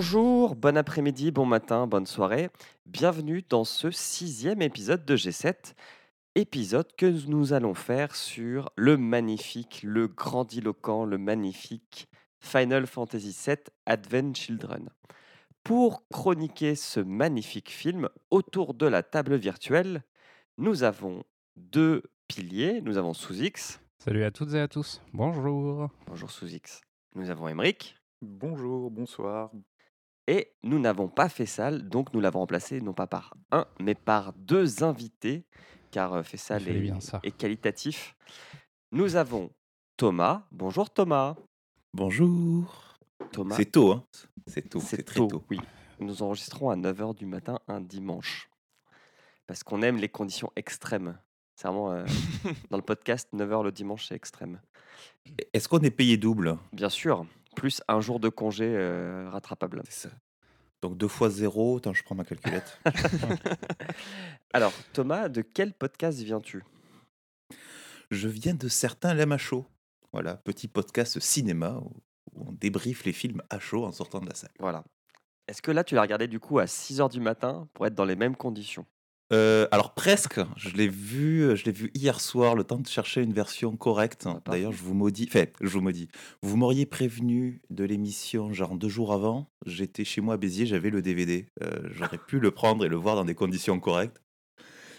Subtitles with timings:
[0.00, 2.50] Bonjour, bon après-midi, bon matin, bonne soirée.
[2.86, 5.74] Bienvenue dans ce sixième épisode de G7.
[6.36, 12.06] Épisode que nous allons faire sur le magnifique, le grandiloquent, le magnifique
[12.38, 13.56] Final Fantasy VII
[13.86, 14.88] Advent Children.
[15.64, 20.04] Pour chroniquer ce magnifique film autour de la table virtuelle,
[20.58, 21.24] nous avons
[21.56, 22.82] deux piliers.
[22.82, 23.80] Nous avons Sous-X.
[23.98, 25.02] Salut à toutes et à tous.
[25.12, 25.88] Bonjour.
[26.06, 26.82] Bonjour Sous-X.
[27.16, 27.96] Nous avons Emeric.
[28.22, 29.50] Bonjour, bonsoir.
[30.28, 33.94] Et nous n'avons pas fait salle, donc nous l'avons remplacé non pas par un, mais
[33.94, 35.46] par deux invités,
[35.90, 37.18] car euh, Fessal est, bien ça.
[37.22, 38.14] est qualitatif.
[38.92, 39.50] Nous avons
[39.96, 40.46] Thomas.
[40.52, 41.34] Bonjour Thomas.
[41.94, 42.98] Bonjour.
[43.32, 44.04] Thomas, C'est tôt, hein
[44.46, 45.42] C'est tôt, c'est c'est très tôt.
[45.48, 45.60] Oui,
[45.98, 48.50] nous enregistrons à 9h du matin un dimanche.
[49.46, 51.18] Parce qu'on aime les conditions extrêmes.
[51.56, 52.04] C'est vraiment, euh,
[52.70, 54.60] dans le podcast, 9h le dimanche, c'est extrême.
[55.54, 56.58] Est-ce qu'on est payé double?
[56.74, 57.24] Bien sûr,
[57.58, 59.82] plus un jour de congé euh, rattrapable.
[59.88, 60.14] C'est ça.
[60.80, 62.80] Donc deux fois zéro, attends, je prends ma calculette.
[64.52, 66.62] Alors, Thomas, de quel podcast viens-tu?
[68.10, 69.66] Je viens de certains l'aiment à chaud.
[70.12, 71.92] Voilà, petit podcast cinéma où
[72.34, 74.52] où on débriefe les films à chaud en sortant de la salle.
[74.58, 74.84] Voilà.
[75.46, 78.04] Est-ce que là, tu l'as regardé du coup à 6h du matin pour être dans
[78.04, 78.86] les mêmes conditions?
[79.30, 83.22] Euh, alors presque, je l'ai vu, je l'ai vu hier soir, le temps de chercher
[83.22, 84.24] une version correcte.
[84.26, 84.40] Ah.
[84.46, 86.08] D'ailleurs, je vous maudis, enfin, je vous maudis.
[86.42, 89.50] Vous m'auriez prévenu de l'émission genre deux jours avant?
[89.66, 91.46] J'étais chez moi à Béziers, j'avais le DVD.
[91.62, 94.22] Euh, J'aurais pu le prendre et le voir dans des conditions correctes.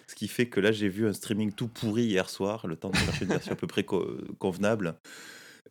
[0.08, 2.89] Ce qui fait que là, j'ai vu un streaming tout pourri hier soir, le temps
[2.89, 4.99] de chercher une version à peu près co- convenable.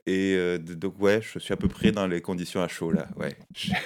[0.07, 3.09] Et euh, donc ouais, je suis à peu près dans les conditions à chaud là.
[3.17, 3.37] Ouais.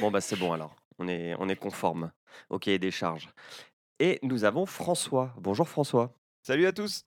[0.01, 0.77] Bon, bah c'est bon alors.
[0.99, 2.13] On est, on est conforme.
[2.51, 3.29] Ok, des charges.
[4.03, 5.33] Et nous avons François.
[5.39, 6.13] Bonjour François.
[6.43, 7.05] Salut à tous.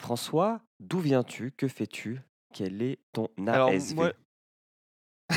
[0.00, 1.52] François, d'où viens-tu?
[1.54, 2.22] Que fais-tu?
[2.54, 4.12] Quel est ton Alors ASV moi...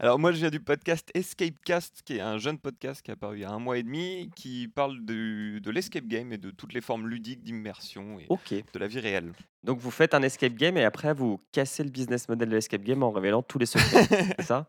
[0.00, 3.36] Alors moi je viens du podcast Escapecast, qui est un jeune podcast qui est apparu
[3.36, 6.50] il y a un mois et demi, qui parle de, de l'escape game et de
[6.50, 9.32] toutes les formes ludiques d'immersion et de la vie réelle.
[9.62, 12.82] Donc vous faites un escape game et après vous cassez le business model de l'escape
[12.82, 14.02] game en révélant tous les secrets.
[14.40, 14.68] c'est ça?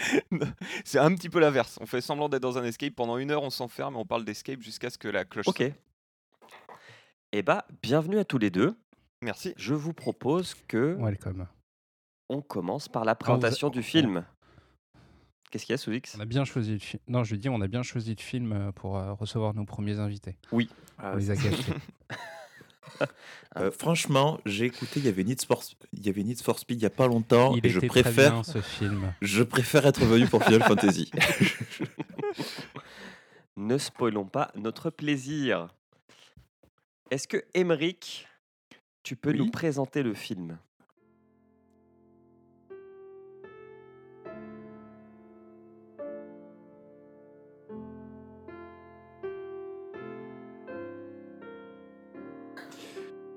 [0.84, 1.78] C'est un petit peu l'inverse.
[1.80, 4.24] On fait semblant d'être dans un escape, pendant une heure on s'enferme et on parle
[4.24, 5.58] d'escape jusqu'à ce que la cloche Ok.
[5.58, 5.72] sonne.
[7.32, 8.76] Eh bah, bienvenue à tous les deux.
[9.22, 9.52] Merci.
[9.56, 11.46] Je vous propose que Welcome.
[12.28, 14.24] on commence par la présentation du film.
[15.50, 16.14] Qu'est-ce qu'il y a, Souzix?
[16.16, 17.02] On a bien choisi le film.
[17.08, 19.98] Non, je dis, on a bien choisi le film euh, pour euh, recevoir nos premiers
[19.98, 20.36] invités.
[20.98, 21.56] Ah, on les a gâtés.
[23.56, 26.78] Euh, franchement, j'ai écouté, il y avait Need for, il y avait Need for Speed
[26.78, 29.12] il y a pas longtemps Il et je préfère bien ce film.
[29.20, 31.10] Je préfère être venu pour Final Fantasy.
[33.56, 35.68] Ne spoilons pas notre plaisir.
[37.10, 38.28] Est-ce que, Emeric,
[39.02, 40.58] tu peux nous présenter le film?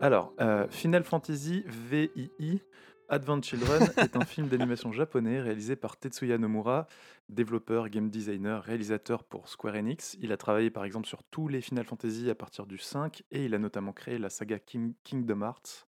[0.04, 2.62] Alors, euh, Final Fantasy VII
[3.08, 6.88] Advent Children est un film d'animation japonais réalisé par Tetsuya Nomura,
[7.30, 10.18] développeur, game designer, réalisateur pour Square Enix.
[10.20, 13.46] Il a travaillé par exemple sur tous les Final Fantasy à partir du 5 et
[13.46, 15.88] il a notamment créé la saga King- Kingdom Hearts,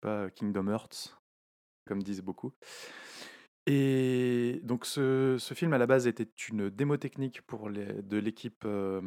[0.00, 1.16] pas Kingdom Hearts,
[1.86, 2.52] comme disent beaucoup.
[3.66, 8.16] Et donc ce, ce film à la base était une démo technique pour les- de
[8.18, 9.00] l'équipe euh,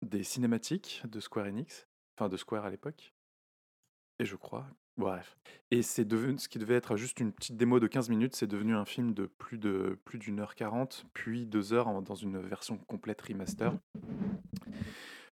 [0.00, 3.12] des cinématiques de Square Enix, enfin de Square à l'époque.
[4.22, 4.68] Et je crois.
[4.96, 5.36] Bref.
[5.72, 8.46] Et c'est devenu ce qui devait être juste une petite démo de 15 minutes, c'est
[8.46, 12.38] devenu un film de plus de plus d'une heure 40, puis deux heures dans une
[12.38, 13.76] version complète remaster.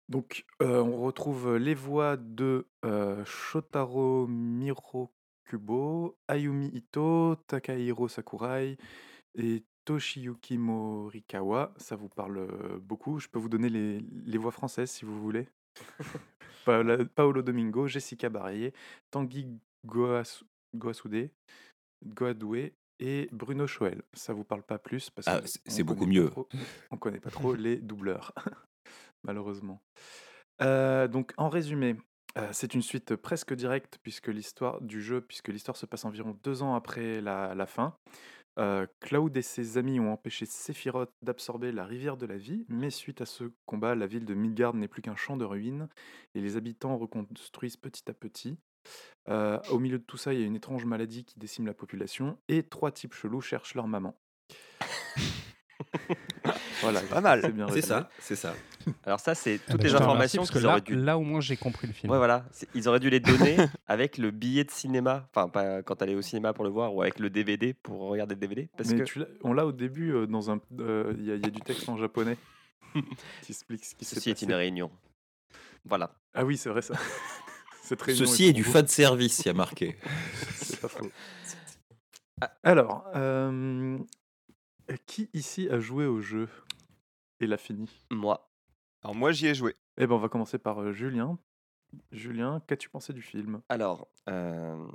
[0.09, 8.79] Donc euh, on retrouve les voix de euh, Shotaro Mirokubo, Ayumi Ito, Takahiro Sakurai
[9.35, 11.75] et Toshiyuki Morikawa.
[11.77, 13.19] Ça vous parle euh, beaucoup.
[13.19, 15.47] Je peux vous donner les, les voix françaises si vous voulez.
[17.15, 18.73] Paolo Domingo, Jessica Barrier,
[19.11, 19.47] Tanguy
[19.87, 20.43] Goas-
[20.77, 21.31] Goasude,
[22.05, 24.03] Goadoué et Bruno Choel.
[24.13, 26.31] Ça vous parle pas plus parce Ah, que c'est- beaucoup mieux.
[26.31, 26.49] trop-
[26.91, 28.33] on connaît pas trop les doubleurs,
[29.25, 29.81] malheureusement.
[30.63, 31.97] Euh, donc en résumé,
[32.37, 36.37] euh, c'est une suite presque directe puisque l'histoire du jeu, puisque l'histoire se passe environ
[36.43, 37.97] deux ans après la, la fin.
[38.59, 42.91] Euh, Cloud et ses amis ont empêché Sephiroth d'absorber la rivière de la vie, mais
[42.91, 45.89] suite à ce combat, la ville de Midgard n'est plus qu'un champ de ruines
[46.35, 48.59] et les habitants reconstruisent petit à petit.
[49.29, 51.75] Euh, au milieu de tout ça, il y a une étrange maladie qui décime la
[51.75, 54.19] population et trois types chelous cherchent leur maman.
[56.81, 57.43] Voilà, Pas mal.
[57.73, 58.55] c'est ça, c'est ça.
[59.05, 60.95] Alors ça, c'est Ah toutes bah, les informations parce que qu'ils là, auraient dû...
[60.97, 62.11] là au moins j'ai compris le film.
[62.13, 62.45] Ouais, voilà.
[62.75, 66.23] Ils auraient dû les donner avec le billet de cinéma, enfin pas quand t'allais au
[66.23, 68.69] cinéma pour le voir, ou avec le DVD pour regarder le DVD.
[68.77, 70.61] Parce Mais que tu on l'a au début euh, dans un.
[70.81, 72.37] euh, Il y, a- il y a du texte en japonais
[72.95, 74.45] qui explique ce qui s'est ceci est passé.
[74.47, 74.91] une réunion.
[75.85, 76.11] Voilà.
[76.35, 76.95] Ah oui, c'est vrai ça.
[77.83, 79.97] Cette réunion Ceci est du fan service, il y a marqué.
[80.55, 81.11] C'est pas faux.
[82.63, 83.99] Alors, euh,
[85.07, 86.49] qui ici a joué au jeu?
[87.41, 87.89] Et l'a fini?
[88.11, 88.48] Moi,
[89.09, 89.75] Alors moi j'y ai joué.
[89.97, 91.39] Eh ben, on va commencer par euh, Julien.
[92.13, 93.63] Julien, qu'as-tu pensé du film?
[93.71, 94.87] Alors, euh,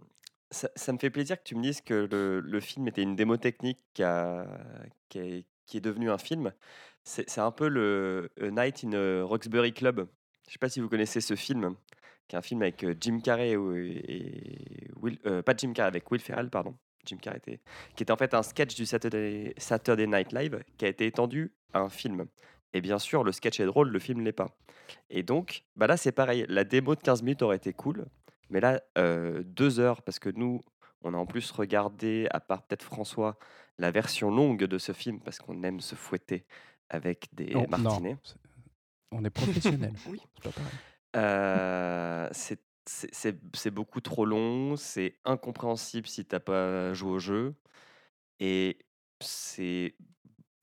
[0.51, 3.15] ça, ça me fait plaisir que tu me dises que le, le film était une
[3.15, 4.45] démo technique qui, a-
[5.09, 6.53] qui est, qui est devenue un film.
[7.03, 10.07] C'est c'est un peu le A Night in a Roxbury Club.
[10.47, 11.75] Je sais pas si vous connaissez ce film,
[12.27, 15.87] qui est un film avec euh, Jim Carrey et, et Will, euh, pas Jim Carrey,
[15.87, 16.77] avec Will Ferrell, pardon.
[17.03, 17.59] Jim Carrey était,
[17.95, 21.51] qui était en fait un sketch du Saturday, Saturday Night Live qui a été étendu
[21.73, 22.27] à un film.
[22.73, 24.49] Et bien sûr, le sketch est drôle, le film l'est pas.
[25.09, 26.45] Et donc, bah là, c'est pareil.
[26.49, 28.05] La démo de 15 minutes aurait été cool,
[28.49, 30.61] mais là, euh, deux heures, parce que nous,
[31.03, 33.37] on a en plus regardé, à part peut-être François,
[33.77, 36.45] la version longue de ce film, parce qu'on aime se fouetter
[36.89, 38.17] avec des Non, martinets.
[39.11, 39.93] on est professionnel.
[40.07, 40.19] Oui.
[40.35, 40.73] C'est pas pareil.
[41.15, 47.19] Euh, c'est c'est- c'est c'est beaucoup trop long, c'est incompréhensible si t'as pas joué au
[47.19, 47.53] jeu,
[48.41, 48.77] et
[49.21, 49.95] c'est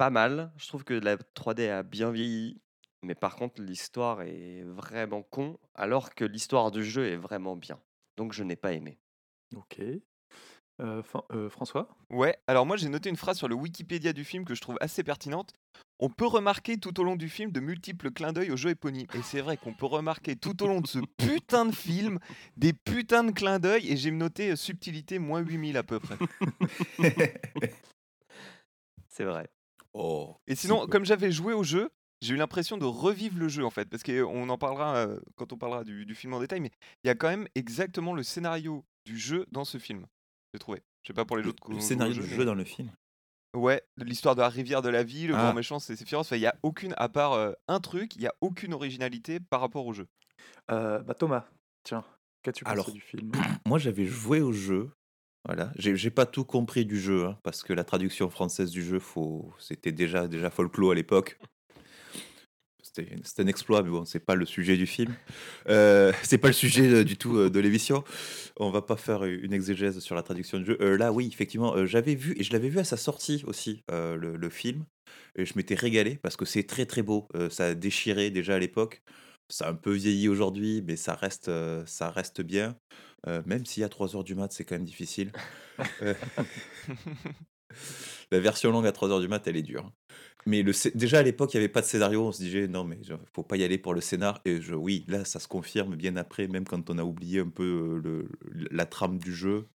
[0.00, 0.50] pas mal.
[0.56, 2.58] Je trouve que la 3D a bien vieilli,
[3.02, 7.78] mais par contre l'histoire est vraiment con, alors que l'histoire du jeu est vraiment bien.
[8.16, 8.98] Donc je n'ai pas aimé.
[9.54, 9.78] Ok.
[10.80, 11.02] Euh,
[11.32, 11.94] euh, François?
[12.08, 14.78] Ouais, alors moi j'ai noté une phrase sur le Wikipédia du film que je trouve
[14.80, 15.52] assez pertinente.
[15.98, 19.06] On peut remarquer tout au long du film de multiples clins d'œil au jeu éponyme.
[19.12, 22.18] Et c'est vrai qu'on peut remarquer tout au long de ce putain de film
[22.56, 23.92] des putains de clins d'œil.
[23.92, 26.16] Et j'ai noté euh, subtilité moins 8000 à peu près.
[29.08, 29.50] C'est vrai.
[29.94, 30.36] Oh.
[30.46, 31.90] Et sinon, comme j'avais joué au jeu,
[32.20, 33.88] j'ai eu l'impression de revivre le jeu en fait.
[33.88, 36.60] Parce qu'on en parlera euh, quand on parlera du, du film en détail.
[36.60, 36.70] Mais
[37.04, 40.06] il y a quand même exactement le scénario du jeu dans ce film.
[40.52, 40.82] J'ai trouvé.
[41.02, 41.62] Je sais pas pour les autres.
[41.70, 42.90] Le au scénario du jeu dans le film.
[43.56, 45.38] Ouais, l'histoire de la rivière de la vie, le Ah.
[45.44, 46.26] grand méchant, c'est Sephiroth.
[46.26, 49.40] Enfin, il y a aucune, à part euh, un truc, il y a aucune originalité
[49.40, 50.06] par rapport au jeu.
[50.70, 51.46] Euh, bah, Thomas,
[51.82, 52.04] tiens,
[52.42, 53.32] qu'as-tu pensé Alors, du film?
[53.66, 54.90] Moi, j'avais joué au jeu.
[55.46, 58.98] Voilà, j'ai pas tout compris du jeu, hein, parce que la traduction française du jeu,
[58.98, 59.50] faut...
[59.58, 61.38] c'était déjà déjà folklore à l'époque.
[63.22, 65.14] C'était un exploit, mais bon, c'est pas le sujet du film.
[65.68, 68.04] Euh, c'est pas le sujet euh, du tout euh, de l'émission.
[68.58, 70.78] On va pas faire une exégèse sur la traduction du jeu.
[70.80, 74.50] Euh, là, oui, effectivement, j'avais vu et je l'avais vu à sa sortie aussi le,
[74.50, 74.84] film.
[75.36, 77.28] Et je m'étais régalé parce que c'est très très beau.
[77.50, 79.02] Ça a déchiré déjà à l'époque.
[79.48, 81.50] Ça a un peu vieilli aujourd'hui, mais ça reste,
[81.86, 82.76] ça reste bien.
[83.26, 85.32] Euh, même s'il y a 3 heures du mat, c'est quand même difficile.
[86.02, 86.14] Euh,
[88.30, 89.90] La version longue à 3 heures du mat, elle est dure.
[90.46, 92.22] Mais le, déjà à l'époque, il n'y avait pas de scénario.
[92.26, 94.40] On se disait, non, mais il faut pas y aller pour le scénar.
[94.44, 97.48] Et je, oui, là, ça se confirme bien après, même quand on a oublié un
[97.48, 99.68] peu euh, le, la trame du jeu.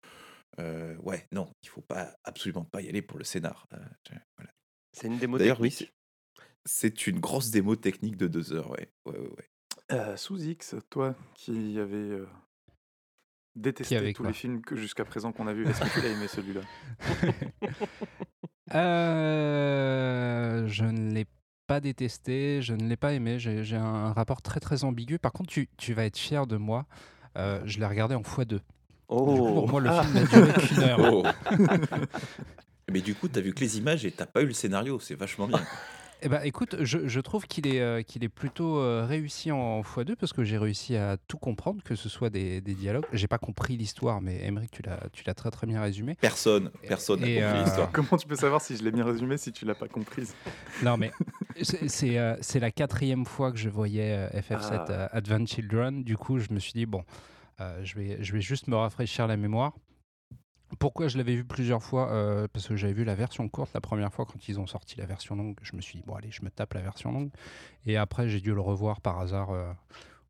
[0.59, 3.67] Euh, ouais, non, il faut pas absolument pas y aller pour le scénar.
[3.73, 3.79] Euh,
[4.37, 4.53] voilà.
[4.93, 5.95] C'est une démo D'ailleurs, oui, technique.
[6.65, 8.71] c'est une grosse démo technique de 2 heures.
[8.71, 9.29] Ouais, ouais, ouais.
[9.31, 9.49] ouais.
[9.93, 12.27] Euh, Sous X, toi qui avais euh,
[13.57, 16.27] détesté tous les films que jusqu'à présent qu'on a vus, est-ce que tu l'as aimé
[16.29, 16.61] celui-là?
[18.75, 21.27] Euh, je ne l'ai
[21.67, 23.39] pas détesté, je ne l'ai pas aimé.
[23.39, 25.19] J'ai un rapport très très ambigu.
[25.19, 26.87] Par contre, tu, tu vas être fier de moi.
[27.39, 28.47] euh, je l'ai regardé en x2.
[28.47, 28.63] Du coup,
[29.09, 30.03] Oh, pour moi, le Ah.
[30.03, 30.99] film n'a duré qu'une heure.
[31.13, 31.23] Oh.
[32.91, 34.99] Mais du coup, tu as vu que les images et t'as pas eu le scénario.
[35.01, 35.61] C'est vachement bien.
[36.25, 39.81] Eh ben, écoute, je, je trouve qu'il est, euh, qu'il est plutôt euh, réussi en
[39.83, 43.07] x2 parce que j'ai réussi à tout comprendre, que ce soit des, des dialogues.
[43.13, 46.15] J'ai pas compris l'histoire, mais Emmerich, tu l'as, tu l'as très très bien résumé.
[46.21, 47.91] Personne, personne n'a compris euh, l'histoire.
[47.93, 50.33] Comment tu peux savoir si je l'ai bien résumé si tu l'as pas comprise?
[50.85, 51.11] Non, mais
[51.61, 55.09] c'est, c'est, euh, c'est la quatrième fois que je voyais euh, FF7 Ah.
[55.13, 56.05] Advent Children.
[56.05, 57.03] Du coup, je me suis dit, bon,
[57.61, 59.73] euh, je, vais, je vais juste me rafraîchir la mémoire.
[60.79, 63.81] Pourquoi je l'avais vu plusieurs fois Euh, Parce que j'avais vu la version courte la
[63.81, 65.57] première fois quand ils ont sorti la version longue.
[65.63, 67.31] Je me suis dit, bon, allez, je me tape la version longue.
[67.87, 69.71] Et après, j'ai dû le revoir par hasard euh,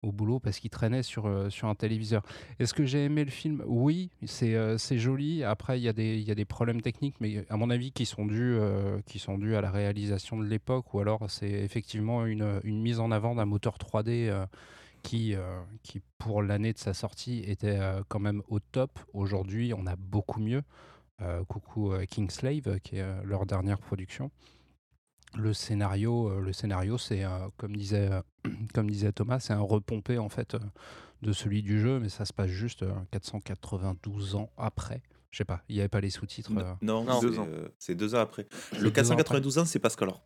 [0.03, 2.23] au boulot parce qu'il traînait sur, euh, sur un téléviseur.
[2.59, 3.63] Est-ce que j'ai aimé le film?
[3.67, 5.45] Oui, c'est joli.
[5.45, 8.05] Après, il y, a des- y a des problèmes techniques, mais à mon avis, qui
[8.05, 8.59] sont dus,
[9.07, 12.99] qui sont dus à la réalisation de l'époque, ou alors c'est effectivement une, une mise
[12.99, 14.45] en avant d'un moteur 3D euh,
[15.03, 18.99] qui, euh, qui, pour l'année de sa sortie, était euh, quand même au top.
[19.13, 20.63] Aujourd'hui, on a beaucoup mieux.
[21.21, 24.31] Euh, coucou euh, Kingslave, qui est leur dernière production.
[25.35, 27.25] Le scénario, le scénario, c'est
[27.57, 28.11] comme disait,
[28.75, 30.57] comme disait Thomas, c'est un repompé en fait
[31.23, 35.03] de celui du jeu, mais ça se passe juste euh, 492 ans après.
[35.33, 36.53] Je sais pas, il n'y avait pas les sous-titres.
[36.57, 36.75] euh.
[36.83, 37.21] Non, Non.
[37.21, 37.47] c'est Deux ans.
[37.49, 38.47] euh, c'est deux ans après.
[38.73, 39.17] Le deux ans après.
[39.17, 40.23] 492 ans, c'est parce que, alors,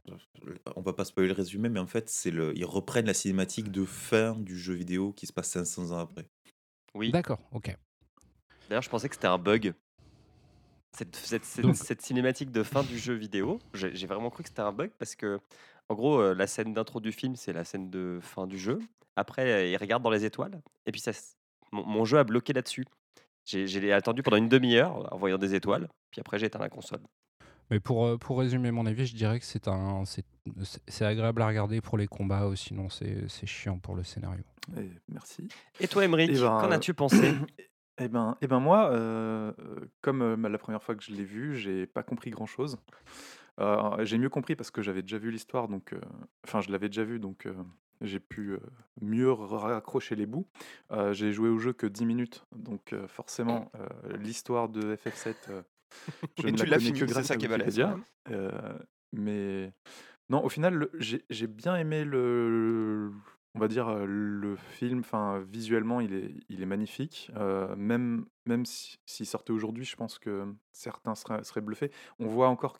[0.74, 3.70] on va pas spoiler le résumé, mais en fait, c'est le, ils reprennent la cinématique
[3.70, 6.28] de fin du jeu vidéo qui se passe 500 ans après.
[6.94, 7.12] Oui.
[7.12, 7.74] D'accord, ok.
[8.68, 9.74] D'ailleurs, je pensais que c'était un bug.
[10.96, 14.42] Cette, cette- cette- Donc- cette cinématique de fin du jeu vidéo, j'ai j'ai vraiment cru
[14.42, 15.38] que c'était un bug parce que,
[15.88, 18.80] en gros, euh, la scène d'intro du film, c'est la scène de fin du jeu.
[19.14, 20.60] Après, euh, il regarde dans les étoiles.
[20.86, 21.12] Et puis, ça,
[21.70, 22.86] mon jeu a bloqué là-dessus.
[23.46, 25.88] J'ai attendu pendant une demi-heure en voyant des étoiles.
[26.10, 27.00] Puis après, j'ai éteint la console.
[27.70, 31.48] Mais pour, euh, pour résumer mon avis, je dirais que c'est un, c'est agréable à
[31.48, 34.44] regarder pour les combats, ou sinon c'est c'est chiant pour le scénario.
[34.76, 35.48] Et merci.
[35.80, 37.32] Et toi, Emmerich, Eh ben, qu'en euh, as-tu pensé?
[37.98, 41.24] Eh ben, eh ben moi, euh, euh, comme euh, la première fois que je l'ai
[41.24, 42.76] vu, j'ai pas compris grand-chose.
[43.58, 46.00] Euh, j'ai mieux compris parce que j'avais déjà vu l'histoire, donc, euh,
[46.44, 47.54] enfin, je l'avais déjà vu, donc euh,
[48.00, 48.58] j'ai pu
[49.00, 50.46] mieux raccrocher les bouts.
[50.90, 55.34] Euh, j'ai joué au jeu que 10 minutes, donc euh, forcément, euh, l'histoire de FF7,
[55.50, 55.62] euh,
[56.38, 57.48] je Et ne tu la l'as connais fini, que c'est grâce ça à qui est
[59.12, 59.72] mais
[60.28, 63.12] non, au final, j'ai bien aimé le,
[63.56, 65.00] on va dire le film.
[65.00, 66.14] Enfin, visuellement, il
[66.50, 67.30] est, magnifique.
[67.76, 71.90] Même, même si- s'il sortait aujourd'hui, je pense que certains seraient, bluffés.
[72.18, 72.78] On voit encore,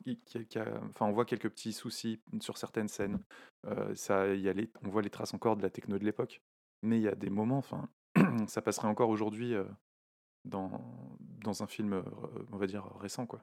[1.25, 3.19] quelques petits soucis sur certaines scènes.
[3.95, 4.53] Ça, y a
[4.83, 6.41] on voit les traces encore de la techno de l'époque.
[6.83, 7.63] Mais il y a des moments,
[8.47, 9.55] ça passerait encore aujourd'hui
[10.45, 10.79] dans,
[11.61, 12.03] un film,
[12.51, 13.41] on va dire récent, quoi.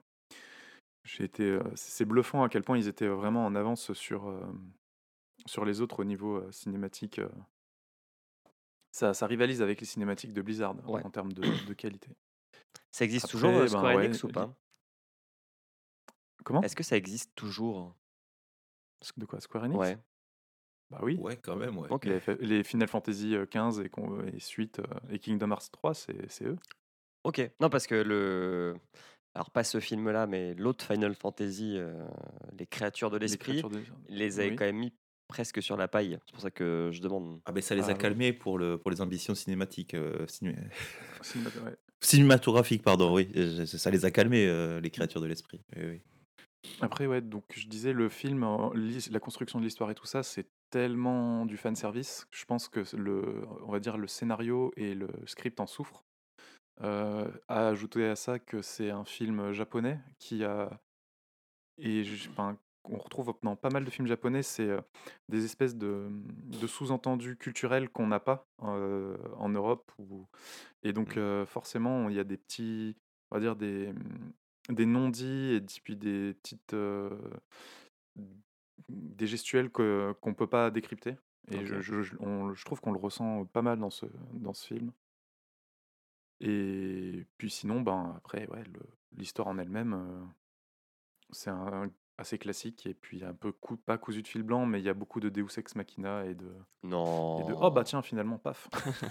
[1.03, 1.29] J'ai
[1.75, 4.33] c'est bluffant à quel point ils étaient vraiment en avance sur,
[5.45, 7.19] sur les autres au niveau euh, cinématique.
[7.19, 7.29] euh.
[8.91, 11.03] Ça, ça rivalise avec les cinématiques de Blizzard Ouais.
[11.03, 12.09] en termes de, de qualité.
[12.91, 14.55] Ça existe Après, toujours, ben Square ouais, Enix, ou pas?
[16.43, 16.61] Comment?
[16.61, 17.95] Est-ce que ça existe toujours?
[19.17, 19.77] De quoi Square Enix?
[19.79, 19.97] Ouais.
[20.91, 21.17] Bah oui.
[21.17, 21.89] Ouais, quand même, ouais.
[22.39, 26.57] Les, Final Fantasy 15 et, suite et Kingdom Hearts 3, c'est eux.
[27.23, 27.41] Ok.
[27.59, 28.75] Non, parce que le.
[29.33, 32.07] Alors, pas ce film-là, mais l'autre Final Fantasy, euh,
[32.57, 34.55] Les créatures de Les l'esprit, de- les avait Oui.
[34.55, 34.93] quand même mis
[35.27, 36.17] presque sur la paille.
[36.25, 37.39] C'est pour ça que je demande.
[37.45, 39.93] Ah ben ça les a calmés pour, le, pour les ambitions cinématiques.
[39.93, 40.55] euh, ciné-
[41.63, 41.75] ouais.
[42.01, 43.29] Cinématographiques, pardon, oui.
[43.65, 45.61] Ça les a calmés, euh, les créatures de l'esprit.
[45.75, 46.01] Oui, oui.
[46.81, 48.45] Après, ouais, donc je disais, le film,
[49.11, 52.27] la construction de l'histoire et tout ça, c'est tellement du fan service.
[52.31, 56.03] Je pense que le, on va dire, le scénario et le script en souffrent.
[56.81, 60.79] Euh, à ajouter à ça que c'est un film japonais qui a.
[61.77, 62.57] Et je- enfin,
[62.89, 64.69] on retrouve dans pas mal de films japonais, c'est
[65.29, 69.91] des espèces de, de sous-entendus culturels qu'on n'a pas en Europe.
[69.97, 70.27] Ou,
[70.83, 71.19] et donc, Mm.
[71.19, 72.95] euh, forcément, il y a des petits.
[73.31, 73.91] On va dire des,
[74.69, 76.75] des non-dits et puis des petites.
[78.89, 81.15] des gestuels qu'on peut pas décrypter.
[81.51, 84.53] Et je, je- je- on- je trouve qu'on le ressent pas mal dans ce, dans
[84.53, 84.91] ce film.
[86.41, 88.63] Et puis sinon, ben après, ouais,
[89.17, 90.25] l'histoire en elle-même, euh,
[91.31, 94.79] c'est un, assez classique et puis un peu cou- pas cousu de fil blanc, mais
[94.79, 97.45] il y a beaucoup de Deus ex machina et de, et Non.
[97.45, 98.69] de oh bah tiens finalement paf,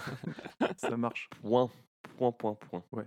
[0.77, 1.29] ça marche.
[1.41, 1.69] Point,
[2.17, 2.55] point, point,
[2.89, 3.05] point.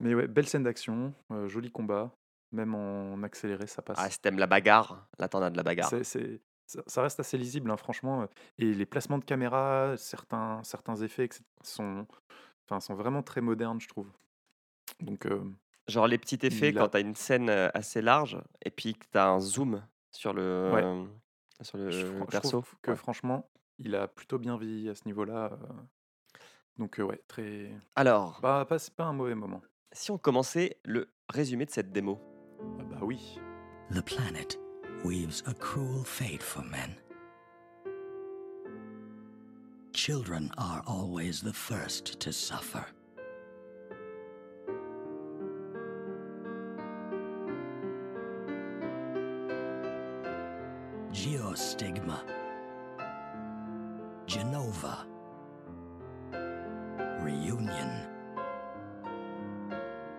[0.00, 2.10] Mais ouais, belle scène d'action, euh, joli combat,
[2.50, 3.98] même en accéléré ça passe.
[4.00, 5.88] Ah, si t'aimes la bagarre, là t'en as de la bagarre.
[5.90, 6.40] C'est- c'est-
[6.86, 8.22] ça, reste assez lisible, hein, franchement.
[8.22, 8.26] euh,
[8.58, 12.06] Et les placements de caméra, certains, certains effets etc., sont,
[12.66, 14.10] enfin, sont vraiment très modernes, je trouve.
[15.00, 15.42] Donc, euh,
[15.88, 19.04] Genre les petits effets Il a- quand t'as une scène assez large et puis que
[19.10, 20.82] t'as un zoom sur le, Ouais.
[20.84, 21.04] euh,
[21.60, 22.48] sur le je, perso.
[22.60, 22.96] trouve que Ouais.
[22.96, 25.58] franchement, il a plutôt bien vieilli à ce niveau-là.
[26.78, 27.70] Donc, euh, ouais, très.
[27.96, 29.60] Alors, Bah, pas, c'est pas un mauvais moment.
[29.92, 32.20] si on commençait le résumé de cette démo?
[32.80, 33.38] Ah bah oui.
[33.90, 34.58] The planet
[35.04, 36.94] weaves a cruel fate for men.
[39.92, 42.84] Children are always the first to suffer.
[51.62, 52.18] Geostigma.
[54.26, 55.06] Genova.
[57.22, 58.08] Reunion.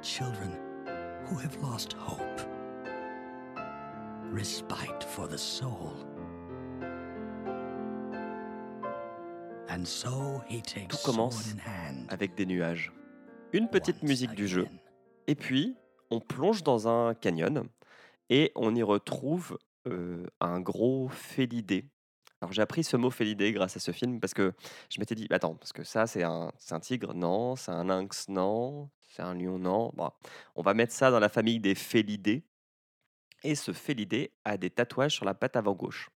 [0.02, 0.58] Children
[1.26, 2.40] who have lost hope
[4.32, 5.92] respite for the soul.
[9.68, 11.56] And so he takes Tout commence
[12.08, 12.94] avec des nuages.
[13.52, 14.66] Une petite musique du jeu.
[15.28, 15.76] Et puis,
[16.10, 17.68] on plonge dans un canyon
[18.30, 21.90] et on y retrouve un gros félidé.
[22.42, 24.54] Alors j'ai appris ce mot félidé grâce à ce film parce que
[24.90, 28.28] je m'étais dit, attends, parce que ça c'est un, un tigre, non, c'est un lynx,
[28.28, 29.92] non, c'est un lion, non.
[29.96, 30.12] Bon,
[30.56, 32.44] on va mettre ça dans la famille des félidés.
[33.44, 36.10] Et ce félidé a des tatouages sur la patte avant gauche.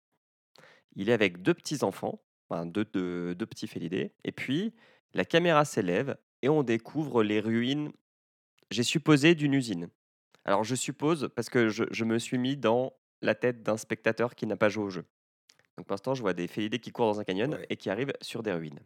[0.94, 2.23] Il est avec deux petits-enfants,
[2.66, 4.14] deux, deux, deux petits félidés.
[4.25, 4.75] Et puis,
[5.14, 7.92] la caméra s'élève et on découvre les ruines
[8.71, 9.88] j'ai supposé d'une usine.
[10.44, 12.92] Alors je suppose parce que je, je me suis mis dans
[13.25, 15.04] la tête d'un spectateur qui n'a pas joué au jeu.
[15.76, 17.66] Donc pour l'instant, je vois des félidés qui courent dans un canyon Ouais.
[17.71, 18.81] et qui arrivent sur des ruines.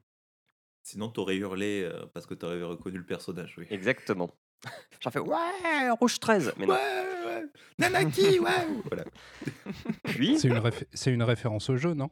[0.82, 3.66] Sinon, t'aurais hurlé euh, parce que t'aurais reconnu le personnage, oui.
[3.68, 4.30] Exactement.
[5.00, 6.54] J'en fais ouais, rouge 13.
[6.56, 6.74] Mais non.
[6.74, 7.46] Ouais, ouais,
[7.78, 9.04] Nanaki, ouais Voilà.
[10.04, 12.10] Puis, C'est une, une référence au jeu, non?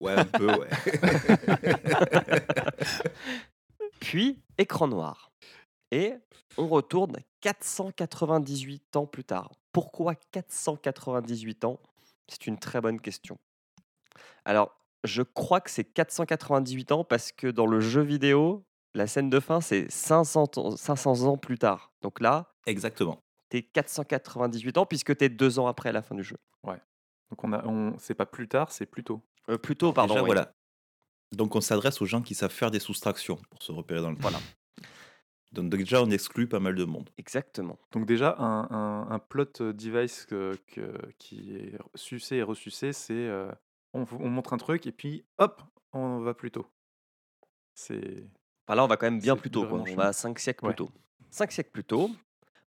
[0.00, 0.68] Ouais, un peu, ouais.
[4.00, 5.30] puis, écran noir.
[5.90, 6.14] Et
[6.56, 9.52] on retourne 498 ans plus tard.
[9.72, 11.78] Pourquoi 498 ans?
[12.26, 13.38] C'est une très bonne question.
[14.46, 14.74] Alors,
[15.04, 19.40] je crois que c'est 498 ans parce que dans le jeu vidéo, la scène de
[19.40, 21.92] fin, c'est 500, ans- 500 ans plus tard.
[22.00, 23.18] Donc là, Exactement.
[23.50, 26.36] t'es 498 ans puisque t'es deux ans après la fin du jeu.
[27.30, 29.20] Donc on a, on, c'est pas plus tard, c'est plus tôt.
[29.48, 30.14] Euh, plutôt, pardon.
[30.14, 30.28] Déjà, oui.
[30.28, 30.52] voilà.
[31.32, 34.16] Donc, on s'adresse aux gens qui savent faire des soustractions pour se repérer dans le.
[34.20, 34.38] Voilà.
[35.54, 37.10] Donc, déjà, on exclut pas mal de monde.
[37.18, 37.78] Exactement.
[37.92, 42.92] Donc déjà, un, un- un plot euh, device que- que- qui est sucé et ressucé,
[42.92, 43.50] c'est euh,
[43.92, 46.66] on, montre un truc et puis hop, on va plus tôt.
[47.74, 48.26] C'est
[48.66, 49.66] Enfin, là, on va quand même bien plus tôt.
[49.66, 49.82] quoi.
[49.86, 50.72] On va 5 siècles Ouais.
[50.74, 50.90] plus tôt.
[51.30, 52.10] 5 siècles plus tôt,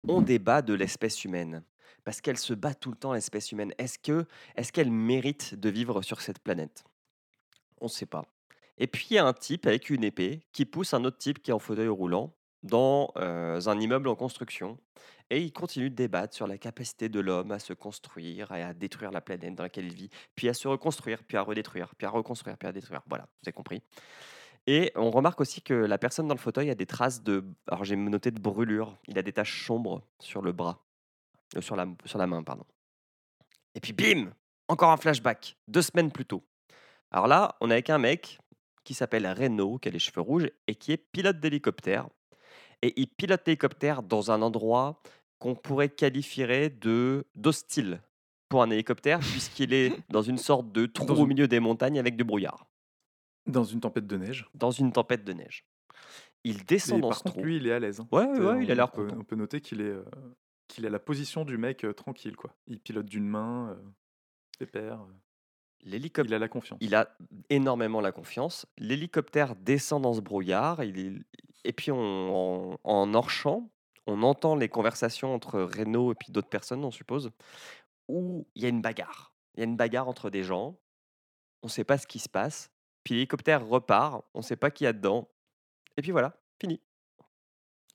[0.08, 1.62] on débat de l'espèce humaine.
[2.02, 3.72] Parce qu'elle se bat tout le temps, l'espèce humaine.
[3.78, 4.26] Est-ce que,
[4.56, 6.84] est qu'elle mérite de vivre sur cette planète?
[7.80, 8.26] On ne sait pas.
[8.76, 11.40] Et puis, il y a un type avec une épée qui pousse un autre type
[11.42, 12.34] qui est en fauteuil roulant
[12.64, 14.78] dans un immeuble en construction.
[15.30, 18.75] Et il continue de débattre sur la capacité de l'homme à se construire et à
[18.75, 22.06] détruire la planète dans laquelle il vit, puis à se reconstruire, puis à redétruire, puis
[22.06, 23.02] à reconstruire, puis à détruire.
[23.06, 23.83] Voilà, vous avez compris.
[24.66, 27.44] Et on remarque aussi que la personne dans le fauteuil a des traces de.
[27.68, 28.97] Alors j'ai noté de brûlure.
[29.09, 30.78] Il a des taches sombres sur le bras.
[31.56, 32.64] Euh, sur, la, sur la main, pardon.
[33.75, 34.30] Et puis bim
[34.68, 35.56] Encore un flashback.
[35.68, 36.42] Deux semaines plus tôt.
[37.11, 38.38] Alors là, on est avec un mec
[38.85, 42.08] qui s'appelle Renault, qui a les cheveux rouges et qui est pilote d'hélicoptère.
[42.84, 45.00] Et il pilote l'hélicoptère dans un endroit
[45.38, 48.02] qu'on pourrait qualifier de d'hostile
[48.50, 51.60] pour un hélicoptère, puisqu'il est dans une sorte de trou Dans au une- milieu des
[51.60, 52.66] montagnes avec du brouillard,
[53.47, 54.47] dans une tempête de neige.
[54.54, 55.64] dans une tempête de neige.
[56.44, 57.44] Il descend Et dans par ce contre, trou.
[57.44, 58.00] lui, il est à l'aise.
[58.00, 58.08] hein.
[58.12, 59.20] Ouais, ouais, il a l'air peut- content.
[59.20, 60.04] On peut noter qu'il est, euh,
[60.68, 62.54] qu'il a la position du mec euh, tranquille, quoi.
[62.66, 63.82] Il pilote d'une main, euh,
[64.58, 65.06] pépère.
[65.84, 66.26] L'hélicoptère.
[66.30, 66.78] Il a la confiance.
[66.80, 67.16] Il a
[67.50, 68.66] énormément la confiance.
[68.78, 70.82] L'hélicoptère descend dans ce brouillard.
[70.82, 71.12] Il est-
[71.64, 73.70] Et puis, on, en, en hors-champ,
[74.06, 77.30] on entend les conversations entre Renault et puis d'autres personnes, on suppose,
[78.08, 79.34] où il y a une bagarre.
[79.54, 80.76] Il y a une bagarre entre des gens.
[81.62, 82.70] On ne sait pas ce qui se passe.
[83.04, 84.25] Puis l'hélicoptère repart.
[84.34, 85.28] On ne sait pas qui y a dedans.
[85.97, 86.80] Et puis voilà, fini.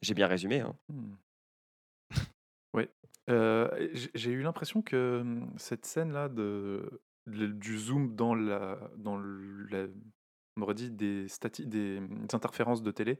[0.01, 0.59] J'ai bien résumé.
[0.61, 0.75] Hein.
[0.89, 1.15] Hmm.
[2.73, 2.89] Ouais.
[3.31, 9.85] Euh, j'ai- eu l'impression que hum, cette scène-là de- du zoom dans la, dans la,
[10.57, 13.19] on aurait dit des, stati- des, des interférences de télé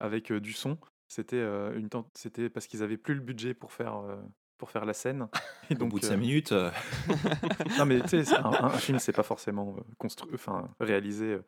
[0.00, 0.78] avec euh, du son,
[1.08, 4.16] c'était euh, une c'était parce qu'ils avaient plus le budget pour faire euh,
[4.58, 5.28] pour faire la scène.
[5.70, 6.70] Et Au bout de euh, 5 minutes, euh,
[7.78, 11.38] non mais tu sais, un, un- film, c'est pas forcément constru- enfin réalisé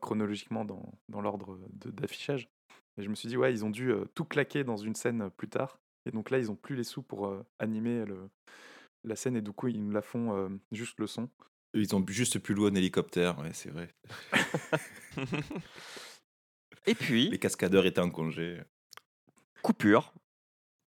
[0.00, 2.48] chronologiquement dans, dans l'ordre d'affichage.
[2.96, 5.48] Et je me suis dit ouais, ils ont dû tout claquer dans une scène plus
[5.48, 5.78] tard.
[6.06, 8.28] Et donc là, ils ont plus les sous pour animer le,
[9.04, 11.28] la scène et du coup, ils nous la font euh, juste le son.
[11.74, 13.88] ils ont juste pu louer un hélicoptère, ouais, c'est vrai.
[16.86, 18.62] Et puis, Les cascadeurs étaient en congé.
[19.62, 20.12] coupure.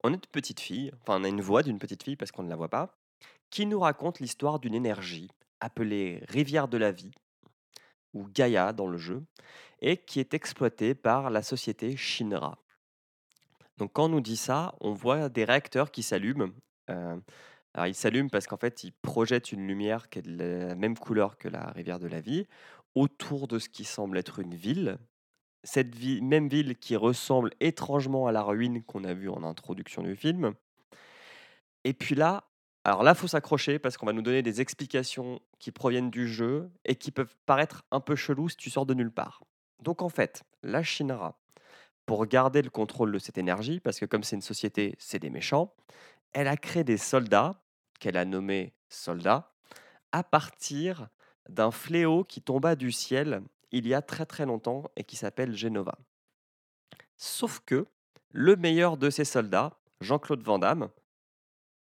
[0.05, 2.45] On est une petite fille, enfin on a une voix d'une petite fille parce qu'on
[2.45, 2.97] ne la voit pas,
[3.51, 5.29] qui nous raconte l'histoire d'une énergie
[5.61, 7.11] appelée rivière de la vie,
[8.15, 9.25] ou Gaïa dans le jeu,
[9.81, 12.59] et qui est exploitée par la société Shinra.
[13.77, 16.53] Donc quand on nous dit ça, on voit des réacteurs qui s'allument.
[16.91, 17.19] Euh,
[17.79, 20.99] alors ils s'allument parce qu'en fait ils projettent une lumière qui est de la même
[20.99, 22.47] couleur que la rivière de la vie
[22.95, 24.99] autour de ce qui semble être une ville
[25.65, 30.03] cette vi- même ville qui ressemble étrangement à la ruine qu'on a vue en introduction
[30.03, 30.55] du film.
[31.85, 32.45] Et puis là,
[32.85, 36.71] alors là, faut s'accrocher parce qu'on va nous donner des explications qui proviennent du jeu
[36.85, 39.43] et qui peuvent paraître un peu chelou si tu sors de nulle part.
[39.83, 41.39] Donc en fait, la Shinra,
[42.07, 45.31] pour garder le contrôle de cette énergie, parce que comme c'est une société, c'est des
[45.31, 45.75] méchants,
[46.33, 47.61] elle a créé des soldats
[47.99, 49.53] qu'elle a nommés soldats
[50.13, 51.09] à partir
[51.49, 55.55] d'un fléau qui tomba du ciel il y a très très longtemps et qui s'appelle
[55.55, 55.99] Genova.
[57.17, 57.87] Sauf que
[58.33, 60.89] le meilleur de ces soldats, Jean-Claude Van Damme,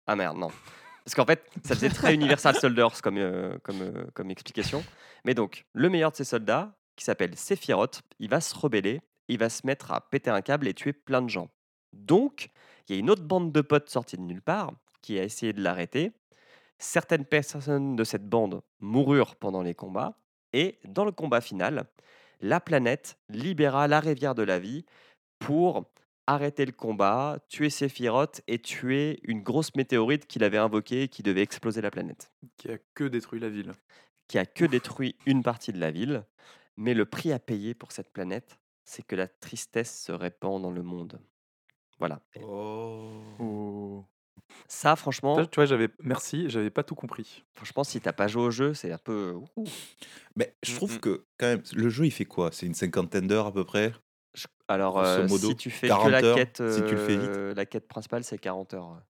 [0.08, 0.50] ah merde, non.
[1.04, 4.84] Parce qu'en fait, ça faisait très Universal Soldiers comme, euh, comme, euh, comme explication.
[5.26, 9.38] Mais donc, le meilleur de ces soldats, qui s'appelle Sephiroth, il va se rebeller, il
[9.38, 11.50] va se mettre à péter un câble et tuer plein de gens.
[11.94, 12.50] Donc,
[12.88, 14.72] il y a une autre bande de potes sortie de nulle part
[15.08, 16.12] qui a essayé de l'arrêter.
[16.80, 20.18] Certaines personnes de cette bande moururent pendant les combats.
[20.52, 21.86] Et dans le combat final,
[22.42, 24.84] la planète libéra la rivière de la vie
[25.40, 25.86] pour
[26.28, 31.24] arrêter le combat, tuer Sephiroth et tuer une grosse météorite qu'il avait invoquée et qui
[31.24, 32.30] devait exploser la planète.
[32.58, 33.72] Qui a que détruit la ville.
[34.28, 36.26] Qui a que détruit une partie de la ville.
[36.76, 40.72] Mais le prix à payer pour cette planète, c'est que la tristesse se répand dans
[40.72, 41.22] le monde.
[41.98, 42.20] Voilà.
[42.42, 44.04] Oh.
[44.68, 45.90] Ça, franchement, Tu vois, j'avais.
[46.04, 47.44] Merci, j'avais pas tout compris.
[47.56, 49.34] franchement, si t'as pas joué au jeu, c'est un peu.
[49.56, 49.66] ouh.
[50.36, 51.00] Mais je Mm, trouve mm.
[51.00, 52.52] que, quand même, le jeu, il fait quoi?
[52.52, 53.94] C'est une cinquantaine d'heures à peu près?
[54.34, 57.02] Je- Alors, euh, modo, si tu fais 40 que la heures, quête, si tu le
[57.02, 57.40] fais vite.
[57.40, 58.90] euh, la quête principale, c'est 40 heures.
[58.92, 59.02] ouais.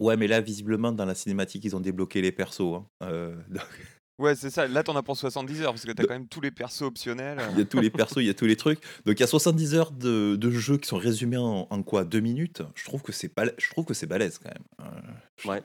[0.00, 2.60] Ouais, mais là, visiblement, dans la cinématique, ils ont débloqué les persos.
[2.74, 2.86] hein.
[3.02, 4.68] Euh, donc, Ouais, c'est ça.
[4.68, 7.38] Là, t'en as pour 70 heures parce que t'as quand même tous les persos optionnels.
[7.52, 8.80] il y a tous les persos, il y a tous les trucs.
[9.04, 12.04] Donc, il y a 70 heures de, de jeu qui sont résumés en, en quoi?
[12.04, 12.62] Deux minutes?
[12.74, 14.64] Je trouve que c'est je trouve que c'est balèze quand même.
[14.80, 15.00] Euh,
[15.38, 15.62] je- Ouais.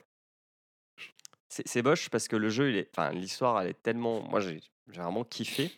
[1.50, 4.22] C'est c'est moche parce que le jeu, il est, enfin, l'histoire, elle est tellement.
[4.28, 4.60] Moi, j'ai
[4.91, 5.72] j'ai vraiment kiffé.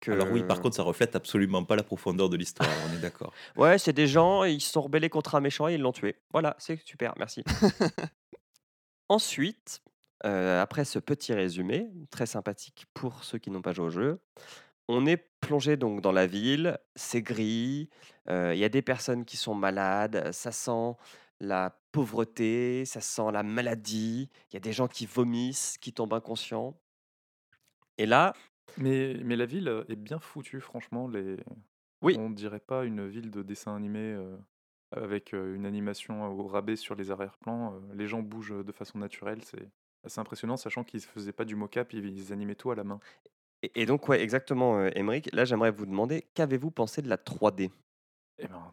[0.00, 0.10] Que...
[0.12, 3.32] Alors oui, par contre, ça reflète absolument pas la profondeur de l'histoire, on est d'accord.
[3.56, 6.16] Ouais, c'est des gens, ils se sont rebellés contre un méchant et ils l'ont tué.
[6.32, 7.42] Voilà, c'est super, merci.
[9.08, 9.80] Ensuite,
[10.24, 14.20] euh, après ce petit résumé, très sympathique pour ceux qui n'ont pas joué au jeu,
[14.88, 17.88] on est plongé donc dans la ville, c'est gris,
[18.28, 20.94] euh, il y a des personnes qui sont malades, ça sent
[21.40, 26.14] la pauvreté, ça sent la maladie, il y a des gens qui vomissent, qui tombent
[26.14, 26.78] inconscients.
[27.98, 28.34] Et là,
[28.78, 31.06] Mais, mais la ville est bien foutue, franchement.
[31.06, 31.36] Les...
[32.02, 32.16] Oui.
[32.18, 34.36] On dirait pas une ville de dessin animé euh,
[34.90, 37.80] avec une animation au rabais sur les arrière-plans.
[37.92, 39.42] les gens bougent de façon naturelle.
[39.44, 39.68] C'est
[40.04, 43.00] assez impressionnant, sachant qu'ils ne faisaient pas du mocap, ils, animaient tout à la main.
[43.62, 47.16] et, et donc, ouais, exactement, euh, Émeric, là j'aimerais vous demander, qu'avez-vous pensé de la
[47.16, 47.70] 3D
[48.38, 48.72] Et ben,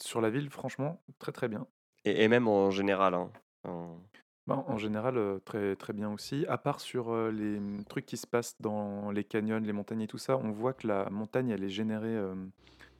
[0.00, 1.66] sur la ville, franchement, très très bien.
[2.04, 3.14] et, et même en général.
[3.14, 3.30] hein,
[3.64, 3.98] en-
[4.46, 6.44] Ben, en général, euh, très, très bien aussi.
[6.48, 10.02] À part sur euh, les mm, trucs qui se passent dans les canyons, les montagnes
[10.02, 12.18] et tout ça, on voit que la montagne, elle est générée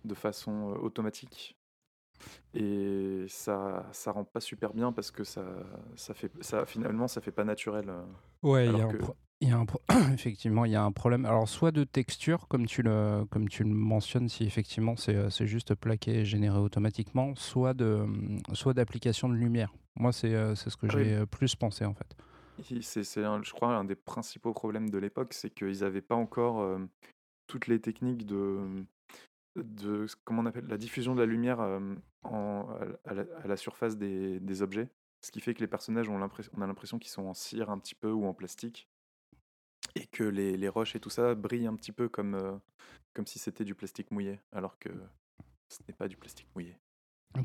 [0.04, 1.56] de façon automatique.
[2.54, 5.44] Et ça, ça rend pas super bien parce que ça,
[5.96, 7.88] ça fait, ça, finalement, ça fait pas naturel.
[7.88, 8.02] euh.
[8.42, 9.82] Ouais, il y a un pro- il y a un pro-
[10.14, 11.24] effectivement, il y a un problème.
[11.26, 15.30] Alors, soit de texture, comme tu le, comme tu le mentionnes, si effectivement c'est euh,
[15.30, 19.72] c'est juste plaqué et généré automatiquement, soit de, hum, soit d'application de lumière.
[19.96, 22.16] Moi, c'est euh, c'est ce que Ah j'ai plus pensé en fait.
[22.82, 26.78] C'est, je crois, un des principaux problèmes de l'époque, c'est qu'ils n'avaient pas encore euh,
[27.48, 28.84] toutes les techniques de,
[29.56, 32.66] de comment on appelle la diffusion de la lumière euh, en-
[33.04, 34.88] à, la, à la surface des, des objets,
[35.20, 37.70] ce qui fait que les personnages ont l'impression, on a l'impression qu'ils sont en cire
[37.70, 38.88] un petit peu ou en plastique,
[39.94, 42.52] et que les, les roches et tout ça brillent un petit peu comme, euh,
[43.14, 44.88] comme si c'était du plastique mouillé, alors que
[45.68, 46.76] ce n'est pas du plastique mouillé.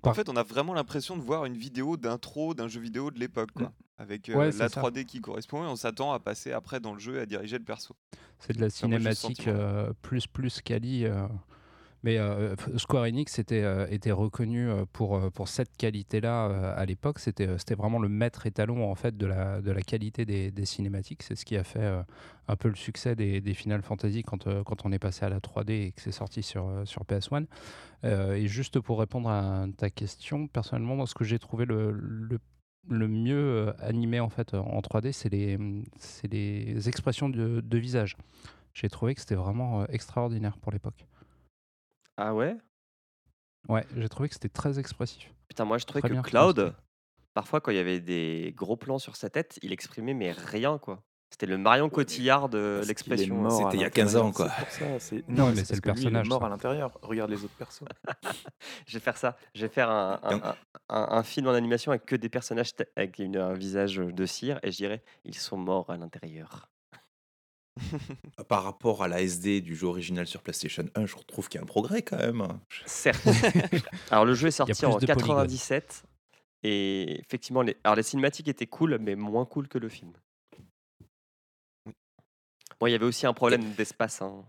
[0.03, 3.19] En fait, on a vraiment l'impression de voir une vidéo d'intro d'un jeu vidéo de
[3.19, 3.73] l'époque, quoi.
[3.97, 4.81] Avec euh, Ouais, la ça.
[4.81, 7.57] 3D qui correspond et on s'attend à passer après dans le jeu et à diriger
[7.57, 7.95] le perso.
[8.37, 11.05] C'est de la cinématique euh, plus plus quali.
[11.05, 11.27] euh,
[12.03, 16.85] mais euh, F- Square Enix était, euh, reconnu euh, pour, euh, cette qualité-là euh, à
[16.85, 17.19] l'époque.
[17.19, 21.23] C'était euh, vraiment le maître étalon en fait de la, qualité des, cinématiques.
[21.23, 22.01] C'est ce qui a fait euh,
[22.47, 25.71] un peu le succès des, Final Fantasy quand, euh, on est passé à la 3D
[25.71, 27.45] et que c'est sorti sur, euh, sur PS1.
[28.05, 31.99] Euh, et juste pour répondre à ta question, personnellement, ce que j'ai trouvé le,
[32.89, 35.29] mieux euh, animé en fait en 3D, c'est
[36.31, 38.15] les, expressions de, visage.
[38.73, 41.05] J'ai trouvé que c'était vraiment euh, extraordinaire pour l'époque.
[42.21, 42.58] Ah ouais?
[43.69, 45.34] Ouais, j'ai trouvé que c'était très expressif.
[45.47, 46.75] Putain, moi je trouvais Très que Cloud,
[47.34, 50.77] parfois quand il y avait des gros plans sur sa tête, il exprimait mais rien
[50.77, 51.01] quoi.
[51.32, 53.36] C'était le Marion Cotillard de l'expression.
[53.36, 54.49] mort C'était il y a 15 ans, quoi.
[54.69, 54.99] Ça.
[54.99, 56.45] c'est- Non, mais c'est c'est le parce que lui, il est personnage, mort ça.
[56.47, 56.99] à l'intérieur.
[57.03, 57.84] Regarde les autres persos.
[58.88, 59.38] Je vais faire ça.
[59.53, 60.55] Je vais faire un, un- Et un-
[60.89, 64.60] un- un film en animation avec que des personnages avec une- un visage de cire
[64.63, 66.67] et je dirais ils sont morts à l'intérieur.
[68.47, 71.61] Par rapport à la SD du jeu original sur PlayStation 1, je trouve qu'il y
[71.61, 72.47] a un progrès quand même.
[72.85, 73.25] Certes.
[74.11, 75.17] Alors le jeu est sorti en de polygones.
[75.17, 76.03] 97
[76.61, 80.11] et effectivement les, alors les cinématiques étaient cool mais moins cool que le film.
[82.79, 84.45] Bon, il y avait aussi un problème d'espace hein,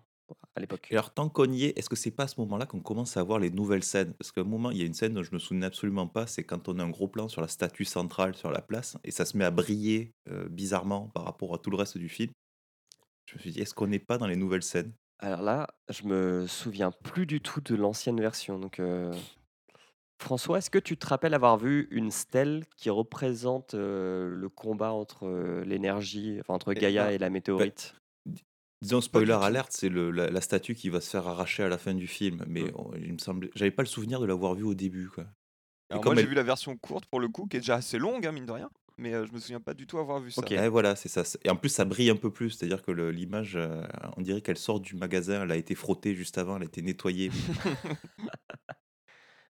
[0.54, 0.86] à l'époque.
[0.90, 3.16] Et alors, tant qu'on y est, est-ce que c'est pas à ce moment-là qu'on commence
[3.16, 4.14] à voir les nouvelles scènes?
[4.14, 6.26] Parce qu'à un moment, il y a une scène dont je me souviens absolument pas,
[6.26, 9.10] c'est quand on a un gros plan sur la statue centrale sur la place, et
[9.10, 12.30] ça se met à briller euh, bizarrement par rapport à tout le reste du film.
[13.30, 14.92] Je me suis dit, est-ce qu'on n'est pas dans les nouvelles scènes?
[15.20, 18.58] Alors là, je me souviens plus du tout de l'ancienne version.
[18.58, 19.12] Donc, euh,
[20.20, 24.92] François, est-ce que tu te rappelles avoir vu une stèle qui représente euh, le combat
[24.92, 27.94] entre euh, l'énergie, enfin entre Eh Gaïa ben, et la météorite?
[28.82, 31.94] Disons, spoiler alerte, c'est la, la statue qui va se faire arracher à la fin
[31.94, 32.70] du film, mais Mm.
[32.74, 35.08] on- il me semblait, j'avais pas le souvenir de l'avoir vu au début.
[35.08, 35.24] Quoi.
[35.24, 37.76] Et Alors comme moi j'ai vu la version courte pour le coup, qui est déjà
[37.76, 38.70] assez longue, hein, mine de rien.
[39.00, 40.42] Mais euh, je me souviens pas du tout avoir vu ça.
[40.42, 40.50] Ok.
[40.50, 41.22] Ouais, voilà, c'est ça.
[41.42, 42.50] Et en plus, ça brille un peu plus.
[42.50, 43.82] C'est-à-dire que l'image, euh,
[44.18, 46.82] on dirait qu'elle sort du magasin, elle a été frottée juste avant, elle a été
[46.82, 47.30] nettoyée.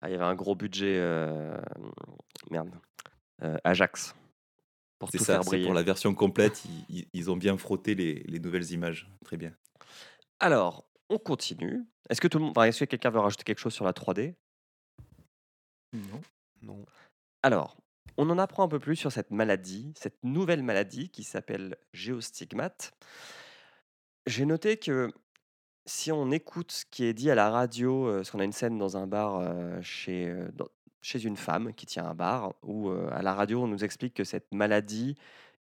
[0.00, 0.98] Ah, il y avait un gros budget.
[0.98, 1.56] euh,
[2.50, 2.68] Merde.
[3.42, 4.14] Euh, Ajax.
[4.98, 7.94] Pour C'est tout ça, c'est pour la version complète, ils, ils- ils ont bien frotté
[7.94, 9.08] les, les nouvelles images.
[9.24, 9.54] Très bien.
[10.40, 11.84] Alors, on continue.
[12.10, 13.92] Est-ce que tout le monde, enfin, est-ce que quelqu'un veut rajouter quelque chose sur la
[13.94, 14.34] 3D
[15.94, 16.20] Non.
[16.60, 16.84] Non.
[17.42, 17.78] Alors,
[18.16, 22.92] on en apprend un peu plus sur cette maladie, cette nouvelle maladie qui s'appelle géostigmate.
[24.26, 25.12] J'ai noté que
[25.86, 28.52] si on écoute ce qui est dit à la radio, euh, parce qu'on a une
[28.52, 30.48] scène dans un bar euh, chez, euh,
[31.02, 34.24] chez une femme qui tient un bar, où à la radio on nous explique que
[34.24, 35.16] cette maladie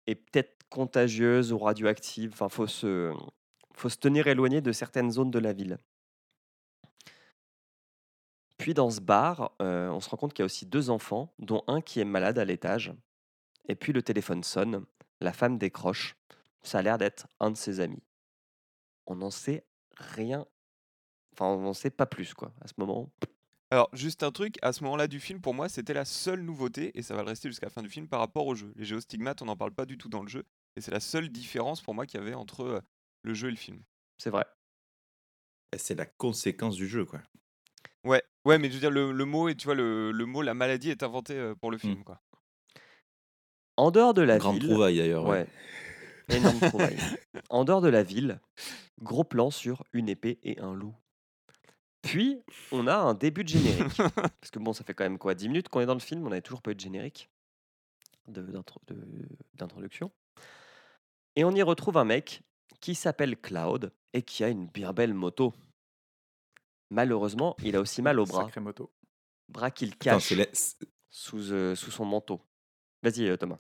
[0.07, 2.31] est peut-être contagieuse ou radioactive.
[2.33, 3.13] Enfin, faut se,
[3.75, 5.79] faut se tenir éloigné de certaines zones de la ville.
[8.67, 11.33] Puis dans ce bar, euh, on se rend compte qu'il y a aussi deux enfants,
[11.39, 12.93] dont un qui est malade à l'étage.
[13.69, 14.85] Et puis le téléphone sonne,
[15.21, 16.17] la femme décroche.
[16.65, 18.03] Ça a l'air d'être un de ses amis.
[19.07, 20.49] On n'en sait rien.
[21.33, 23.09] Enfin, on n'en sait pas plus, quoi, à ce moment.
[23.71, 26.91] Alors, juste un truc, à ce moment-là du film, pour moi, c'était la seule nouveauté,
[26.99, 28.73] et ça va le rester jusqu'à la fin du film, par rapport au jeu.
[28.75, 31.29] Les géostigmates, on n'en parle pas du tout dans le jeu, et c'est la seule
[31.29, 32.81] différence pour moi qu'il y avait entre euh,
[33.23, 33.81] le jeu et le film.
[34.19, 34.45] C'est vrai.
[35.73, 37.23] Et C'est la conséquence du jeu, quoi.
[38.07, 40.43] Ouais, ouais, mais je veux dire, le, le mot, et tu vois, le, le mot,
[40.43, 42.21] la maladie est inventé pour le film, quoi.
[43.77, 44.69] En dehors de la Grande ville.
[44.71, 45.25] trouvaille d'ailleurs.
[45.25, 45.47] ouais.
[46.29, 46.37] Ouais.
[46.37, 46.97] Énorme trouvaille.
[47.51, 48.41] En dehors de la ville,
[49.01, 50.95] gros plan sur une épée et un loup.
[52.03, 52.41] Puis,
[52.73, 53.97] on a un début de générique.
[54.17, 56.25] Parce que bon, ça fait quand même quoi 10 minutes qu'on est dans le film,
[56.27, 57.29] on n'avait toujours pas eu de générique
[58.29, 60.11] de- d'intro- de- d'introduction.
[61.37, 62.43] Et on y retrouve un mec
[62.81, 65.53] qui s'appelle Cloud et qui a une bien belle moto.
[66.91, 68.45] Malheureusement, il a aussi mal au bras.
[68.45, 68.93] Sacrée moto.
[69.49, 70.33] Bras qu'il cache
[71.11, 72.41] sous, euh, sous son manteau.
[73.03, 73.59] Vas-y, euh, Thomas.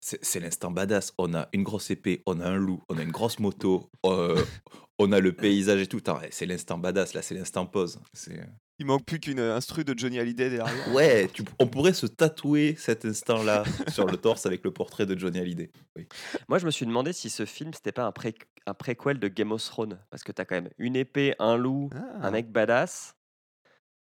[0.00, 1.12] c'est c'est l'instant badass.
[1.18, 4.36] On a une grosse épée, on a un loup, on a une grosse moto, euh,
[4.98, 5.98] on a le paysage et tout.
[5.98, 8.00] Attends, C'est l'instant badass, là, c'est l'instant pause.
[8.12, 8.40] C'est-
[8.78, 10.66] Il manque plus qu'une instru de Johnny Hallyday derrière.
[10.94, 15.18] Ouais, tu- on pourrait se tatouer cet instant-là sur le torse avec le portrait de
[15.18, 15.70] Johnny Hallyday.
[15.96, 16.06] Oui.
[16.48, 18.34] Moi, je me suis demandé si ce film, c'était pas un, pré
[18.66, 19.98] un préquel de Game of Thrones.
[20.10, 22.26] Parce que t'as quand même une épée, un loup, Ah.
[22.26, 23.14] un mec badass.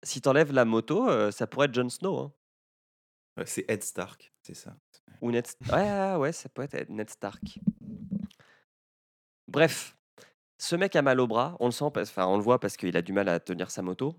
[0.03, 2.19] Si t'enlèves la moto, euh, ça pourrait être Jon Snow.
[2.19, 2.33] hein.
[3.37, 4.77] Ouais, C'est Ed Stark, c'est ça.
[5.21, 5.47] Ou Ned...
[5.73, 7.59] Ouais, ouais, ouais, ça peut être Ned Stark.
[9.49, 9.97] Bref,
[10.59, 12.97] ce mec a mal au bras, on le sent, enfin on le voit parce qu'il
[12.97, 14.15] a du mal à tenir sa moto.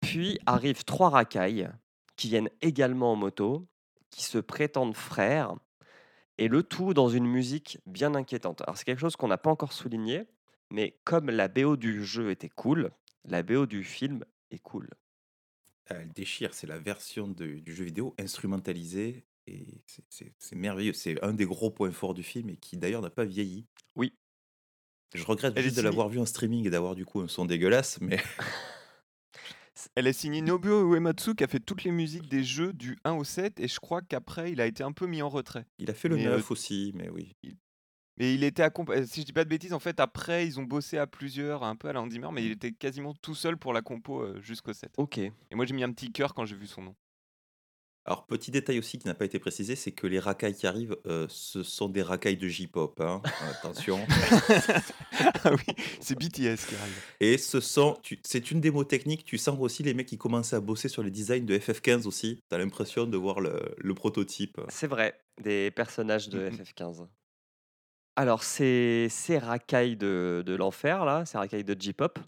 [0.00, 1.70] Puis arrivent trois racailles
[2.16, 3.66] qui viennent également en moto,
[4.10, 5.54] qui se prétendent frères,
[6.40, 8.62] et le tout dans une musique bien inquiétante.
[8.62, 10.24] Alors c'est quelque chose qu'on n'a pas encore souligné,
[10.70, 12.90] mais comme la BO du jeu était cool,
[13.24, 14.88] la BO du film est cool.
[15.86, 20.92] Elle déchire, c'est la version de- du jeu vidéo instrumentalisée et c'est- merveilleux.
[20.92, 23.66] C'est un des gros points forts du film et qui d'ailleurs n'a pas vieilli.
[23.96, 24.12] Oui.
[25.14, 28.00] Je regrette juste de l'avoir vu en streaming et d'avoir du coup un son dégueulasse,
[28.00, 28.16] mais
[29.94, 33.12] Elle est signée Nobuo Uematsu qui a fait toutes les musiques des jeux du 1
[33.12, 35.66] au 7 et je crois qu'après il a été un peu mis en retrait.
[35.78, 37.36] il a fait le Mais, euh, 9 aussi, mais oui.
[38.16, 40.64] Mais il était accompagné, si je dis pas de bêtises, en fait après ils ont
[40.64, 43.82] bossé à plusieurs, un peu à la mais il était quasiment tout seul pour la
[43.82, 44.92] compo euh, jusqu'au 7.
[44.98, 45.18] Ok.
[45.18, 46.96] Et moi j'ai mis un petit cœur quand j'ai vu son nom.
[48.06, 50.96] Alors, petit détail aussi qui n'a pas été précisé, c'est que les racailles qui arrivent,
[51.06, 52.98] euh, ce sont des racailles de J-pop.
[53.00, 53.20] hein.
[53.50, 53.98] Attention.
[55.44, 57.02] ah oui, c'est BTS qui arrive.
[57.20, 59.24] Et ce sont, tu- c'est une démo technique.
[59.24, 62.40] Tu sens aussi les mecs qui commencent à bosser sur les designs de FF15 aussi.
[62.48, 64.60] Tu as l'impression de voir le, le prototype.
[64.68, 66.56] C'est vrai, des personnages de Mhm.
[66.56, 67.06] FF15.
[68.16, 72.18] Alors, ces, ces racailles de, de l'enfer, là, ces racailles de J-pop,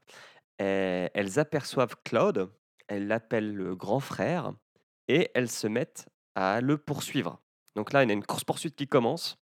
[0.61, 2.50] eh, elles aperçoivent Cloud,
[2.88, 4.52] elles l'appellent le grand frère,
[5.08, 7.40] et elles se mettent à le poursuivre.
[7.76, 9.38] Donc là, il y a une course-poursuite qui commence.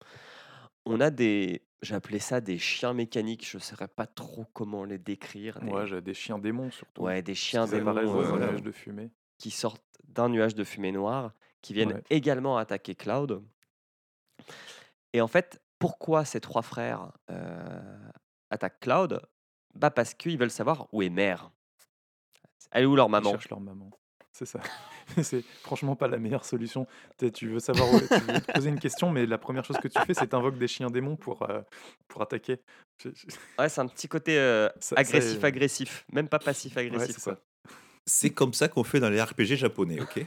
[0.85, 4.97] On a des, appelé ça des chiens mécaniques, je ne saurais pas trop comment les
[4.97, 5.59] décrire.
[5.59, 7.03] Des, Ouais, j'ai des chiens démons surtout.
[7.03, 9.11] ouais, des chiens démons dans euh, nuage de fumée.
[9.37, 12.03] qui sortent d'un nuage de fumée noire, qui viennent Ouais.
[12.09, 13.43] également attaquer Cloud.
[15.13, 18.09] Et en fait, pourquoi ces trois frères euh,
[18.49, 19.21] attaquent Cloud?
[19.75, 21.51] Bah Parce qu'ils veulent savoir où est Mère.
[22.71, 23.31] Elle est où leur Ils maman?
[23.31, 23.89] cherchent leur maman.
[24.33, 24.59] C'est ça.
[25.23, 26.87] c'est franchement pas la meilleure solution.
[27.33, 29.87] Tu veux savoir, où- tu veux te poser une question, mais la première chose que
[29.87, 31.61] tu fais, c'est t'invoques des chiens démons pour, euh,
[32.07, 32.59] pour attaquer.
[33.57, 37.27] Ouais, c'est un petit côté euh, agressif-agressif, même pas passif-agressif.
[38.05, 40.25] C'est comme ça qu'on fait dans les RPG japonais, ok?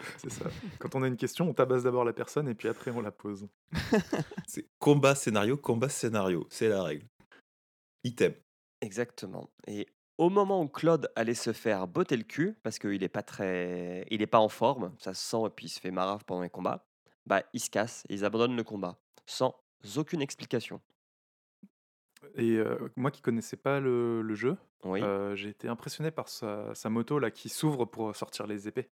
[0.18, 0.44] C'est ça.
[0.78, 3.10] Quand on a une question, on tabasse d'abord la personne et puis après on la
[3.10, 3.48] pose.
[4.46, 7.04] C'est combat scénario, combat scénario, c'est la règle.
[8.04, 8.32] Item.
[8.80, 9.50] Exactement.
[9.66, 13.22] Et au moment où Claude allait se faire botter le cul, parce qu'il n'est pas
[13.22, 16.24] très, il est pas en forme, ça se sent, et puis il se fait marave
[16.24, 16.84] pendant les combats,
[17.26, 19.54] bah ils se cassent, ils abandonnent le combat, sans
[19.96, 20.80] aucune explication.
[22.34, 25.00] Et euh, moi qui connaissais pas le, le jeu, Oui.
[25.02, 28.90] euh, j'ai été impressionné par sa, sa moto là qui s'ouvre pour sortir les épées.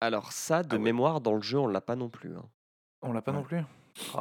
[0.00, 0.82] Alors ça, de Ah ouais.
[0.84, 2.36] mémoire, dans le jeu, on l'a pas non plus.
[2.36, 2.48] hein.
[3.02, 3.38] On l'a pas Ouais.
[3.38, 3.60] non plus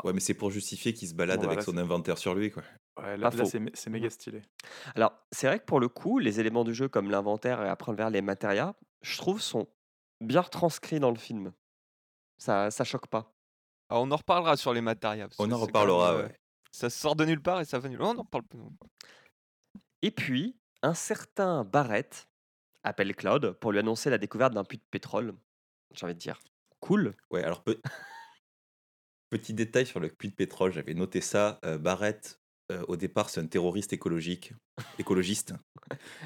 [0.04, 2.50] Ouais, mais c'est pour justifier qu'il se balade Bon, avec voilà, son inventaire sur lui,
[2.52, 2.64] quoi.
[2.98, 4.42] Ouais, là, c'est mé- c'est méga stylé.
[4.96, 7.94] Alors, c'est vrai que pour le coup, les éléments du jeu comme l'inventaire et après
[7.94, 9.68] vers les matérias, je trouve sont
[10.22, 11.52] bien retranscrits dans le film.
[12.38, 13.34] Ça, ça choque pas.
[13.90, 15.28] Alors, on en reparlera sur les matérias.
[15.40, 16.40] On en reparlera, même, euh, ouais.
[16.72, 18.08] Ça sort de nulle part et ça va nulle part.
[18.10, 18.60] On en reparle plus.
[20.02, 22.28] Et puis, un certain Barrett
[22.84, 25.36] appelle Cloud pour lui annoncer la découverte d'un puits de pétrole.
[25.94, 26.40] J'ai envie de dire,
[26.80, 27.16] cool.
[27.32, 27.82] Ouais, alors, pe-
[29.30, 31.60] petit détail sur le puits de pétrole, j'avais noté ça.
[31.66, 32.40] euh, Barrett,
[32.72, 34.54] euh, au départ, c'est un terroriste écologique,
[35.00, 35.54] écologiste.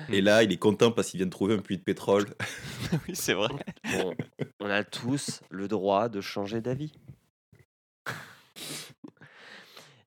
[0.09, 2.27] Et là, il est content parce qu'il vient de trouver un puits de pétrole.
[3.07, 3.49] oui, c'est vrai.
[3.91, 4.15] Bon,
[4.59, 6.93] on a tous le droit de changer d'avis.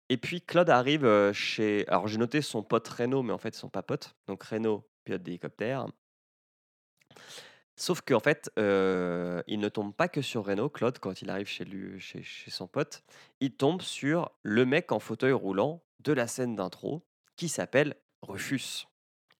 [0.08, 1.86] Et puis Claude arrive euh, chez.
[1.88, 4.14] Alors j'ai noté son pote Renault, mais en fait ils sont pas potes.
[4.26, 5.86] Donc Renault, pilote d'hélicoptère.
[7.76, 11.46] Sauf qu'en fait, euh, il ne tombe pas que sur Renault, Claude, quand il arrive
[11.46, 13.02] chez, lui, chez, chez son pote.
[13.40, 17.02] Il tombe sur le mec en fauteuil roulant de la scène d'intro
[17.36, 18.86] qui s'appelle Rufus.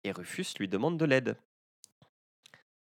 [0.05, 1.37] Et Rufus lui demande de l'aide.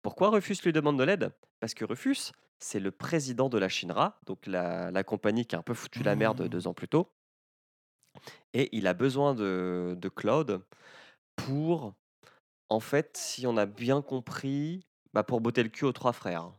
[0.02, 1.32] Pourquoi Rufus lui demande de l'aide?
[1.60, 5.60] Parce que Rufus, c'est le président de la Shinra, donc la, la compagnie qui a
[5.60, 6.47] un peu foutu la merde Mmh.
[6.49, 7.10] deux ans plus tôt.
[8.54, 10.63] Et il a besoin de, de Claude
[11.36, 11.93] pour,
[12.69, 16.52] en fait, si on a bien compris, bah pour botter le cul aux trois frères.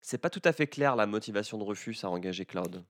[0.00, 2.84] C'est pas tout à fait clair la motivation de Rufus à engager Claude.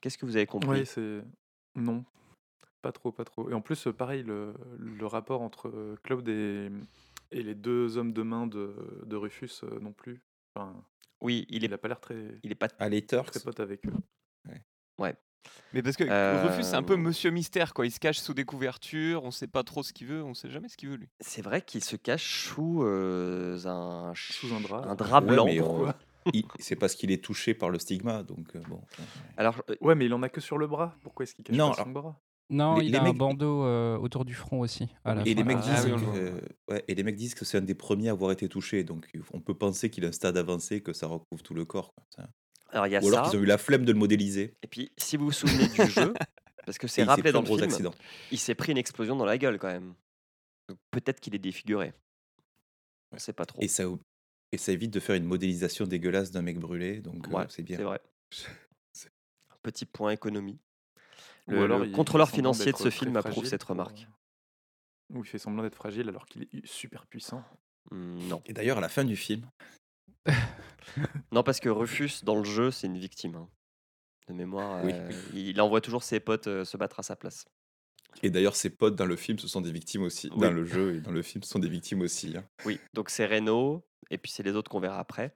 [0.00, 0.80] Qu'est-ce que vous avez compris?
[0.80, 1.22] Oui, c'est.
[1.76, 2.04] Non,
[2.82, 3.50] pas trop, pas trop.
[3.50, 6.70] Et en plus, euh, pareil, le, le rapport entre euh, Claude et,
[7.32, 10.20] et les deux hommes de main de, de Rufus euh, non plus.
[10.54, 10.72] Enfin,
[11.20, 12.68] Oui, il est, il a pas l'air très, il est pas.
[12.78, 13.92] À Later, très pote avec eux.
[15.74, 17.84] Mais parce que Euh, Rufus, c'est un peu monsieur mystère, quoi.
[17.84, 20.48] Il se cache sous des couvertures, on sait pas trop ce qu'il veut, on sait
[20.48, 21.08] jamais ce qu'il veut, lui.
[21.20, 24.84] C'est vrai qu'il se cache sous euh, un, Sous un drap.
[24.86, 25.44] un drap Ouais, blanc.
[25.44, 25.60] mais
[26.58, 28.80] c'est parce qu'il est touché par le stigma, donc euh, bon.
[29.36, 30.96] Alors, euh, Ouais, mais il en a que sur le bras.
[31.02, 32.20] Pourquoi est-ce qu'il cache Non, pas son alors- bras?
[32.50, 34.86] Non, Les- il les a mecs- un bandeau euh, autour du front aussi.
[35.04, 37.44] À la Et les mecs Ah disent oui, que, ouais, et les mecs disent que
[37.46, 40.12] c'est un des premiers à avoir été touché, donc on peut penser qu'il a un
[40.12, 41.94] stade avancé, que ça recouvre tout le corps.
[41.94, 42.04] quoi.
[42.14, 42.28] Ça-
[42.70, 43.30] alors il y a Ou alors ça.
[43.30, 44.54] qu'ils ont eu la flemme de le modéliser.
[44.62, 46.12] Et puis, si vous vous souvenez du jeu,
[46.66, 47.94] parce que c'est rappelé dans le gros film, accident.
[48.30, 49.94] il s'est pris une explosion dans la gueule quand même.
[50.68, 51.92] Donc, Peut-être qu'il est défiguré.
[53.12, 53.60] On sait pas trop.
[53.62, 53.84] Et ça,
[54.54, 57.76] et ça évite de faire une modélisation dégueulasse d'un mec brûlé, donc euh, c'est bien.
[57.76, 58.00] C'est vrai.
[59.50, 60.58] Un petit point économie.
[61.46, 64.06] Le, alors contrôleur financier de ce film approuve cette remarque.
[65.12, 67.42] euh, Ou il fait semblant d'être fragile alors qu'il est super puissant.
[67.90, 68.42] Hmm, non.
[68.46, 69.46] Et d'ailleurs, à la fin du film,
[71.32, 73.34] Non, parce que Rufus, dans le jeu, c'est une victime.
[73.36, 73.48] hein.
[74.28, 74.92] De mémoire, Oui.
[74.94, 77.44] euh, il envoie toujours ses potes euh, se battre à sa place.
[78.22, 80.30] Et d'ailleurs ses potes dans le film, ce sont des victimes aussi.
[80.32, 80.40] Oui.
[80.40, 82.36] Dans le jeu et dans le film, ce sont des victimes aussi.
[82.36, 82.44] hein.
[82.64, 85.34] Oui, donc c'est Renault, et puis c'est les autres qu'on verra après.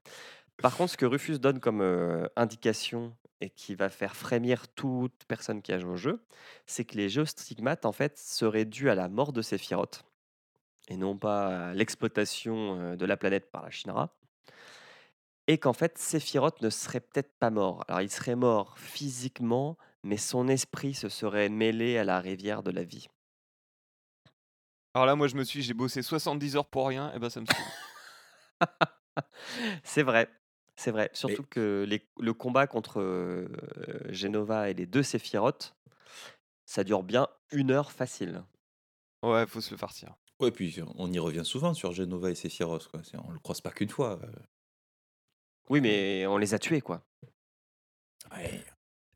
[0.63, 5.25] Par contre, ce que Rufus donne comme euh, indication et qui va faire frémir toute
[5.29, 6.25] personne qui a joué au jeu,
[6.67, 10.05] c'est que les géostigmates, en fait, seraient dus à la mort de Sephiroth,
[10.89, 14.17] et non pas à l'exploitation euh, de la planète par la Shinra.
[15.47, 17.85] Et qu'en fait, Sephiroth ne serait peut-être pas mort.
[17.89, 22.71] Alors, il serait mort physiquement, mais son esprit se serait mêlé à la rivière de
[22.71, 23.09] la vie.
[24.95, 27.41] Alors là, moi, je me suis, j'ai bossé 70 heures pour rien, et ben ça
[27.41, 27.47] me.
[29.83, 30.29] C'est vrai,
[30.77, 31.11] c'est vrai.
[31.13, 33.49] Surtout que les- le combat contre euh,
[34.11, 35.75] Genova et les deux Sephiroth,
[36.67, 38.45] ça dure bien une heure facile.
[39.25, 40.15] ouais, faut se le farcir.
[40.41, 42.87] Ouais, puis on y revient souvent sur Genova et Sephiroth.
[42.89, 43.01] Quoi.
[43.25, 44.21] On le croise pas qu'une fois.
[44.23, 44.33] euh.
[45.69, 47.03] Oui, mais on les a tués, quoi.
[48.31, 48.65] Ouais.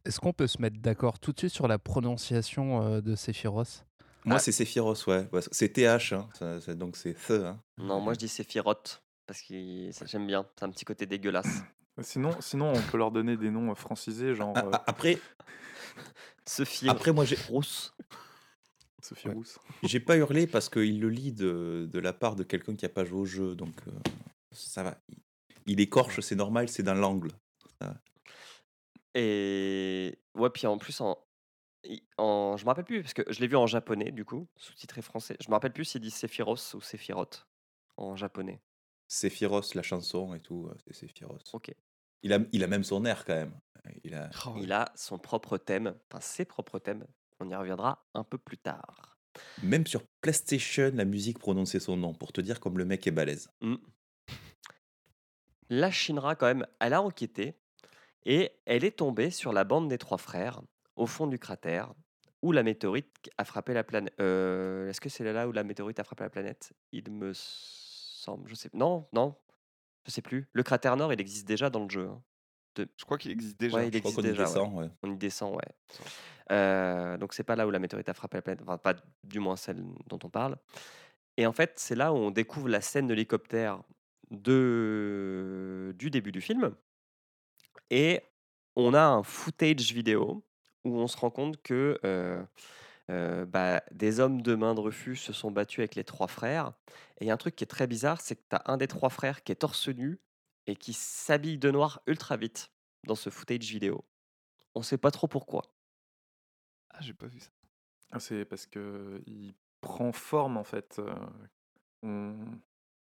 [0.04, 3.86] Est-ce qu'on peut se mettre d'accord tout de suite sur la prononciation euh, de Sephiroth?
[4.24, 4.38] Moi, Ah.
[4.38, 5.28] c'est Sephiroth, ouais.
[5.32, 6.28] Ouais, C'est TH, hein.
[6.38, 7.30] ça- ça- donc c'est The.
[7.32, 7.60] Hein.
[7.78, 11.46] Non, moi je dis Sephiroth, parce que ça, j'aime bien, c'est un petit côté dégueulasse.
[12.00, 15.18] Sinon, sinon, on peut leur donner des noms euh, francisés, genre Ah, euh, ah, Après,
[16.46, 17.94] Sophie après, moi, j'ai Rousse.
[19.02, 19.34] Sophie ouais.
[19.34, 19.58] Rousse.
[19.82, 22.88] j'ai pas hurlé parce qu'il le lit de, de la part de quelqu'un qui a
[22.88, 23.54] pas joué au jeu.
[23.54, 23.90] Donc euh,
[24.52, 24.96] ça va.
[25.08, 25.18] Il,
[25.66, 27.30] il écorche, c'est normal, c'est dans l'angle.
[29.14, 31.18] Et ouais, puis en plus, en,
[32.16, 35.02] en, je me rappelle plus, parce que je l'ai vu en japonais, du coup, sous-titré
[35.02, 35.36] français.
[35.40, 37.46] Je me rappelle plus s'il dit Sephiroth ou Sephiroth
[37.96, 38.60] en japonais.
[39.08, 41.50] Sephiroth, la chanson et tout, euh, c'est Sephiroth.
[41.52, 41.74] Ok.
[42.22, 43.58] Il a, il a même son air quand même.
[44.04, 44.30] Il a...
[44.46, 47.04] Oh, Il a son propre thème, enfin ses propres thèmes.
[47.40, 49.18] On y reviendra un peu plus tard.
[49.62, 53.10] Même sur PlayStation, la musique prononçait son nom pour te dire comme le mec est
[53.10, 53.50] balèze.
[53.60, 53.76] Mm.
[55.70, 57.58] La Shinra, quand même, elle a enquêté
[58.24, 60.60] et elle est tombée sur la bande des trois frères
[60.96, 61.92] au fond du cratère
[62.42, 64.12] où la météorite a frappé la planète.
[64.18, 66.72] Est-ce que c'est là où la météorite a frappé la planète?
[66.92, 68.48] Il me semble.
[68.48, 68.70] Je sais.
[68.74, 69.34] Non, non.
[70.06, 70.48] Je sais plus.
[70.52, 72.08] Le cratère nord, il existe déjà dans le jeu.
[72.08, 72.20] hein.
[72.76, 73.76] Je crois qu'il existe déjà.
[73.76, 74.42] Ouais, il Je crois existe y déjà.
[74.42, 74.48] ouais.
[74.48, 74.88] descend, ouais.
[75.02, 75.68] On y descend, ouais.
[76.50, 79.38] Euh, donc c'est pas là où la météorite a frappé la planète, enfin pas du
[79.38, 80.56] moins celle dont on parle.
[81.36, 83.82] Et en fait, c'est là où on découvre la scène de l'hélicoptère
[84.30, 85.94] de...
[85.98, 86.74] du début du film.
[87.92, 88.22] Et
[88.74, 90.42] on a un footage vidéo
[90.82, 92.42] où on se rend compte que euh,
[93.10, 96.72] euh, bah, des hommes de main de refus se sont battus avec les trois frères.
[97.20, 98.78] Et il y a un truc qui est très bizarre, c'est que tu as un
[98.78, 100.18] des trois frères qui est torse nu
[100.66, 102.72] et qui s'habille de noir ultra vite
[103.06, 104.06] dans ce footage vidéo.
[104.74, 105.62] On sait pas trop pourquoi.
[106.88, 107.50] Ah, j'ai pas vu ça.
[108.10, 110.98] Ah, C'est parce que il prend forme en fait.
[112.04, 112.34] euh,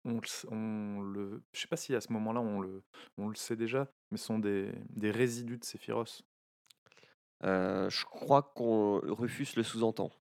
[0.05, 2.83] on, le s- on le, je sais pas si à ce moment-là on le,
[3.17, 6.21] on le sait déjà, mais ce sont des, des résidus de Sephiroth.
[7.43, 10.11] Euh, je crois qu'on Rufus le sous-entend.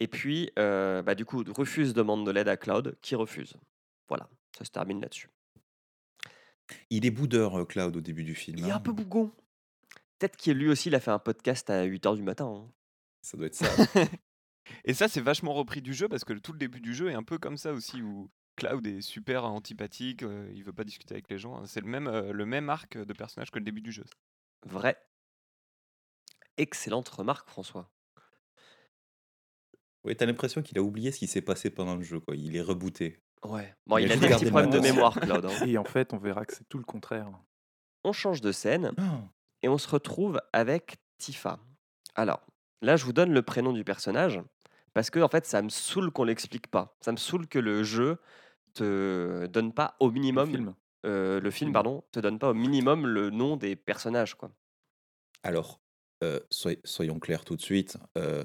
[0.00, 3.54] Et puis, euh, bah, du coup, Rufus demande de l'aide à Cloud, qui refuse.
[4.08, 4.28] Voilà,
[4.58, 5.28] ça se termine là-dessus.
[6.90, 8.58] Il est boudeur, euh, Cloud, au début du film.
[8.58, 8.80] Il est un hein.
[8.80, 9.30] peu bougon.
[10.18, 12.46] Peut-être qu'il lui aussi, il a fait un podcast à 8h du matin.
[12.46, 12.72] hein.
[13.20, 13.68] Ça doit être ça.
[14.84, 17.14] Et ça, c'est vachement repris du jeu parce que tout le début du jeu est
[17.14, 21.14] un peu comme ça aussi où Cloud est super antipathique, euh, il veut pas discuter
[21.14, 21.56] avec les gens.
[21.58, 21.66] hein.
[21.66, 24.04] C'est le même, euh, le même arc de personnage que le début du jeu.
[24.66, 24.96] Vrai.
[26.58, 27.90] Excellente remarque, François.
[30.04, 32.34] Oui, t'as l'impression qu'il a oublié ce qui s'est passé pendant le jeu, quoi.
[32.36, 33.20] Il est rebooté.
[33.44, 33.74] Ouais.
[33.86, 35.44] Bon, Il il a des petits problèmes de mémoire, Cloud.
[35.46, 35.48] hein.
[35.66, 37.30] Et en fait, on verra que c'est tout le contraire.
[38.04, 38.92] On change de scène.
[38.98, 39.22] Ah,
[39.62, 41.60] et on se retrouve avec Tifa.
[42.16, 42.44] Alors,
[42.82, 44.42] là, je vous donne le prénom du personnage
[44.94, 46.96] parce que en fait, ça me saoule qu'on l'explique pas.
[47.00, 48.18] Ça me saoule que le jeu
[48.74, 50.74] te donne pas au Le minimum film.
[51.06, 51.72] euh, le film film.
[51.72, 54.52] pardon te donne pas au minimum le nom des personnages quoi.
[55.42, 55.80] Alors,
[56.24, 57.96] euh, soy- soyons clairs tout de suite.
[58.18, 58.44] euh,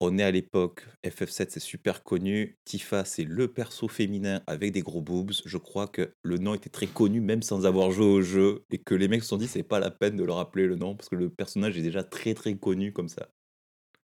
[0.00, 4.82] on est à l'époque, FF7 c'est super connu, Tifa c'est le perso féminin avec des
[4.82, 5.32] gros boobs.
[5.46, 8.78] Je crois que le nom était très connu même sans avoir joué au jeu et
[8.78, 10.96] que les mecs se sont dit c'est pas la peine de leur rappeler le nom
[10.96, 13.28] parce que le personnage est déjà très très connu comme ça.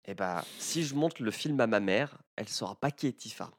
[0.08, 3.14] Et bah, si je montre le film à ma mère, elle saura pas qui est
[3.14, 3.52] Tifa.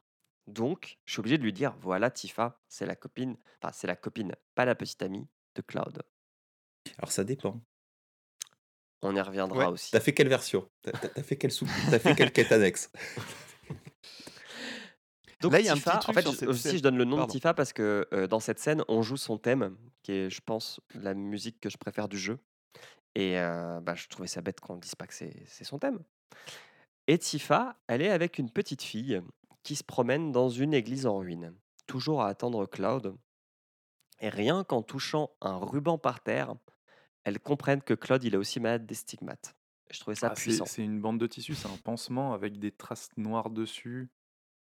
[0.47, 3.95] Donc, je suis obligé de lui dire voilà Tifa, c'est la copine, enfin c'est la
[3.95, 6.01] copine, pas la petite amie de Cloud.
[6.97, 7.61] Alors ça dépend.
[9.03, 9.91] On y reviendra Ouais, aussi.
[9.91, 10.69] T'as fait quelle version?
[10.81, 12.91] T'as fait quelle sous T'as fait quelle quête annexe?
[15.41, 16.83] Donc Là, il y a un Tifa, petit truc en fait, je- cette aussi je
[16.83, 17.27] donne le nom Pardon.
[17.27, 20.41] de Tifa parce que euh, dans cette scène, on joue son thème, qui est, je
[20.41, 22.39] pense, la musique que je préfère du jeu.
[23.15, 26.03] Et euh, bah, je trouvais ça bête qu'on ne dise pas que c'est son thème.
[27.07, 29.21] Et Tifa, elle est avec une petite fille
[29.63, 31.53] qui se promène dans une église en ruine,
[31.87, 33.15] toujours à attendre Cloud.
[34.21, 36.53] Et rien qu'en touchant un ruban par terre,
[37.23, 39.55] elles comprennent que Claude, il est aussi malade des stigmates.
[39.91, 40.65] Je trouvais ça Ah, c'est puissant.
[40.65, 44.09] c'est une bande de tissu, c'est un pansement avec des traces noires dessus.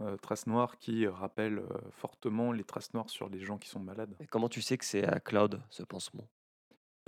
[0.00, 3.80] euh, traces noires qui rappellent euh, fortement les traces noires sur les gens qui sont
[3.80, 4.14] malades.
[4.20, 6.28] Et comment tu sais que c'est à Cloud, ce pansement?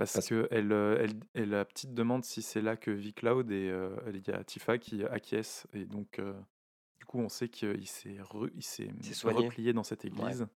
[0.01, 3.13] Parce, Parce- que elle, euh, elle, elle- la petite demande si c'est là que vit
[3.13, 5.67] Cloud et euh, il y a Tifa qui acquiesce.
[5.73, 6.33] Et donc, euh,
[6.99, 9.45] du coup, on sait qu'il s'est re- il s'est s'est soigné.
[9.45, 10.47] replié dans cette église.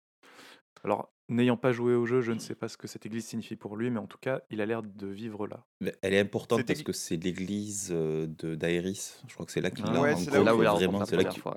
[0.84, 3.56] Alors, n'ayant pas joué au jeu, je ne sais pas ce que cette église signifie
[3.56, 5.64] pour lui, mais en tout cas, il a l'air de vivre là.
[5.80, 9.22] Mais Elle est importante parce que c'est l'église de d'Aéris.
[9.28, 11.06] Je crois que c'est là qu'il Ah ouais, là où Là où il a vraiment.
[11.06, 11.54] C'est la là qu'il- ouais.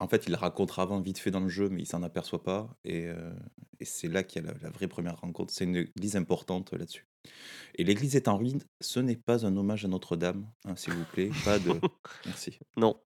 [0.00, 2.42] En fait, il la rencontre avant vite fait dans le jeu, mais il s'en aperçoit
[2.42, 2.74] pas.
[2.84, 3.32] Et, euh,
[3.80, 5.52] et c'est là qu'il y a la, la vraie première rencontre.
[5.52, 7.06] C'est une église importante là-dessus.
[7.74, 8.62] Et l'église est en ruine.
[8.80, 11.30] Ce n'est pas un hommage à Notre-Dame, hein, s'il vous plaît.
[11.44, 11.72] Pas de.
[12.26, 12.58] Merci.
[12.78, 12.98] Non.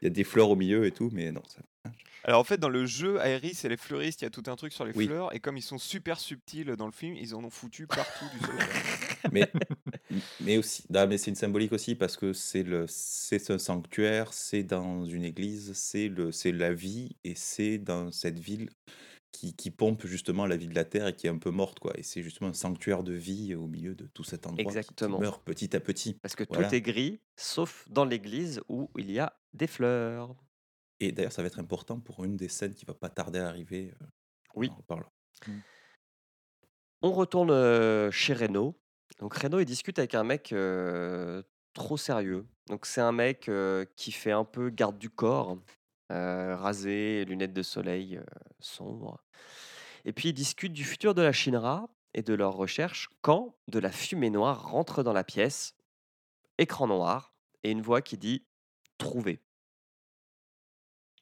[0.00, 1.42] Il y a des fleurs au milieu et tout, mais non.
[1.48, 1.62] ça-
[2.26, 4.56] Alors en fait, dans le jeu, Aeris et les fleuristes, il y a tout un
[4.56, 5.06] truc sur les Oui.
[5.06, 8.24] fleurs, et comme ils sont super subtils dans le film, ils en ont foutu partout
[8.34, 8.54] du sol.
[9.32, 9.50] Mais,
[10.40, 14.32] mais aussi, non, mais c'est une symbolique aussi parce que c'est le, c'est un sanctuaire,
[14.32, 18.70] c'est dans une église, c'est le, c'est la vie et c'est dans cette ville
[19.32, 21.80] qui, qui pompe justement la vie de la terre et qui est un peu morte
[21.80, 21.92] quoi.
[21.98, 24.78] Et c'est justement un sanctuaire de vie au milieu de tout cet endroit qui- qui,
[24.78, 25.18] Exactement.
[25.18, 26.14] meurt petit à petit.
[26.22, 26.68] Parce que Voilà.
[26.68, 30.36] tout est gris, sauf dans l'église où il y a des fleurs.
[31.00, 33.48] Et d'ailleurs, ça va être important pour une des scènes qui va pas tarder à
[33.48, 33.92] arriver.
[34.00, 34.06] euh,
[34.54, 34.70] on Oui.
[34.70, 35.04] en reparle.
[37.02, 38.80] On retourne chez Reno.
[39.18, 41.42] Donc Reno, il discute avec un mec euh,
[41.74, 42.46] trop sérieux.
[42.68, 45.58] Donc c'est un mec euh, qui fait un peu garde du corps,
[46.10, 48.20] euh, rasé, lunettes de soleil
[48.60, 49.22] sombres.
[50.04, 53.78] Et puis il discute du futur de la Shinra et de leurs recherches quand de
[53.78, 55.74] la fumée noire rentre dans la pièce,
[56.58, 58.46] écran noir, et une voix qui dit
[58.98, 59.42] trouver.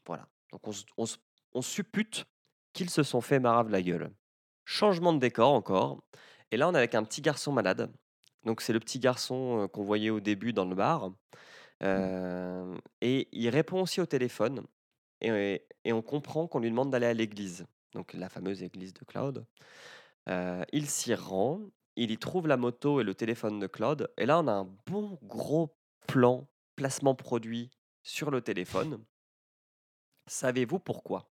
[0.07, 0.29] Voilà.
[0.53, 0.63] Donc
[1.53, 2.27] on, suppute
[2.73, 4.13] qu'ils se sont fait marave la gueule.
[4.65, 6.03] Changement de décor encore.
[6.51, 7.93] Et là, on est avec un petit garçon malade
[8.45, 11.13] Donc c'est le petit garçon qu'on voyait au début dans le bar.
[11.83, 14.65] Euh, et il répond aussi au téléphone.
[15.21, 17.67] Et, et on comprend qu'on lui demande d'aller à l'église.
[17.95, 19.47] Donc la fameuse église de Claude.
[20.29, 21.61] Euh, il s'y rend.
[21.97, 24.11] Il y trouve la moto et le téléphone de Claude.
[24.19, 25.77] Et là, on a un bon gros
[26.09, 27.71] plan, placement produit
[28.03, 29.05] sur le téléphone.
[30.27, 31.29] Savez-vous pourquoi?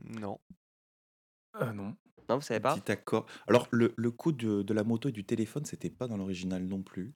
[0.00, 0.38] Non.
[1.60, 1.96] Euh, non.
[2.28, 2.74] Non, vous savez pas?
[2.76, 3.26] Petit accord.
[3.46, 6.64] Alors, le, le coup de, de la moto et du téléphone, c'était pas dans l'original
[6.64, 7.14] non plus.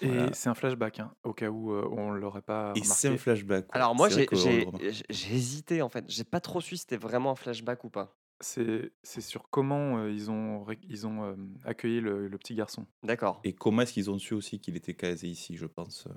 [0.00, 0.32] Et Voilà.
[0.32, 3.66] c'est un flashback, hein, au cas où euh, on l'aurait pas Et c'est un flashback.
[3.66, 3.70] ouais.
[3.72, 4.66] Alors moi, j'ai
[5.10, 6.04] hésité en fait.
[6.08, 8.16] J'ai pas trop su si c'était vraiment un flashback ou pas.
[8.40, 12.86] C'est c'est sur comment euh, ils ont, ils ont euh, accueilli le, le petit garçon.
[13.04, 13.40] D'accord.
[13.44, 16.12] Et comment est-ce qu'ils ont su aussi qu'il était casé ici, je pense, euh,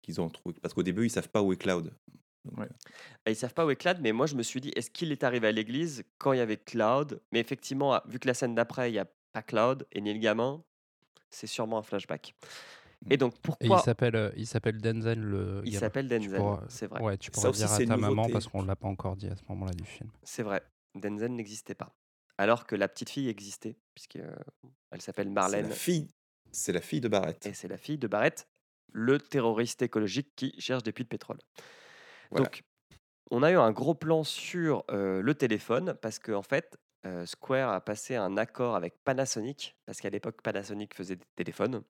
[0.00, 0.56] qu'ils ont trouvé?
[0.62, 1.92] Parce qu'au début, ils savent pas où est Cloud.
[2.46, 2.68] Donc, Ouais.
[3.26, 5.24] ils savent pas où est Cloud, mais moi je me suis dit, est-ce qu'il est
[5.24, 7.20] arrivé à l'église quand il y avait Cloud?
[7.32, 10.12] Mais effectivement, ah, vu que la scène d'après, il y a pas Cloud et ni
[10.12, 10.62] le gamin,
[11.30, 12.34] c'est sûrement un flashback.
[13.10, 16.86] Et donc Et il pourquoi s'appelle, euh, il s'appelle Denzel le il s'appelle Denzel C'est
[16.86, 17.02] vrai.
[17.02, 19.42] Ouais, tu aussi, dire à ta maman parce qu'on l'a pas encore dit à ce
[19.48, 20.10] moment-là du film.
[20.22, 20.62] C'est vrai.
[20.94, 21.94] Denzel n'existait pas.
[22.38, 24.34] Alors que la petite fille existait, puisque euh,
[24.90, 26.08] elle s'appelle Marlène la fille.
[26.52, 27.44] C'est la fille de Barrett.
[27.46, 28.48] et c'est la fille de Barrett,
[28.92, 31.38] le terroriste écologique qui cherche des puits de pétrole.
[32.32, 32.62] Donc,
[33.30, 37.26] on a eu un gros plan sur euh, le téléphone parce qu'en en fait, euh,
[37.26, 41.82] Square a passé un accord avec Panasonic, parce qu'à l'époque, Panasonic faisait des téléphones.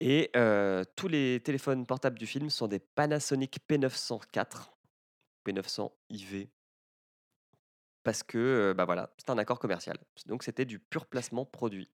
[0.00, 4.70] Et euh, tous les téléphones portables du film sont des Panasonic P904,
[5.46, 6.48] P900 IV,
[8.02, 9.96] parce que bah voilà, c'est un accord commercial.
[10.26, 11.90] Donc c'était du pur placement produit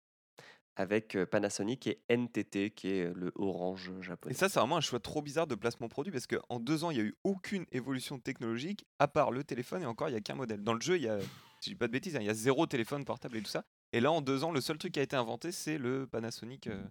[0.76, 4.34] avec Panasonic et NTT qui est le orange Et japonais.
[4.36, 6.96] ça, c'est vraiment un choix trop bizarre de placement produit parce qu'en deux ans, il
[6.98, 10.22] n'y a eu aucune évolution technologique à part le téléphone et encore, il n'y a
[10.22, 10.64] qu'un modèle.
[10.64, 11.26] Dans le jeu, il y a, si
[11.66, 13.64] je dis pas de bêtises, hein, il y a zéro téléphone portable et tout ça.
[13.94, 16.68] Et là, en deux ans, le seul truc qui a été inventé, c'est le Panasonic.
[16.68, 16.82] euh,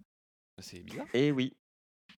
[0.59, 1.07] C'est bizarre.
[1.15, 1.57] Et oui,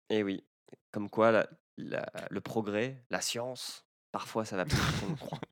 [0.10, 0.44] et oui,
[0.92, 5.16] comme quoi la- la- le progrès, la science, parfois ça va plus vite qu'on ne
[5.16, 5.40] croit.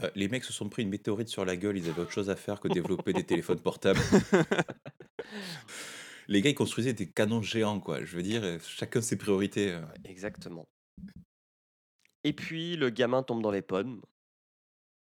[0.00, 2.30] Euh, les mecs se sont pris une météorite sur la gueule, ils avaient autre chose
[2.30, 3.98] à faire que développer des téléphones portables.
[6.28, 8.04] Les gars, ils construisaient des canons géants, quoi.
[8.04, 9.72] Je veux dire, euh, chacun ses priorités.
[9.72, 9.82] euh.
[10.04, 10.68] Exactement.
[12.24, 14.02] Et puis le gamin tombe dans les pommes.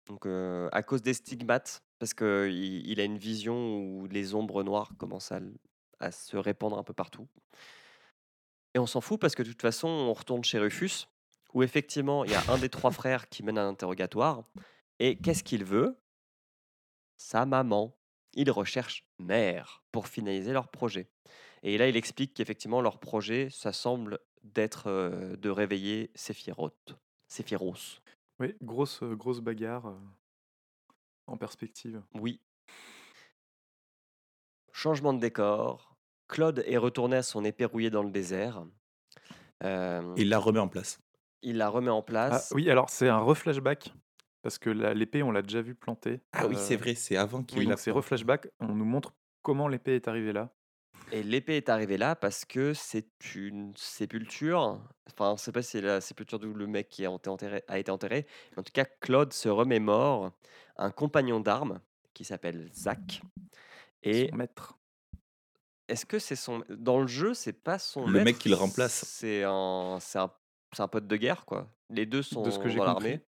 [0.06, 4.62] Donc euh, à cause des stigmates, parce qu'il il a une vision où les ombres
[4.62, 5.40] noires commencent à,
[5.98, 7.28] à se répandre un peu partout.
[8.74, 11.06] Et on s'en fout parce que de toute façon, on retourne chez Rufus,
[11.52, 14.44] où effectivement, il y a un des trois frères qui mène un interrogatoire.
[14.98, 15.98] Et qu'est-ce qu'il veut?
[17.16, 17.96] Sa maman.
[18.34, 21.08] Il recherche mère pour finaliser leur projet.
[21.62, 26.94] Et là, il explique qu'effectivement, leur projet, ça semble d'être euh, de réveiller Sephiroth.
[27.28, 28.02] Sephiroth.
[28.38, 29.98] Oui, grosse, grosse bagarre euh,
[31.26, 32.02] en perspective.
[32.14, 32.40] Oui.
[34.72, 35.96] Changement de décor.
[36.28, 38.64] Claude est retourné à son épée rouillée dans le désert.
[39.64, 41.00] Euh, Il la remet en place.
[41.42, 42.52] il la remet en Ah, place.
[42.54, 43.92] oui, alors c'est un reflashback.
[44.42, 46.20] Parce que l'épée, on l'a déjà vu planter.
[46.32, 48.48] Ah oui, euh, c'est vrai, c'est avant qu'il Oui, la donc c'est reflashback.
[48.60, 49.12] On nous montre
[49.42, 50.50] comment l'épée est arrivée là.
[51.12, 54.80] Et l'épée est arrivée là parce que c'est une sépulture.
[55.08, 57.28] Enfin, on ne sait pas si c'est la sépulture d'où le mec qui a été
[57.28, 57.64] enterré.
[57.68, 58.26] A été enterré.
[58.56, 60.32] En tout cas, Claude se remémore
[60.76, 61.80] un compagnon d'armes
[62.14, 63.22] qui s'appelle Zach.
[64.02, 64.78] Et Son maître.
[65.88, 66.64] est-ce que c'est son.
[66.70, 68.06] Dans le jeu, c'est pas son.
[68.06, 69.04] Le mec qui le remplace.
[69.06, 70.32] C'est un, c'est un,
[70.72, 71.68] c'est un pote de guerre, quoi.
[71.90, 73.26] Les deux sont De ce que j'ai dans compris, l'armée.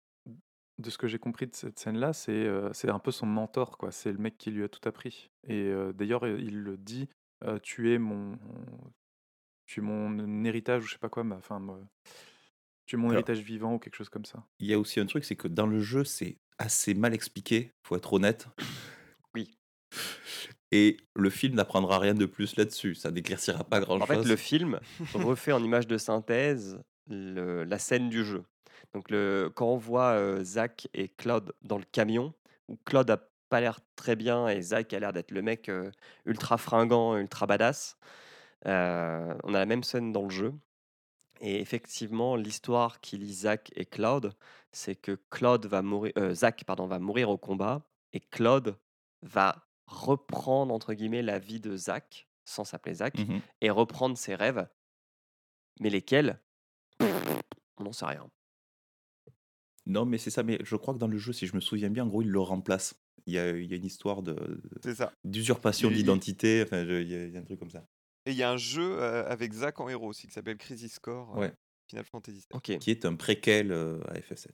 [0.78, 3.76] De ce que j'ai compris de cette scène-là, c'est euh, c'est un peu son mentor,
[3.78, 3.90] quoi.
[3.92, 5.30] C'est le mec qui lui a tout appris.
[5.46, 7.08] Et euh, d'ailleurs, euh, il le dit
[7.44, 8.38] euh, tu es mon,
[9.66, 11.60] tu es mon héritage ou je sais pas quoi, mais enfin,
[12.86, 14.44] tu es mon Alors- héritage vivant ou quelque chose comme ça.
[14.60, 17.72] Il y a aussi un truc, c'est que dans le jeu, c'est assez mal expliqué,
[17.86, 18.48] faut être honnête.
[19.34, 19.50] Oui.
[20.70, 22.94] Et le film n'apprendra rien de plus là-dessus.
[22.94, 24.22] Ça n'éclaircira pas En grand-chose.
[24.24, 24.80] fait, le film
[25.14, 28.42] refait en image de synthèse le- la scène du jeu.
[28.94, 32.34] Donc, le, quand on voit euh, Zach et Claude dans le camion,
[32.68, 33.18] où Claude a
[33.48, 35.90] pas l'air très bien et Zach a l'air d'être le mec euh,
[36.26, 37.96] ultra fringant, ultra badass,
[38.66, 40.54] euh, on a la même scène dans le jeu.
[41.40, 44.34] Et effectivement, l'histoire qui lie Zach et Claude,
[44.72, 47.82] c'est que Claude va mourir, Zach pardon, va mourir au combat
[48.12, 48.76] et Claude
[49.22, 53.40] va reprendre entre guillemets la vie de Zach, sans s'appeler Zach, Mhm.
[53.60, 54.66] et reprendre ses rêves.
[55.80, 56.40] Mais lesquels?
[57.00, 58.28] On n'en sait rien.
[59.88, 60.42] Non, mais c'est ça.
[60.44, 62.28] Mais je crois que dans le jeu, si je me souviens bien, en gros, il
[62.30, 62.94] le remplace.
[63.26, 65.12] Il y a, il y a une histoire de- de- C'est ça.
[65.24, 66.62] d'usurpation d'identité.
[66.64, 67.84] Enfin, je- il y, a, il y a un truc comme ça.
[68.26, 70.98] Et il y a un jeu euh, avec Zach en héros aussi qui s'appelle Crisis
[70.98, 71.52] Core euh, Ouais.
[71.90, 72.46] Final Fantasy VII.
[72.52, 72.78] Ok.
[72.78, 74.48] Qui est un préquel euh, à FF7.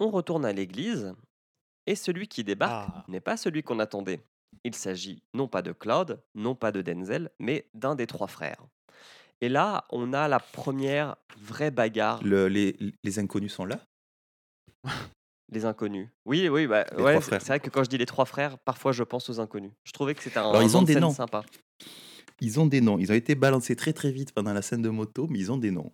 [0.00, 1.14] On retourne à l'église,
[1.86, 3.04] et celui qui débarque Ah.
[3.08, 4.20] n'est pas celui qu'on attendait.
[4.64, 8.64] Il s'agit non pas de Cloud, non pas de Denzel, mais d'un des trois frères.
[9.40, 13.80] Et là, on a la première vraie bagarre, Le- les, les inconnus sont là
[15.52, 16.08] les inconnus.
[16.24, 19.02] Oui, oui, bah, ouais, c'est vrai que quand je dis les trois frères, parfois je
[19.02, 19.72] pense aux inconnus.
[19.84, 21.10] Je trouvais que c'était un, Alors, un ils ont des scène noms.
[21.10, 21.42] sympa.
[22.40, 22.98] Ils ont des noms.
[22.98, 25.58] Ils ont été balancés très très vite pendant la scène de moto, mais ils ont
[25.58, 25.92] des noms.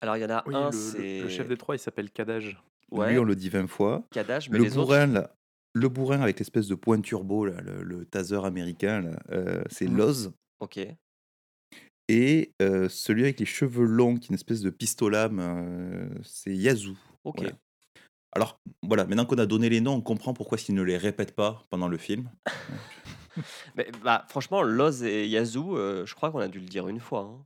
[0.00, 2.60] Alors il y en a Oui, un, c'est le chef des trois, il s'appelle Kadage.
[2.90, 4.04] ouais, Lui, on le dit 20 fois.
[4.10, 5.34] Kadage, mais Le les autres, bourrin, là,
[5.74, 9.86] le bourrin avec l'espèce de point turbo, là, le, le taser américain, là, euh, c'est
[9.88, 9.96] Mhm.
[9.96, 10.32] Loz.
[10.60, 10.80] ok.
[12.08, 16.54] Et euh, celui avec les cheveux longs, qui est une espèce de pistolame, euh, c'est
[16.54, 16.96] Yazoo.
[17.24, 17.38] Ok.
[17.38, 17.56] Voilà.
[18.32, 21.34] Alors, voilà, maintenant qu'on a donné les noms, on comprend pourquoi s'ils ne les répètent
[21.34, 22.30] pas pendant le film.
[23.76, 27.00] Mais, bah, franchement, Loz et Yazoo, euh, je crois qu'on a dû le dire une
[27.00, 27.20] fois.
[27.20, 27.44] hein.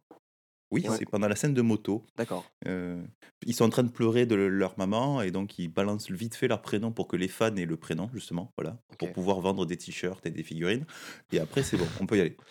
[0.73, 0.97] Oui, Ouais.
[0.97, 2.05] c'est pendant la scène de moto.
[2.17, 2.45] D'accord.
[2.67, 3.01] Euh,
[3.47, 6.49] ils sont en train de pleurer de leur maman et donc ils balancent vite fait
[6.49, 9.77] leur prénom pour que les fans aient le prénom, justement, voilà, pour pouvoir vendre des
[9.77, 10.85] t-shirts et des figurines.
[11.31, 12.37] Et après, c'est bon, on peut y aller.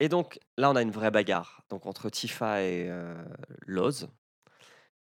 [0.00, 3.20] Et donc là, on a une vraie bagarre donc entre Tifa et euh,
[3.66, 4.06] Loz.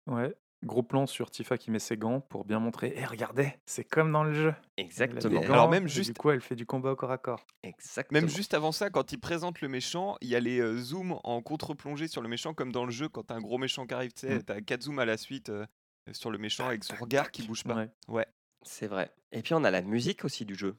[0.08, 0.34] Ouais.
[0.66, 2.92] Gros plan sur Tifa qui met ses gants pour bien montrer.
[2.96, 4.56] Eh, regardez, c'est comme dans le jeu.
[4.78, 5.40] Exactement.
[5.42, 7.46] gants, Alors même et juste- Du coup, elle fait du combat au corps à corps.
[7.62, 8.20] Exactement.
[8.22, 11.20] Même juste avant ça, quand il présente le méchant, il y a les euh, zooms
[11.24, 13.94] en contre-plongée sur le méchant, comme dans le jeu, quand t'as un gros méchant qui
[13.94, 14.44] arrive, tu sais, Mm.
[14.44, 15.66] t'as 4 zooms à la suite euh,
[16.12, 17.76] sur le méchant avec son regard qui bouge pas.
[17.76, 17.90] Ouais.
[18.08, 18.26] Ouais.
[18.64, 19.12] C'est vrai.
[19.32, 20.76] Et puis on a la musique aussi du jeu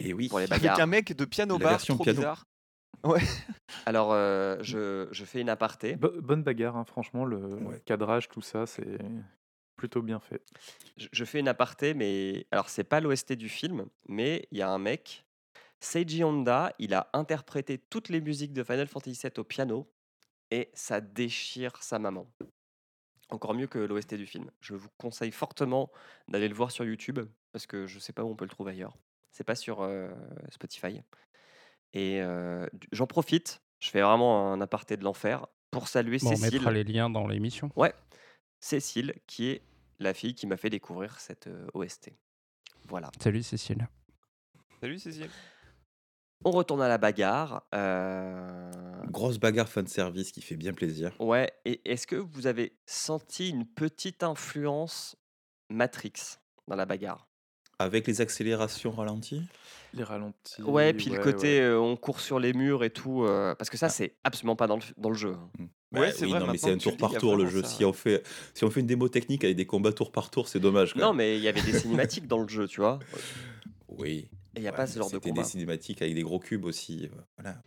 [0.00, 2.18] Et oui, pour les Avec un mec de piano La bar, version trop piano.
[2.18, 2.46] bizarre.
[3.86, 5.96] Alors euh, je, je fais une aparté.
[5.96, 7.80] Bo- bonne bagarre, hein, franchement, le Ouais.
[7.84, 8.98] cadrage, tout ça, c'est
[9.76, 10.42] plutôt bien fait.
[10.96, 14.62] Je, je fais une aparté, mais alors c'est pas l'OST du film, mais il y
[14.62, 15.24] a un mec,
[15.80, 19.88] Seiji Honda, il a interprété toutes les musiques de Final Fantasy VII au piano
[20.50, 22.26] et ça déchire sa maman.
[23.30, 24.50] Encore mieux que l'OST du film.
[24.60, 25.90] Je vous conseille fortement
[26.28, 27.20] d'aller le voir sur YouTube
[27.52, 28.96] parce que je sais pas où on peut le trouver ailleurs.
[29.32, 30.08] C'est pas sur euh,
[30.50, 31.02] Spotify.
[31.94, 36.36] Et euh, j'en profite, je fais vraiment un aparté de l'enfer pour saluer Bon, on
[36.36, 36.52] Cécile.
[36.54, 37.70] mettra les liens dans l'émission.
[37.76, 37.94] Ouais,
[38.60, 39.62] Cécile, qui est
[39.98, 42.10] la fille qui m'a fait découvrir cette OST.
[42.84, 43.10] Voilà.
[43.20, 43.88] Salut Cécile.
[44.80, 45.30] Salut Cécile.
[46.44, 47.64] On retourne à la bagarre.
[47.74, 48.70] euh,
[49.10, 51.12] grosse bagarre fan service qui fait bien plaisir.
[51.20, 55.16] Ouais, et est-ce que vous avez senti une petite influence
[55.68, 56.12] Matrix
[56.68, 57.27] dans la bagarre?
[57.80, 59.42] Avec les accélérations ralenties?
[59.94, 60.62] Les ralentis.
[60.62, 61.64] Ouais, puis le côté ouais.
[61.64, 63.90] euh, on court sur les murs et tout, euh, parce que ça, Ah.
[63.90, 65.34] c'est absolument pas dans le, dans le jeu.
[65.34, 65.50] hein.
[65.92, 67.62] Ouais, Ouais, c'est oui, vrai, non, mais c'est un tour par tour le jeu.
[67.62, 68.22] ça, Si on, fait,
[68.52, 70.92] si on fait une démo technique avec des combats tour par tour, c'est dommage.
[70.92, 71.16] quand Non, même.
[71.18, 72.98] mais il y avait des cinématiques dans le jeu, tu vois.
[73.88, 74.28] Oui.
[74.54, 75.42] Et il n'y a Ouais, pas ce genre de C'était combat.
[75.42, 77.06] des cinématiques avec des gros cubes aussi.
[77.10, 77.62] euh, Voilà.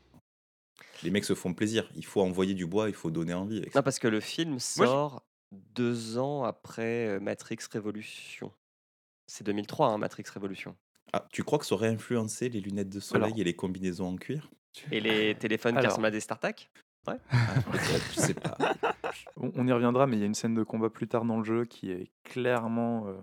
[1.04, 1.90] Les mecs se font plaisir.
[1.96, 3.62] Il faut envoyer du bois, il faut donner envie.
[3.74, 8.52] Non, parce que le film je- sort deux ans après Matrix Révolution.
[9.32, 10.76] C'est 2003, hein, Matrix Révolution.
[11.14, 14.08] Ah, tu crois que ça aurait influencé les lunettes de soleil Alors- et les combinaisons
[14.10, 14.52] en cuir?
[14.92, 16.70] Et les téléphones qui ressemblent à des StarTAC
[17.08, 17.16] Ah,
[17.72, 18.58] peut-être, Je sais pas.
[19.38, 21.46] On, y reviendra, mais il y a une scène de combat plus tard dans le
[21.46, 23.16] jeu qui est clairement, euh,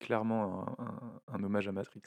[0.00, 2.02] clairement un, un- un hommage à Matrix.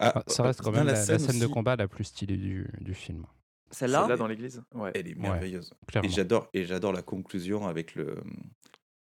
[0.00, 2.68] Ah, Ah, ça reste quand même la, la scène, de combat la plus stylée du,
[2.80, 3.24] du film.
[3.70, 4.08] Celle-là?
[4.08, 4.64] Là dans l'église?
[4.74, 4.90] Ouais.
[4.96, 5.72] Elle est merveilleuse.
[6.04, 8.20] J'adore, et j'adore la conclusion avec le,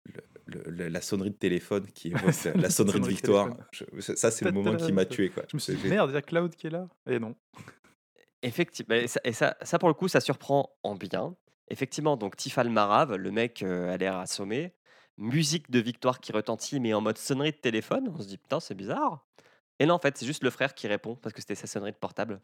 [0.04, 3.50] le- le- le- la sonnerie de téléphone qui évoque la, sonnerie de victoire.
[3.72, 5.28] Je- ça, c'est le moment qui m'a tué.
[5.30, 5.44] Quoi.
[5.50, 7.34] Je me suis dit, merde, il y a Cloud qui est là Et non.
[8.42, 11.34] Effectivement, et ça, et ça, ça, pour le coup, ça surprend en bien.
[11.68, 14.72] Effectivement, donc Tifal Marav, le mec euh, a l'air assommé.
[15.18, 18.08] Musique de victoire qui retentit, mais en mode sonnerie de téléphone.
[18.14, 19.26] On se dit, putain, c'est bizarre.
[19.78, 21.92] Et non, en fait, c'est juste le frère qui répond parce que c'était sa sonnerie
[21.92, 22.40] de portable.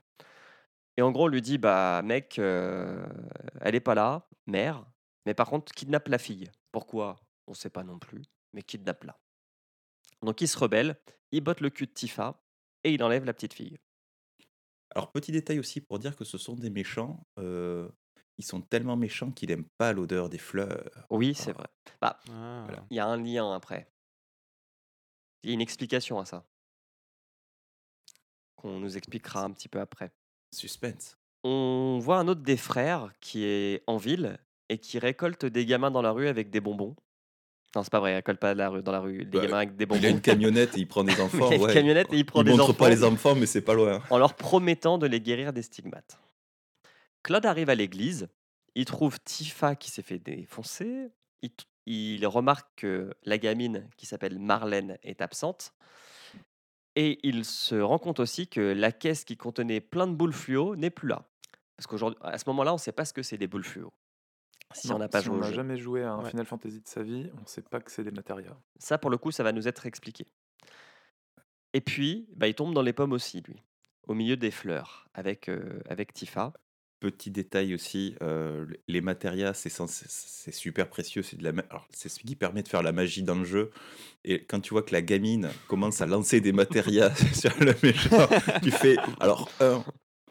[0.96, 3.04] Et en gros, on lui dit, bah, mec, euh,
[3.60, 4.84] elle est pas là, mère,
[5.26, 6.50] mais par contre, kidnappe la fille.
[6.72, 7.16] Pourquoi?
[7.52, 8.22] On sait pas non plus,
[8.54, 9.20] mais kidnappe-la.
[10.22, 10.98] Donc il se rebelle,
[11.32, 12.42] il botte le cul de Tifa
[12.82, 13.78] et il enlève la petite fille.
[14.94, 17.26] Alors, petit détail aussi pour dire que ce sont des méchants.
[17.38, 17.90] euh,
[18.38, 21.04] ils sont tellement méchants qu'il n'aime pas l'odeur des fleurs.
[21.10, 21.66] Oui, c'est vrai.
[22.00, 22.62] Bah, Ah.
[22.64, 22.86] Voilà.
[22.88, 23.86] Il y a un lien après.
[25.42, 26.46] Il y a une explication à ça.
[28.56, 30.10] Qu'on nous expliquera un petit peu après.
[30.54, 31.18] Suspense.
[31.44, 34.38] On voit un autre des frères qui est en ville
[34.70, 36.96] et qui récolte des gamins dans la rue avec des bonbons.
[37.74, 39.44] Non, c'est pas vrai, il récolte pas de la rue, dans la rue des Bah,
[39.46, 40.00] gamins avec des bonbons.
[40.00, 41.48] Il a une camionnette et il prend des enfants.
[41.48, 41.72] Il a une ouais.
[41.72, 44.02] camionnette et il prend il des montre enfants pas les enfants, mais c'est pas loin.
[44.10, 46.18] en leur promettant de les guérir des stigmates.
[47.22, 48.28] Claude arrive à l'église,
[48.74, 51.08] il trouve Tifa qui s'est fait défoncer,
[51.86, 55.72] il remarque que la gamine qui s'appelle Marlène est absente,
[56.94, 60.76] et il se rend compte aussi que la caisse qui contenait plein de boules fluo
[60.76, 61.24] n'est plus là.
[61.76, 63.92] Parce qu'aujourd'hui, à ce moment-là, on ne sait pas ce que c'est des boules fluo.
[64.74, 66.30] Si Non, on n'a pas si joué on n'a jamais joué à un Ouais.
[66.30, 68.56] Final Fantasy de sa vie, on sait pas que c'est des matérias.
[68.78, 70.26] Ça, pour le coup, ça va nous être expliqué.
[71.74, 73.56] Et puis, bah, il tombe dans les pommes aussi, lui,
[74.06, 76.52] au milieu des fleurs, avec, euh, avec Tifa.
[77.00, 81.22] Petit détail aussi, euh, les matérias, c'est super précieux.
[81.22, 83.44] C'est de la, ma- alors, c'est ce qui permet de faire la magie dans le
[83.44, 83.72] jeu.
[84.24, 88.28] Et quand tu vois que la gamine commence à lancer des matérias sur le méchant,
[88.62, 88.96] tu fais.
[89.18, 89.82] Alors, un,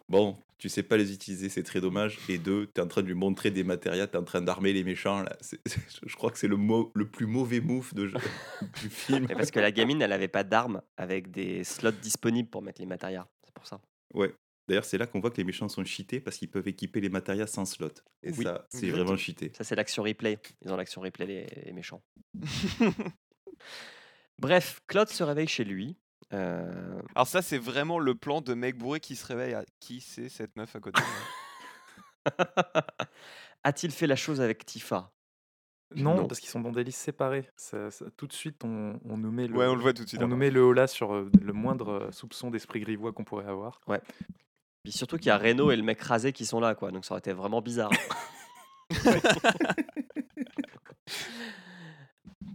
[0.07, 2.19] bon, tu sais pas les utiliser, c'est très dommage.
[2.29, 4.41] Et deux, tu es en train de lui montrer des matérias, tu es en train
[4.41, 5.23] d'armer les méchants.
[5.23, 5.35] Là.
[6.05, 6.55] Je crois que c'est le,
[6.93, 8.19] le plus mauvais move de jeu,
[8.83, 9.25] du film.
[9.27, 12.79] Mais parce que la gamine, elle avait pas d'armes avec des slots disponibles pour mettre
[12.79, 13.27] les matérias.
[13.43, 13.81] C'est pour ça.
[14.13, 14.35] Ouais.
[14.67, 17.09] D'ailleurs, c'est là qu'on voit que les méchants sont cheatés parce qu'ils peuvent équiper les
[17.09, 17.89] matérias sans slot.
[18.21, 19.51] Et Oui, ça, c'est vraiment cheaté.
[19.57, 20.37] Ça, c'est l'action replay.
[20.63, 22.03] Ils ont l'action replay, les, les méchants.
[24.37, 25.97] Bref, Claude se réveille chez lui.
[26.33, 29.99] Euh, Alors ça, c'est vraiment le plan de mec bourré qui se réveille à qui
[30.01, 31.01] c'est cette meuf à côté.
[33.63, 35.11] A-t-il fait la chose avec Tifa?
[35.93, 36.27] Non, Non.
[36.27, 37.49] parce qu'ils sont dans des listes séparées.
[37.57, 40.03] Ça- ça- tout de suite, on, on nous met le, ouais, on le voit tout
[40.03, 40.21] de suite.
[40.21, 40.45] on nous après.
[40.47, 43.81] met le haut là sur euh, le moindre euh, soupçon d'esprit grivois qu'on pourrait avoir.
[44.83, 46.91] Puis surtout qu'il y a Reno et le mec rasé qui sont là, quoi.
[46.91, 47.91] Donc ça aurait été vraiment bizarre.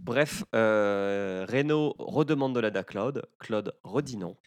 [0.07, 3.27] Bref, euh, Reno redemande de l'aide à Claude.
[3.39, 4.37] Claude redit non.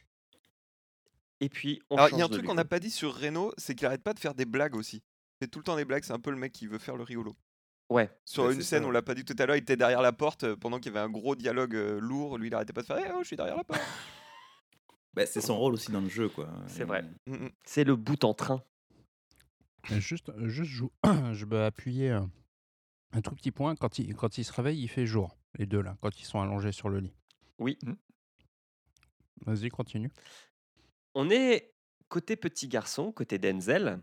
[1.40, 3.52] Et puis, on Alors, il y a un truc qu'on n'a pas dit sur Reno,
[3.58, 5.02] c'est qu'il arrête pas de faire des blagues aussi.
[5.38, 7.02] C'est tout le temps des blagues, c'est un peu le mec qui veut faire le
[7.02, 7.36] rigolo.
[7.90, 8.88] Ouais, Sur Ouais, une scène, ça.
[8.88, 10.94] on l'a pas dit tout à l'heure, il était derrière la porte euh, pendant qu'il
[10.94, 12.38] y avait un gros dialogue euh, lourd.
[12.38, 13.80] Lui, il arrêtait pas de faire Eh oh, je suis derrière la porte.
[15.12, 16.28] Bah, c'est son rôle aussi dans le jeu.
[16.28, 16.48] quoi.
[16.68, 17.02] C'est vrai.
[17.26, 17.50] Mm, mm.
[17.64, 18.62] c'est le bout en train.
[19.90, 20.84] Juste, juste je,
[21.34, 22.10] je veux appuyer
[23.12, 23.74] un tout petit point.
[23.74, 26.40] Quand il, quand il se réveille, il fait jour, les deux là, quand ils sont
[26.40, 27.14] allongés sur le lit.
[27.58, 27.78] Oui.
[27.82, 27.92] Mm.
[29.46, 30.10] Vas-y, continue.
[31.14, 31.72] On est
[32.08, 34.00] côté petit garçon, côté Denzel.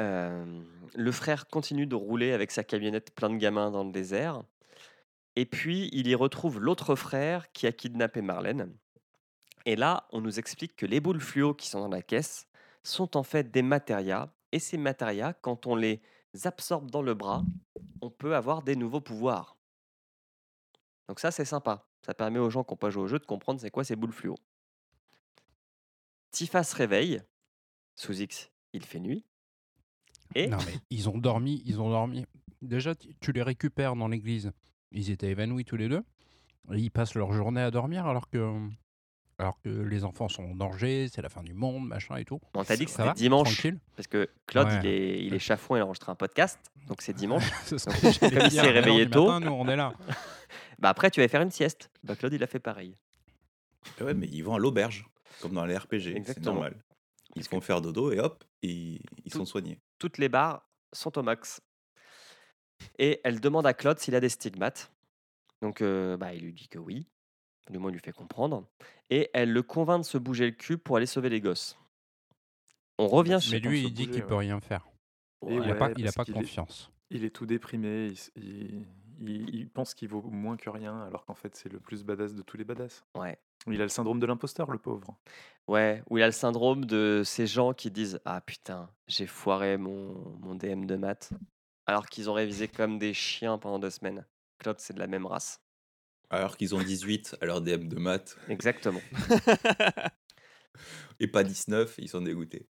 [0.00, 0.62] Euh,
[0.94, 4.42] le frère continue de rouler avec sa camionnette plein de gamins dans le désert.
[5.36, 8.74] Et puis, il y retrouve l'autre frère qui a kidnappé Marlène.
[9.64, 12.48] Et là, on nous explique que les boules fluo qui sont dans la caisse
[12.82, 14.32] sont en fait des matérias.
[14.50, 16.02] Et ces matérias, quand on les
[16.44, 17.44] absorbe dans le bras,
[18.00, 19.56] on peut avoir des nouveaux pouvoirs.
[21.08, 21.86] Donc ça, c'est sympa.
[22.04, 23.96] Ça permet aux gens qui n'ont pas joué au jeu de comprendre c'est quoi ces
[23.96, 24.36] boules fluo.
[26.30, 27.20] Tifa se réveille.
[27.94, 29.24] Sous X, il fait nuit.
[30.34, 32.24] Et Non mais ils ont dormi, ils ont dormi.
[32.62, 34.52] Déjà, tu les récupères dans l'église.
[34.92, 36.02] Ils étaient évanouis tous les deux.
[36.72, 38.56] Et ils passent leur journée à dormir alors que,
[39.38, 42.40] alors que les enfants sont en danger, c'est la fin du monde, machin et tout.
[42.54, 43.52] on t'a dit que c'était dimanche.
[43.52, 43.78] Tranquille?
[43.96, 46.58] Parce que Claude, il, est, il est chafouin, il enregistre un podcast.
[46.86, 47.50] Donc c'est dimanche.
[47.64, 49.26] C'est ce Donc, comme il s'est réveillé tôt.
[49.26, 49.92] matin, nous on est là.
[50.82, 51.90] Bah après, tu vas faire une sieste.
[52.02, 52.96] Bah Claude, il a fait pareil.
[54.00, 55.06] Ouais, mais ils vont à l'auberge,
[55.40, 56.74] comme dans les RPG, c'est normal.
[57.36, 59.78] Ils se font faire dodo et hop, ils, ils Tout- sont soignés.
[59.98, 61.62] Toutes les barres sont au max.
[62.98, 64.92] Et elle demande à Claude s'il a des stigmates.
[65.62, 67.06] Donc euh, bah, il lui dit que oui.
[67.70, 68.66] Du moins, il lui fait comprendre.
[69.08, 71.78] Et elle le convainc de se bouger le cul pour aller sauver les gosses.
[72.98, 74.40] On revient Mais chez pour lui, il dit qu'il peut ouais.
[74.46, 74.88] rien faire.
[75.46, 76.90] Il ouais, n'a pas, il a pas est- confiance.
[77.10, 78.84] Il est tout déprimé, il-
[79.20, 82.34] il- il pense qu'il vaut moins que rien, alors qu'en fait c'est le plus badass
[82.34, 83.04] de tous les badass.
[83.16, 83.38] Ouais.
[83.68, 85.16] Il a le syndrome de l'imposteur, le pauvre.
[85.68, 89.76] Ouais, où il a le syndrome de ces gens qui disent Ah putain, j'ai foiré
[89.76, 91.30] mon, mon DM de maths,
[91.86, 94.26] alors qu'ils ont révisé comme des chiens pendant deux semaines.
[94.58, 95.60] Claude, c'est de la même race.
[96.30, 99.00] Alors qu'ils ont 18 à leur DM de maths Exactement.
[101.20, 102.66] et pas 19, ils sont dégoûtés.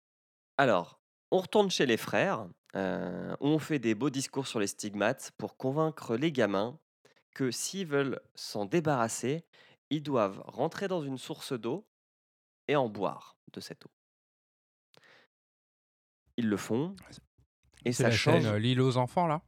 [0.59, 4.66] Alors, on retourne chez les frères, euh, où on fait des beaux discours sur les
[4.66, 6.78] stigmates pour convaincre les gamins
[7.34, 9.44] que s'ils veulent s'en débarrasser,
[9.90, 11.86] ils doivent rentrer dans une source d'eau
[12.68, 13.90] et en boire de cette eau.
[16.36, 16.94] Ils le font
[17.84, 18.42] et ça la change.
[18.44, 19.42] chaîne euh, L'île aux enfants là?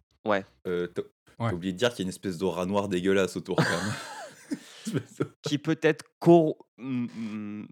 [0.66, 1.02] Euh, T'as
[1.38, 1.52] Ouais.
[1.52, 3.92] oublié de dire qu'il y a une espèce d'aura noire dégueulasse autour quand même.
[5.42, 6.04] Qui peut-être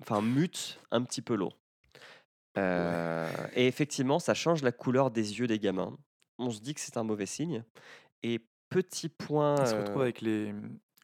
[0.02, 1.52] enfin, mute un petit peu l'eau.
[2.58, 5.96] Euh, Et effectivement, ça change la couleur des yeux des gamins.
[6.38, 7.64] On se dit que c'est un mauvais signe.
[8.22, 9.56] Et petit point.
[9.60, 10.54] Il se euh, retrouve avec les,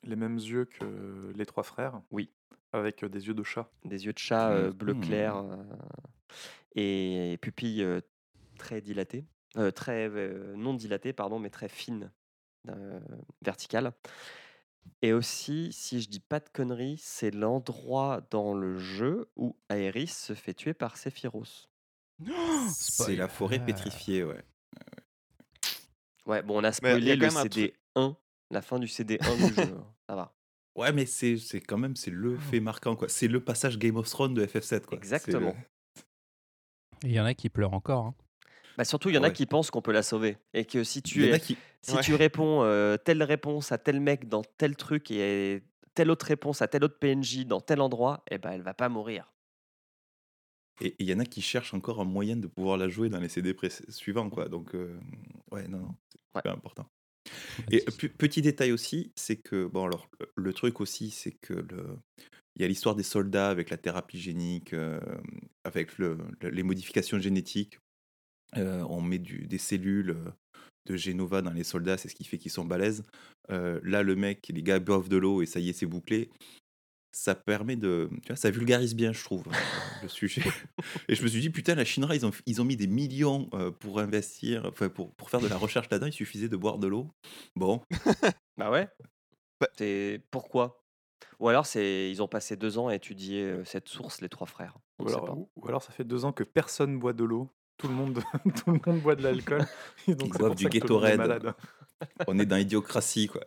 [0.02, 2.00] les mêmes yeux que les trois frères.
[2.10, 2.30] Oui.
[2.72, 3.70] Avec euh, des yeux de chat.
[3.84, 5.00] des yeux de chat euh, bleu Mhm.
[5.00, 5.56] clair euh,
[6.74, 8.00] et pupilles euh,
[8.58, 9.26] très dilatées,
[9.58, 12.10] Euh, très euh, non dilatées pardon, mais très fines,
[12.70, 12.98] euh,
[13.42, 13.92] verticales.
[15.02, 20.06] Et aussi, si je dis pas de conneries, c'est l'endroit dans le jeu où Aerys
[20.08, 21.68] se fait tuer par Sephiroth.
[22.68, 23.64] C'est la forêt Ah.
[23.64, 24.42] pétrifiée, ouais.
[26.26, 28.16] Ouais, bon, on a spoilé le même un CD 1,
[28.50, 29.62] la fin du CD 1 du jeu.
[29.76, 30.34] hein, Ça va.
[30.74, 33.06] Ouais, mais c'est c'est quand même c'est le fait marquant quoi.
[33.10, 34.96] C'est le passage Game of Thrones de FF7 quoi.
[34.96, 35.54] Exactement.
[37.02, 38.06] Il y en a qui pleurent encore.
[38.06, 38.14] hein.
[38.78, 39.32] Bah, surtout, il y en a Ouais.
[39.32, 40.38] qui pensent qu'on peut la sauver.
[40.54, 42.00] Et que si tu es qui Si Ouais.
[42.00, 45.62] tu réponds euh, telle réponse à tel mec dans tel truc et
[45.94, 48.88] telle autre réponse à tel autre PNJ dans tel endroit, eh ben, elle va pas
[48.88, 49.32] mourir.
[50.80, 53.20] Et il y en a qui cherchent encore un moyen de pouvoir la jouer dans
[53.20, 53.54] les CD
[53.88, 54.48] suivants, quoi.
[54.48, 54.98] Donc, euh,
[55.50, 55.94] ouais, non, non,
[56.34, 56.50] c'est Ouais.
[56.52, 56.86] important.
[57.70, 61.54] Et pe- petit détail aussi, c'est que, bon, alors, le- le truc aussi, c'est que
[61.54, 61.98] le.
[62.56, 65.00] Il y a l'histoire des soldats avec la thérapie génique, euh,
[65.64, 67.78] avec le- le- les modifications génétiques.
[68.56, 70.30] Euh, on met du- des cellules euh,
[70.86, 73.02] de Genova dans les soldats, c'est ce qui fait qu'ils sont balèzes.
[73.50, 76.30] Euh, là, le mec, les gars boivent de l'eau et ça y est, c'est bouclé.
[77.14, 78.08] Ça permet de.
[78.22, 79.44] Tu vois, ça vulgarise bien, je trouve,
[80.02, 80.42] le sujet.
[81.08, 83.50] Et je me suis dit, putain, la Shinra, ils ont, ils ont mis des millions
[83.80, 86.86] pour investir, enfin, pour, pour faire de la recherche là-dedans, il suffisait de boire de
[86.86, 87.10] l'eau.
[87.54, 87.82] Bon,
[88.56, 88.88] Bah ouais.
[89.60, 90.82] Bah- C'est pourquoi?
[91.38, 94.78] Ou alors c'est ils ont passé deux ans à étudier cette source, les trois frères.
[94.98, 95.36] On Ou alors, pas.
[95.56, 97.50] ou alors ça fait deux ans que personne boit de l'eau.
[97.82, 98.22] Tout le monde,
[98.64, 99.66] tout le monde boit de l'alcool.
[100.08, 101.54] Et Ils boivent du Gatorade.
[102.26, 103.42] on est dans l'idiocratie, quoi.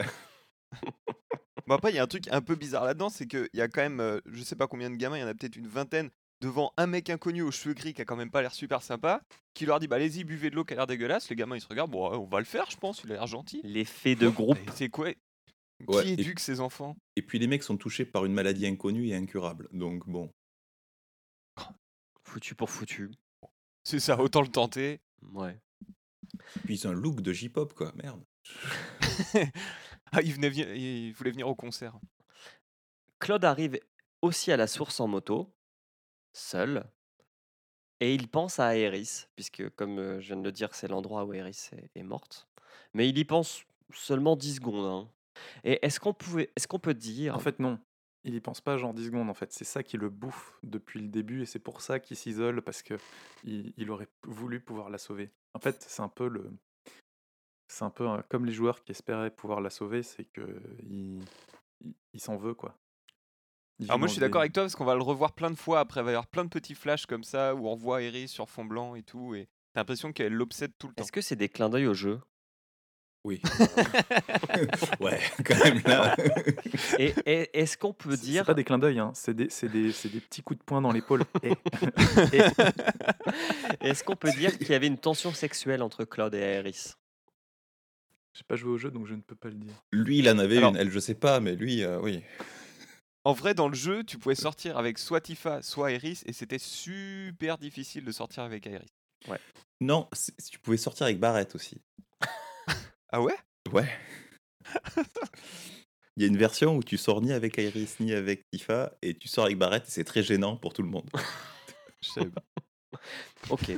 [1.67, 3.67] Bon, après, il y a un truc un peu bizarre là-dedans, c'est qu'il y a
[3.67, 5.67] quand même, euh, je sais pas combien de gamins, il y en a peut-être une
[5.67, 6.11] vingtaine,
[6.41, 9.21] devant un mec inconnu aux cheveux gris qui a quand même pas l'air super sympa,
[9.55, 11.29] qui leur dit bah allez-y, buvez de l'eau qui a l'air dégueulasse.
[11.29, 13.25] Les gamins ils se regardent, bon, on va le faire, je pense, il a l'air
[13.27, 13.61] gentil.
[13.63, 14.57] L'effet de groupe.
[14.57, 15.07] Et C'est quoi?
[15.87, 16.95] Ouais, Qui et- éduque ses enfants?
[17.15, 19.67] Et puis les mecs sont touchés par une maladie inconnue et incurable.
[19.71, 20.29] Donc bon,
[22.23, 23.11] Foutu pour foutu.
[23.85, 24.99] C'est ça, autant le tenter.
[25.33, 25.57] Ouais.
[26.65, 27.93] puis un look de J-pop, quoi.
[27.95, 28.23] Merde.
[30.11, 30.75] ah, il, venait, vi-
[31.07, 31.97] il voulait venir au concert.
[33.19, 33.79] Claude arrive
[34.21, 35.53] aussi à la source en moto,
[36.33, 36.83] seul,
[37.99, 41.23] et il pense à Aéris, puisque comme euh, je viens de le dire, c'est l'endroit
[41.23, 42.47] où Aéris est, est morte.
[42.93, 43.63] Mais il y pense
[43.93, 44.85] seulement 10 secondes.
[44.85, 45.11] hein.
[45.63, 47.79] Et est-ce qu'on pouvait, est-ce qu'on peut dire, En fait, non.
[48.27, 49.53] Il y pense pas genre 10 secondes, en fait.
[49.53, 52.81] C'est ça qui le bouffe depuis le début et c'est pour ça qu'il s'isole parce
[52.81, 52.95] que
[53.43, 55.31] il, il aurait voulu pouvoir la sauver.
[55.53, 56.49] En fait, c'est un peu le.
[57.67, 61.19] C'est un peu un- comme les joueurs qui espéraient pouvoir la sauver, c'est que il,
[61.81, 62.75] il, il s'en veut, quoi.
[63.87, 65.51] Alors moi vit je suis d'accord des- avec toi parce qu'on va le revoir plein
[65.51, 67.75] de fois après, il va y avoir plein de petits flashs comme ça où on
[67.75, 71.03] voit Iris sur fond blanc et tout, et t'as l'impression qu'elle l'obsède tout le temps.
[71.03, 72.19] est-ce que c'est des clins d'œil au jeu?
[73.25, 73.41] Oui.
[74.99, 76.15] ouais, quand même là.
[76.99, 79.11] Et, et est-ce qu'on peut C'est- C'est dire, pas des clins d'œil, hein.
[79.15, 81.23] c'est des, c'est des, c'est des petits coups de poing dans l'épaule.
[83.81, 86.93] Est-ce qu'on peut dire qu'il y avait une tension sexuelle entre Claude et Aéris
[88.33, 89.73] J'ai pas joué au jeu donc je ne peux pas le dire.
[89.91, 90.77] Lui, il en avait Alors- une.
[90.77, 92.23] Elle, je sais pas, mais lui, euh, oui.
[93.23, 96.59] En vrai, dans le jeu, tu pouvais sortir avec soit Tifa, soit Iris, et c'était
[96.59, 98.87] super difficile de sortir avec Iris.
[99.81, 101.81] Non, c'est- tu pouvais sortir avec Barrett aussi.
[103.15, 103.37] Ah ouais?
[103.71, 103.87] Ouais.
[106.17, 109.13] Il y a une version où tu sors ni avec Iris ni avec Tifa et
[109.13, 111.09] tu sors avec Barrett et c'est très gênant pour tout le monde.
[112.01, 112.43] Je savais pas.
[113.49, 113.71] Ok.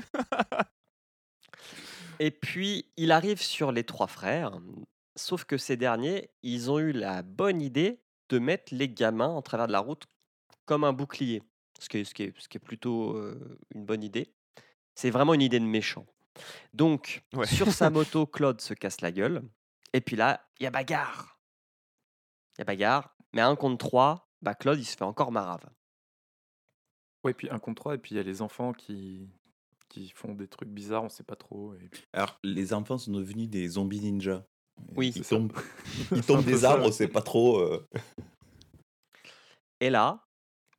[2.19, 4.59] Et puis, il arrive sur les trois frères,
[5.15, 9.43] sauf que ces derniers, ils ont eu la bonne idée de mettre les gamins en
[9.43, 10.05] travers de la route
[10.65, 11.43] comme un bouclier,
[11.79, 14.33] ce qui est, ce qui est, ce qui est plutôt euh, une bonne idée.
[14.95, 16.07] C'est vraiment une idée de méchant.
[16.73, 17.45] Donc, Ouais.
[17.47, 19.43] sur sa moto, Claude se casse la gueule.
[19.93, 21.39] Et puis là, il y a bagarre.
[22.57, 23.15] Il y a bagarre.
[23.33, 25.65] Mais à un contre trois, bah Claude, il se fait encore marave.
[27.23, 29.29] Ouais, puis un contre trois, et puis il y a les enfants qui,
[29.89, 31.73] qui font des trucs bizarres, on sait pas trop.
[31.75, 32.03] Et puis...
[32.13, 34.45] Alors, les enfants sont devenus des zombies ninja.
[34.95, 35.53] Oui, ils tombent,
[36.11, 36.91] ils tombent des arbres, ouais.
[36.91, 37.59] c'est pas trop.
[37.59, 37.85] euh,
[39.79, 40.23] Et là,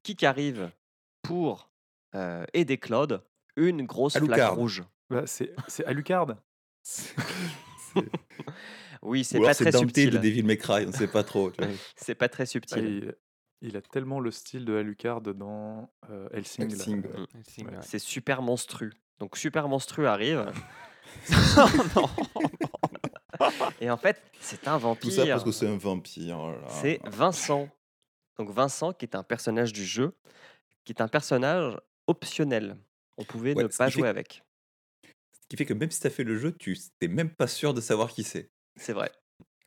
[0.02, 0.70] qui arrive
[1.22, 1.70] pour
[2.14, 3.24] euh, aider Claude?
[3.56, 4.54] Une grosse flaque Alucard.
[4.54, 4.84] rouge.
[5.10, 6.36] Bah, c'est c'est Alucard.
[9.02, 10.10] Oui, c'est pas très Dante subtil.
[10.10, 11.52] de Devil May Cry, on sait pas trop.
[11.96, 13.14] C'est pas très Ah, subtil.
[13.62, 16.74] il, il a tellement le style de Alucard dans euh, Helsing.
[16.74, 17.64] Ouais.
[17.64, 17.72] ouais.
[17.82, 18.92] C'est super monstru.
[19.20, 20.50] Donc super monstru arrive.
[21.96, 22.08] non,
[23.80, 25.26] Et en fait, c'est un Tout ça vampire.
[25.36, 26.38] parce que c'est un vampire.
[26.38, 26.54] oh.
[26.68, 27.68] C'est Vincent.
[28.36, 30.12] Donc Vincent, qui est un personnage du jeu,
[30.84, 31.76] qui est un personnage
[32.08, 32.76] optionnel.
[33.16, 34.42] On pouvait Ouais, ne pas fait jouer avec.
[35.48, 37.72] Ce qui fait que même si t'as fait le jeu, tu t'es même pas sûr
[37.72, 38.50] de savoir qui c'est.
[38.76, 39.10] C'est vrai.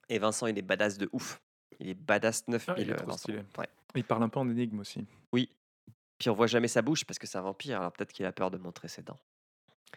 [0.09, 1.41] Et Vincent, il est badass de ouf.
[1.79, 2.75] Il est badass 9000.
[2.77, 3.17] Ah, il est trop Vincent.
[3.17, 3.39] stylé.
[3.57, 3.67] Ouais.
[3.95, 5.07] Il parle un peu en énigme aussi.
[5.33, 5.49] Oui.
[6.19, 8.31] Puis on voit jamais sa bouche parce que c'est un vampire, alors peut-être qu'il a
[8.31, 9.19] peur de montrer ses dents.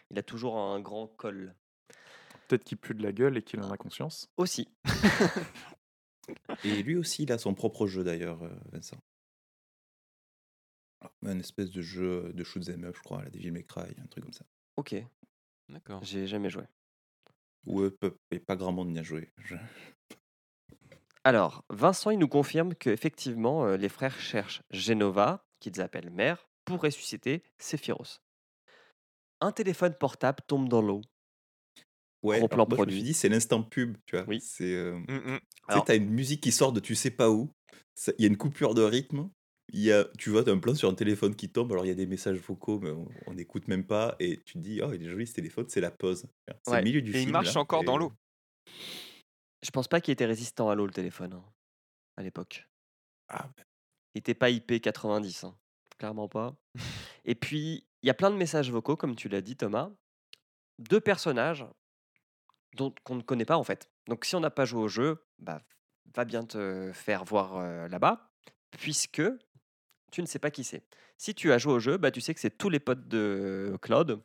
[0.09, 1.53] Il a toujours un grand col.
[2.47, 4.27] Peut-être qu'il pue de la gueule et qu'il en a conscience.
[4.37, 4.67] Aussi.
[6.63, 8.97] Et lui aussi, il a son propre jeu d'ailleurs, euh, Vincent.
[11.23, 14.07] Un espèce de jeu de shoot 'em up, je crois, la Devil May Cry, un
[14.07, 14.45] truc comme ça.
[14.77, 14.95] Ok,
[15.69, 16.03] D'accord.
[16.03, 16.63] j'ai jamais joué.
[17.99, 19.31] Peu- et pas grand monde n'y a joué.
[19.43, 19.55] Je-
[21.23, 26.81] Alors, Vincent, il nous confirme qu'effectivement, euh, les frères cherchent Genova, qu'ils appellent mère, pour
[26.81, 28.21] ressusciter Sephiroth.
[29.41, 31.01] Un téléphone portable tombe dans l'eau.
[32.21, 34.25] Ouais, Gros plan moi, je me dit, c'est l'instant pub, tu vois.
[34.27, 34.39] Oui.
[34.41, 35.39] C'est, euh, Mm, mm.
[35.39, 37.51] tu sais, Alors- t'as une musique qui sort de tu sais pas où,
[38.17, 39.29] il y a une coupure de rythme.
[39.73, 41.85] Il y a, tu vois, tu as un plan sur un téléphone qui tombe, alors
[41.85, 42.91] il y a des messages vocaux, mais
[43.25, 45.81] on n'écoute même pas, et tu te dis, oh, il est joli ce téléphone, c'est
[45.81, 46.27] la pause.
[46.63, 46.77] C'est Ouais.
[46.79, 47.29] le milieu du Et film.
[47.29, 48.13] il marche là, encore dans et- l'eau.
[49.63, 51.43] Je pense pas qu'il était résistant à l'eau le téléphone hein,
[52.17, 52.67] à l'époque.
[53.29, 53.49] Ah,
[54.13, 55.57] Il était pas IP90, hein,
[55.97, 56.55] clairement pas.
[57.25, 59.89] Et puis, il y a plein de messages vocaux, comme tu l'as dit, Thomas.
[60.77, 61.65] Deux personnages
[62.75, 63.89] dont qu'on ne connaît pas en fait.
[64.07, 65.63] Donc, si on n'a pas joué au jeu, bah,
[66.13, 68.29] va bien te faire voir euh, là-bas,
[68.77, 69.21] puisque
[70.15, 70.81] tu ne sais pas qui c'est.
[71.17, 73.77] Si tu as joué au jeu, bah, tu sais que c'est tous les potes de
[73.81, 74.21] Claude,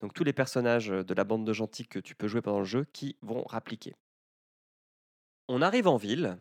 [0.00, 2.64] donc tous les personnages de la bande de gentils que tu peux jouer pendant le
[2.64, 3.94] jeu, qui vont rappliquer.
[5.48, 6.38] On arrive en ville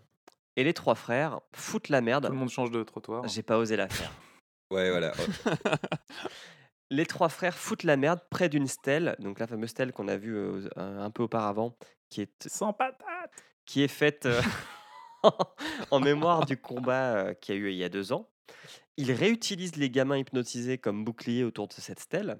[0.55, 2.27] et les trois frères foutent la merde.
[2.27, 3.27] Tout le monde change de trottoir.
[3.27, 4.13] J'ai pas osé la faire.
[4.71, 5.11] Ouais, voilà.
[6.89, 10.15] Les trois frères foutent la merde près d'une stèle, donc la fameuse stèle qu'on a
[10.15, 11.75] vue euh, un peu auparavant,
[12.09, 13.31] qui est, Sans patate
[13.65, 14.41] qui est faite euh,
[15.91, 18.29] en mémoire du combat euh, qu'il y a eu il y a deux ans.
[18.97, 22.39] Ils réutilisent les gamins hypnotisés comme boucliers autour de cette stèle.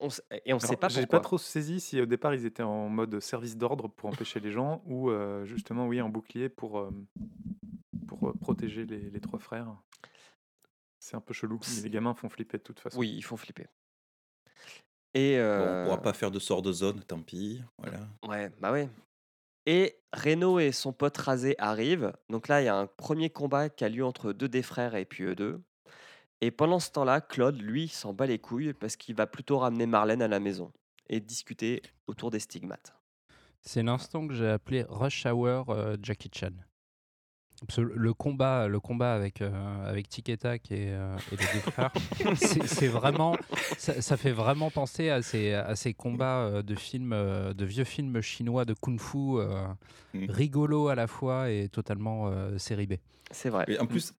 [0.00, 1.18] On s- et on ne sait pas J'ai pourquoi.
[1.18, 4.50] pas trop saisi si au départ ils étaient en mode service d'ordre pour empêcher les
[4.50, 6.90] gens ou euh, justement oui en bouclier pour, euh,
[8.08, 9.76] pour protéger les, les trois frères.
[10.98, 11.60] C'est un peu chelou.
[11.76, 12.98] mais les gamins font flipper de toute façon.
[12.98, 13.66] Oui, ils font flipper.
[15.14, 17.62] Et Bon, on euh, pourra pas faire de sort de zone, tant pis.
[17.78, 18.00] Voilà.
[18.26, 18.88] Ouais, bah ouais.
[19.66, 22.12] Et Reno et son pote rasé arrivent.
[22.28, 24.94] Donc là, il y a un premier combat qui a lieu entre deux des frères
[24.96, 25.62] et puis eux deux.
[26.42, 29.86] Et pendant ce temps-là, Claude, lui, s'en bat les couilles parce qu'il va plutôt ramener
[29.86, 30.72] Marlène à la maison
[31.08, 32.92] et discuter autour des stigmates.
[33.60, 36.50] C'est l'instant que j'ai appelé Rush Hour euh, Jackie Chan.
[37.78, 41.92] Le combat, le combat avec, euh, avec et et, euh, et les deux frères,
[42.34, 43.36] c'est vraiment,
[43.78, 47.64] ça, ça fait vraiment penser à ces, à ces combats euh, de films, euh, de
[47.64, 49.68] vieux films chinois de kung-fu, euh,
[50.14, 50.26] Mm.
[50.28, 52.94] rigolo à la fois et totalement euh, série B.
[53.30, 53.64] C'est vrai.
[53.66, 54.12] Mais en plus,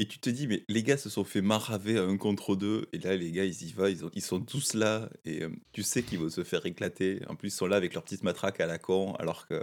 [0.00, 2.88] et tu te dis, mais les gars se sont fait maraver à un contre deux,
[2.92, 5.50] et là, les gars, ils y vont, ils, ont- ils sont tous là, et euh,
[5.72, 7.20] tu sais qu'ils vont se faire éclater.
[7.28, 9.62] En plus, ils sont là avec leurs petites matraques à la con, alors que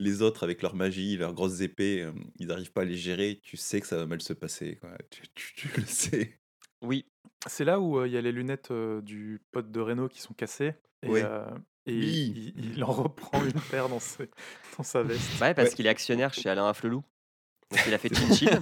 [0.00, 3.38] les autres, avec leur magie, leurs grosses épées, euh, ils n'arrivent pas à les gérer.
[3.42, 4.90] Tu sais que ça va mal se passer, quoi.
[5.10, 6.38] Tu, tu- tu le sais.
[6.82, 7.06] Oui,
[7.46, 10.20] C'est là où euh, il y a les lunettes euh, du pote de Renault qui
[10.20, 10.72] sont cassées.
[11.04, 11.22] Et, Ouais.
[11.24, 11.44] euh,
[11.86, 12.52] et Oui.
[12.56, 14.28] il, il en reprend une paire dans, ses-
[14.76, 15.40] dans sa veste.
[15.40, 15.74] ouais parce Ouais.
[15.76, 17.04] qu'il est actionnaire chez Alain Afflelou.
[17.72, 18.60] Donc il a fait Chin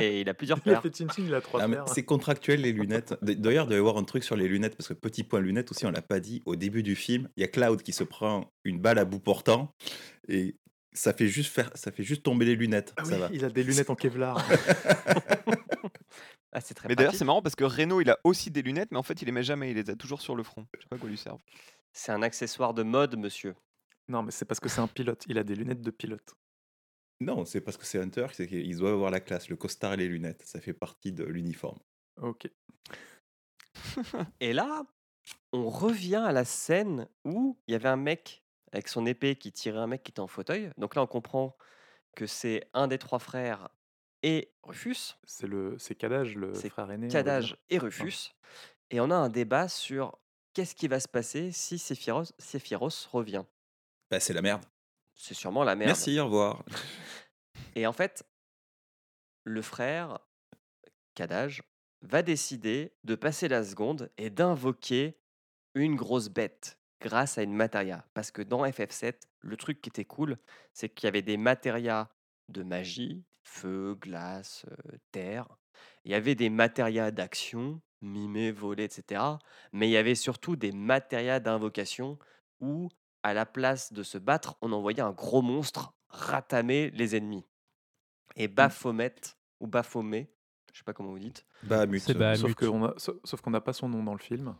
[0.00, 0.82] et il a plusieurs Il a paires.
[0.82, 1.88] fait chin-chin, il a trois Ah, paires.
[1.88, 3.14] c'est contractuel les lunettes.
[3.22, 5.70] D'ailleurs, il doit y avoir un truc sur les lunettes, parce que petit point lunettes
[5.70, 6.42] aussi, on l'a pas dit.
[6.46, 9.18] Au début du film, il y a Cloud qui se prend une balle à bout
[9.20, 9.74] portant,
[10.28, 10.56] et
[10.92, 12.92] ça fait juste, faire, ça fait juste tomber les lunettes.
[12.96, 13.28] Ah ça oui, va.
[13.32, 14.46] il a des lunettes en Kevlar.
[16.52, 18.88] Ah, c'est très Mais d'ailleurs, c'est marrant parce que Renault, il a aussi des lunettes,
[18.90, 19.70] mais en fait, il les met jamais.
[19.70, 20.66] Il les a toujours sur le front.
[20.76, 21.38] Je sais pas à quoi lui servent.
[21.92, 23.54] C'est un accessoire de mode, monsieur.
[24.08, 25.22] non, mais c'est parce que c'est un pilote.
[25.28, 26.34] Il a des lunettes de pilote.
[27.20, 29.96] Non, c'est parce que c'est Hunter, c'est qu'ils doivent avoir la classe, le costard et
[29.98, 30.42] les lunettes.
[30.46, 31.78] Ça fait partie de l'uniforme.
[32.20, 32.48] Ok.
[34.40, 34.84] Et là,
[35.52, 38.42] on revient à la scène où il y avait un mec
[38.72, 40.70] avec son épée qui tirait un mec qui était en fauteuil.
[40.78, 41.56] Donc là, on comprend
[42.16, 43.68] que c'est un des trois frères
[44.22, 47.08] et Rufus, C'est le, c'est Kadage, le C'est frère aîné.
[47.08, 47.56] dire.
[47.70, 48.32] et Rufus.
[48.90, 50.18] Et on a un débat sur
[50.52, 53.44] qu'est-ce qui va se passer si Sephiroth, Sephiroth revient.
[54.10, 54.64] Bah, c'est la merde.
[55.22, 55.88] C'est sûrement la merde.
[55.88, 56.64] Merci, au revoir.
[57.74, 58.24] Et en fait,
[59.44, 60.18] le frère,
[61.14, 61.62] Kadage,
[62.00, 65.18] va décider de passer la seconde et d'invoquer
[65.74, 68.06] une grosse bête grâce à une matéria.
[68.14, 70.38] Parce que dans FF7, le truc qui était cool,
[70.72, 72.08] c'est qu'il y avait des matérias
[72.48, 75.46] de magie, feu, glace, euh, terre.
[76.04, 79.22] Il y avait des matérias d'action, mimer, voler, etc.
[79.72, 82.18] Mais il y avait surtout des matérias d'invocation
[82.60, 82.88] où,
[83.22, 87.44] à la place de se battre, on envoyait un gros monstre ratamer les ennemis.
[88.36, 89.14] Et Baphomet,
[89.60, 90.30] ou Baphomet,
[90.72, 92.00] je sais pas comment vous dites, Bah, Bahamut.
[92.00, 94.54] Sauf qu'on sauf qu'on n'a pas son nom dans le film.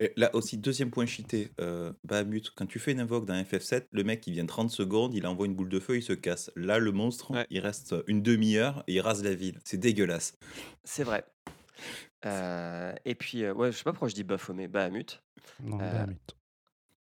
[0.00, 1.52] Et là aussi, deuxième point cheaté.
[1.60, 5.12] Euh, Bahamut, quand tu fais une invoque dans FF7, le mec il vient 30 secondes,
[5.14, 6.50] il envoie une boule de feu, il se casse.
[6.56, 7.46] Là, le monstre, Ouais.
[7.50, 9.60] il reste une demi-heure et il rase la ville.
[9.64, 10.34] C'est dégueulasse.
[10.84, 11.24] c'est vrai.
[12.24, 15.22] Euh, et puis, euh, ouais, je sais pas pourquoi je dis Baphomet, Bahamut.
[15.62, 16.36] Non, Euh, Bahamut.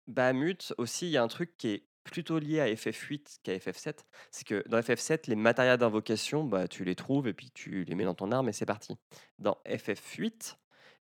[0.08, 4.00] Bahamut aussi, il y a un truc qui est plutôt lié à FF8 qu'à FF7.
[4.32, 7.96] C'est que dans FF7, les matérias d'invocation, bah, tu les trouves et puis tu les
[7.96, 8.98] mets dans ton arme et c'est parti.
[9.40, 10.56] Dans FF8,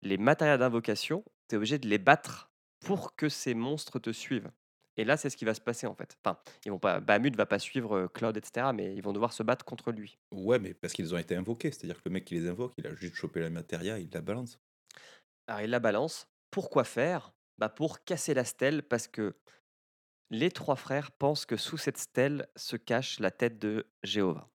[0.01, 4.51] les matérias d'invocation, tu es obligé de les battre pour que ces monstres te suivent.
[4.97, 6.17] Et là, c'est ce qui va se passer en fait.
[6.23, 8.67] Enfin, ils vont pas, Bahamut va pas suivre euh, Cloud, etc.
[8.73, 10.17] Mais ils vont devoir se battre contre lui.
[10.31, 11.71] Ouais, mais parce qu'ils ont été invoqués.
[11.71, 14.21] C'est-à-dire que le mec qui les invoque, il a juste chopé la matéria, il la
[14.21, 14.59] balance.
[15.47, 16.27] Alors, il la balance.
[16.49, 17.33] Pourquoi faire?
[17.57, 19.35] Bah, Pour casser la stèle, parce que
[20.31, 24.49] les trois frères pensent que sous cette stèle se cache la tête de Jéhovah.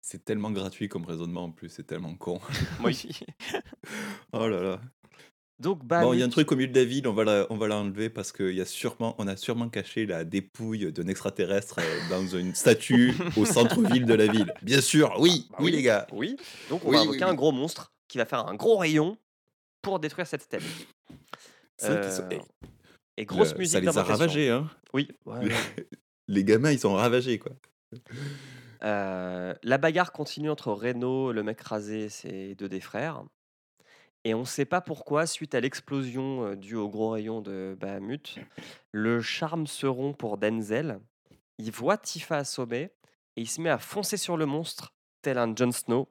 [0.00, 2.40] C'est tellement gratuit comme raisonnement en plus, c'est tellement con.
[2.84, 3.08] Oui.
[4.32, 4.80] Oh là là.
[5.58, 7.46] Donc, Bon, il y a un truc au milieu de la ville, on va la-
[7.50, 11.08] on va l'enlever parce qu'il y a sûrement, on a sûrement caché la dépouille d'un
[11.08, 14.52] extraterrestre euh, dans une statue au centre-ville de la ville.
[14.62, 16.06] Bien sûr, oui, Bah oui, les gars.
[16.12, 16.36] Oui.
[16.70, 17.30] Donc, on Oui, va oui, invoquer oui.
[17.30, 19.18] un gros monstre qui va faire un gros rayon
[19.82, 20.62] pour détruire cette stèle.
[21.80, 22.38] Sont- Euh,
[23.16, 24.70] Et grosse le- musique Ça les a ravagés, hein.
[24.92, 25.08] Oui.
[25.26, 25.54] ouais, Le- ouais.
[26.28, 27.52] Les gamins, ils sont ravagés, quoi.
[28.84, 33.24] Euh, la bagarre continue entre Reno, le mec rasé, et ses deux des frères.
[34.24, 37.76] Et on ne sait pas pourquoi, suite à l'explosion euh, due au gros rayon de
[37.80, 38.38] Bahamut,
[38.92, 41.00] le charme se rompt pour Denzel.
[41.58, 42.90] Il voit Tifa assommée
[43.36, 46.08] et il se met à foncer sur le monstre, tel un Jon Snow.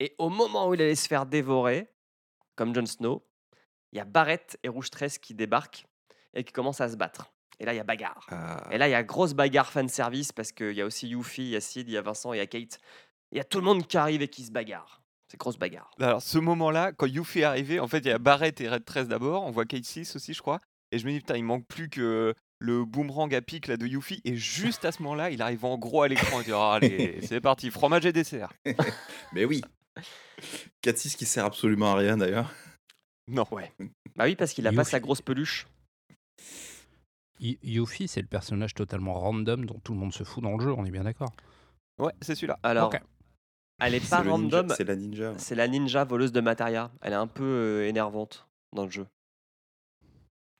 [0.00, 1.88] Et au moment où il allait se faire dévorer,
[2.56, 3.26] comme Jon Snow,
[3.92, 5.86] il y a Barrett et Rouge Tresse qui débarquent
[6.34, 7.32] et qui commencent à se battre.
[7.60, 8.26] Et là, il y a bagarre.
[8.30, 11.08] Ah, Et là, il y a grosse bagarre fan service parce qu'il y a aussi
[11.08, 12.78] Yuffie, il y a Sid, il y a Vincent, il y a Kate.
[13.30, 15.02] Il y a tout le monde qui arrive et qui se bagarre.
[15.28, 15.90] C'est grosse bagarre.
[16.00, 18.84] Alors, ce moment-là, quand Yuffie est arrivé, en fait, il y a Barrett et Red
[18.84, 19.44] 13 d'abord.
[19.44, 20.60] On voit Kate 6 aussi, je crois.
[20.90, 23.86] Et je me dis, putain, il manque plus que le boomerang à pic là, de
[23.86, 24.20] Yuffie.
[24.24, 27.20] Et juste à ce moment-là, il arrive en gros à l'écran et dit oh, Allez,
[27.26, 28.52] c'est parti, fromage et dessert.
[29.32, 29.62] Mais oui.
[30.84, 32.50] 4-6 qui sert absolument à rien d'ailleurs.
[33.32, 33.46] Non.
[34.14, 35.66] Bah oui, parce qu'il a pas sa grosse peluche.
[37.40, 40.72] Yuffie, c'est le personnage totalement random dont tout le monde se fout dans le jeu,
[40.72, 41.32] on est bien d'accord.
[41.98, 42.58] Ouais, c'est celui-là.
[42.62, 43.00] Alors, Ok.
[43.80, 44.72] elle est pas random.
[44.76, 45.32] C'est la ninja.
[45.38, 46.90] C'est la ninja voleuse de materia.
[47.00, 49.06] Elle est un peu euh, énervante dans le jeu.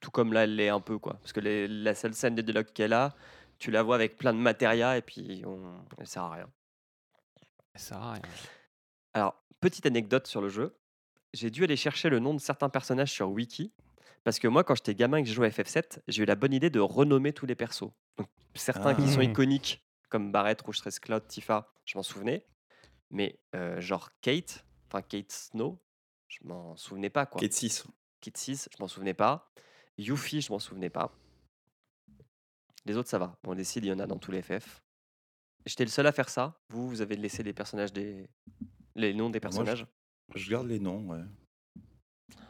[0.01, 1.15] Tout comme là, elle l'est un peu, quoi.
[1.15, 3.15] Parce que les- la seule scène de dialogue qu'elle a,
[3.59, 5.61] tu la vois avec plein de materia et puis on...
[5.99, 6.49] elle sert à rien.
[7.77, 8.23] Ça sert à rien.
[9.15, 10.75] Alors, petite anecdote sur le jeu.
[11.33, 13.73] J'ai dû aller chercher le nom de certains personnages sur Wiki.
[14.25, 16.37] Parce que moi, quand j'étais gamin et que j'ai joué à FF7, j'ai eu la
[16.37, 17.91] bonne idée de renommer tous les persos.
[18.19, 19.25] Donc, certains qui sont Ah.
[19.25, 22.47] iconiques, comme Barrett, Rouge Stress Cloud, Tifa, je m'en souvenais.
[23.11, 25.83] Mais euh, genre Kate, enfin Kate Snow,
[26.29, 27.41] je m'en souvenais pas quoi.
[27.41, 27.85] Kate 6.
[28.21, 29.53] Kate 6, je m'en souvenais pas.
[29.99, 31.13] Yuffie, je m'en souvenais pas.
[32.85, 33.37] Les autres, ça va.
[33.43, 34.83] Bon, les il y en a dans tous les FF.
[35.67, 36.61] J'étais le seul à faire ça.
[36.71, 38.29] Vous, vous avez laissé les personnages des.
[38.95, 39.51] les noms des Moi,
[40.35, 41.23] je- garde les noms, ouais.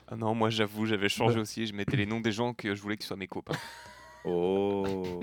[0.08, 1.66] Ah non, moi j'avoue, j'avais changé aussi.
[1.66, 3.54] Je mettais les noms des gens que je voulais qu'ils soient mes copains.
[4.24, 5.20] Oh.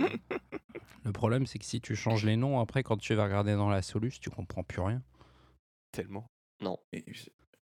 [1.06, 3.70] Le problème, c'est que si tu changes les noms, après, quand tu vas regarder dans
[3.70, 5.02] la soluce, tu comprends plus rien.
[5.94, 6.28] Tellement.
[6.62, 6.78] Non.
[6.92, 7.06] Et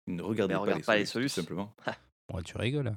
[0.07, 1.65] ne regardez Mais pas, regarde les, pas les solutions, solutions.
[1.65, 1.97] tout simplement.
[2.33, 2.97] Ouais, tu rigoles.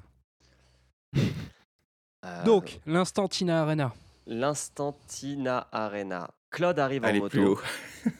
[2.26, 3.94] Euh, Donc, l'instant Tina Arena.
[4.28, 6.30] L'instantina Arena.
[6.52, 7.30] Claude arrive en moto.
[7.30, 7.60] plus haut.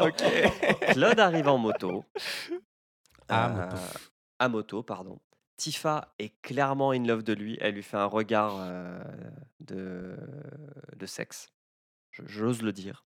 [0.00, 0.22] ok.
[0.92, 2.04] Claude arrive en moto.
[3.28, 3.76] À Euh, moto.
[4.38, 5.20] à moto, pardon.
[5.56, 7.56] Tifa est clairement in love de lui.
[7.60, 8.98] Elle lui fait un regard euh,
[9.60, 10.16] de,
[10.96, 11.48] de sexe.
[12.10, 13.06] Je- J'ose le dire.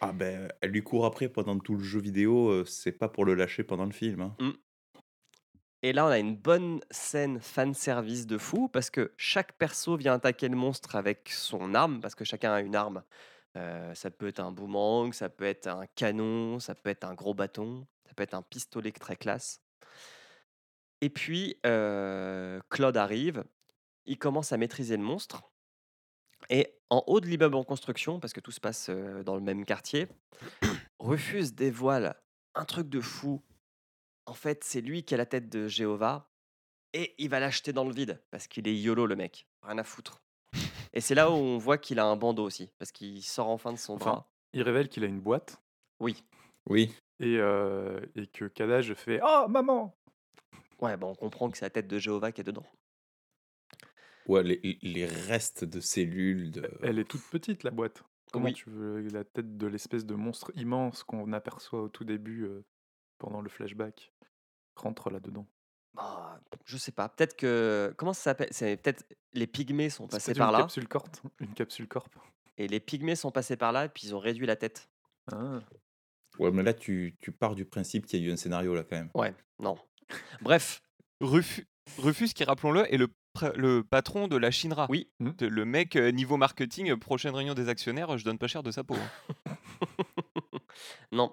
[0.00, 3.24] Ah ben, elle lui court après pendant tout le jeu vidéo, euh, c'est pas pour
[3.24, 4.20] le lâcher pendant le film.
[4.20, 4.36] hein.
[5.84, 9.98] Et là, on a une bonne scène fan service de fou parce que chaque perso
[9.98, 13.02] vient attaquer le monstre avec son arme parce que chacun a une arme.
[13.58, 17.12] Euh, ça peut être un boomerang, ça peut être un canon, ça peut être un
[17.12, 19.60] gros bâton, ça peut être un pistolet très classe.
[21.02, 23.44] Et puis, euh, Claude arrive,
[24.06, 25.42] il commence à maîtriser le monstre.
[26.48, 29.42] Et en haut de l'immeuble en construction, parce que tout se passe euh, dans le
[29.42, 30.08] même quartier,
[30.98, 32.16] Rufus dévoile
[32.54, 33.42] un truc de fou.
[34.26, 36.28] En fait, c'est lui qui a la tête de Jéhovah
[36.92, 39.84] et il va l'acheter dans le vide parce qu'il est YOLO le mec, rien à
[39.84, 40.22] foutre.
[40.92, 43.72] Et c'est là où on voit qu'il a un bandeau aussi parce qu'il sort enfin
[43.72, 44.30] de son Enfin, bras.
[44.52, 45.60] Il révèle qu'il a une boîte
[46.00, 46.24] Oui,
[46.68, 46.94] Oui.
[47.20, 49.94] et, euh, et que Kadaj fait Oh maman
[50.80, 52.66] ouais, bon, on comprend que c'est la tête de Jéhovah qui est dedans.
[54.26, 56.50] Ouais, les, les restes de cellules.
[56.50, 56.70] De...
[56.82, 58.04] Elle est toute petite la boîte.
[58.32, 58.54] Comment Oui.
[58.54, 62.64] tu veux la tête de l'espèce de monstre immense qu'on aperçoit au tout début euh,
[63.18, 64.12] pendant le flashback
[64.76, 65.46] rentre là-dedans
[65.94, 67.94] Bah, je sais pas, peut-être que.
[67.96, 71.08] Comment ça s'appelle C'est peut-être les pygmées sont passés par une là capsule corp,
[71.40, 72.08] une capsule corp.
[72.58, 74.88] et les pygmées sont passés par là et puis ils ont réduit la tête.
[75.32, 75.60] Ah.
[76.38, 78.82] Ouais, mais là, tu, tu pars du principe qu'il y a eu un scénario là
[78.82, 79.10] quand même.
[79.14, 79.76] Ouais, non.
[80.42, 80.82] Bref,
[81.20, 81.66] Rufus,
[81.98, 83.08] Rufus, qui rappelons-le, est le,
[83.54, 84.86] le patron de la Shinra.
[84.90, 85.08] Oui.
[85.20, 88.64] De- Le mec, euh, niveau marketing, euh, prochaine réunion des actionnaires, je donne pas cher
[88.64, 88.96] de sa peau.
[88.96, 89.56] hein.
[91.12, 91.32] non.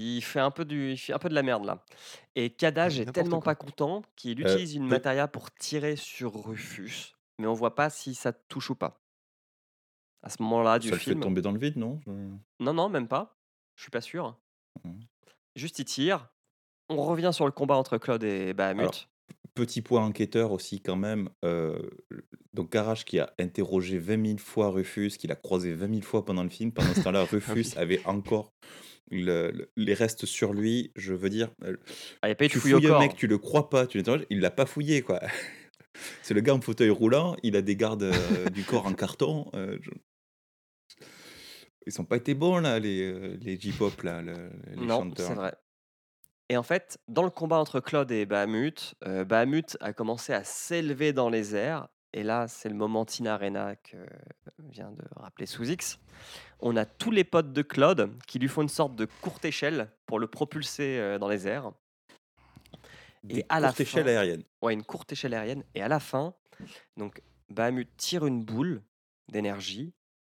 [0.00, 1.84] Il fait un peu du, il fait un peu de la merde là.
[2.36, 3.52] Et Kadaj Ouais, est tellement quoi.
[3.52, 7.90] pas content qu'il Euh, utilise une matéria pour tirer sur Rufus, mais on voit pas
[7.90, 9.00] si ça touche ou pas.
[10.22, 11.20] À ce moment-là du Ça le fait film.
[11.20, 12.00] tomber dans le vide, non?
[12.06, 12.10] Je-
[12.64, 13.36] Non, non, même pas.
[13.76, 14.36] Je suis pas sûr.
[14.84, 15.00] Mhm.
[15.56, 16.28] Juste il tire.
[16.88, 18.80] On revient sur le combat entre Claude et Bahamut.
[18.82, 18.94] Alors,
[19.54, 21.30] Petit point enquêteur aussi quand même.
[21.44, 21.78] euh,
[22.54, 26.24] donc Garage qui a interrogé 20 000 fois Rufus, qu'il a croisé 20 000 fois
[26.24, 26.70] pendant le film.
[26.72, 28.52] Pendant ce temps-là, Rufus avait encore
[29.10, 30.92] le- le- les restes sur lui.
[30.96, 31.76] Je veux dire, euh,
[32.22, 33.86] Ah, il n'y a pas eu de tu fouilles un mec, tu le crois pas,
[33.86, 35.20] tu il l'a pas fouillé quoi.
[36.22, 39.50] C'est le gars en fauteuil roulant, il a des gardes euh, du corps en carton.
[39.54, 39.90] euh, je-
[41.86, 45.26] Ils sont pas été bons là, les, euh, les J-pop là, le- les Non, chanteurs.
[45.26, 45.54] c'est vrai.
[46.50, 50.44] Et en fait, dans le combat entre Claude et Bahamut, euh, Bahamut a commencé à
[50.44, 51.88] s'élever dans les airs.
[52.12, 53.96] Et là, c'est le moment Tina Arena que
[54.58, 55.98] vient de rappeler sous X.
[56.60, 59.90] On a tous les potes de Claude qui lui font une sorte de courte échelle
[60.06, 61.72] pour le propulser euh, dans les airs.
[63.24, 64.44] Des à la fin- aériennes.
[64.62, 65.64] Ouais, une courte échelle aérienne.
[65.74, 66.34] Et à la fin,
[66.96, 67.20] donc
[67.50, 68.82] Bahamut tire une boule
[69.28, 69.92] d'énergie.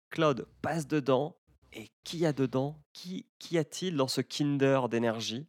[0.10, 1.36] Claude passe dedans.
[1.76, 2.80] Et qui y a dedans?
[2.94, 5.48] Qui, qui a-t-il dans ce Kinder d'énergie?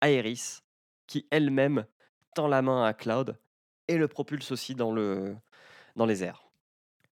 [0.00, 0.58] Aéris,
[1.06, 1.86] qui elle-même
[2.34, 3.38] tend la main à Claude
[3.88, 5.36] et le propulse aussi dans, le,
[5.96, 6.42] dans les airs.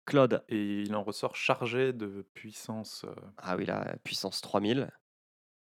[0.07, 3.05] Claude, Et il en ressort chargé de puissance.
[3.05, 4.91] euh, ah oui, la puissance 3000.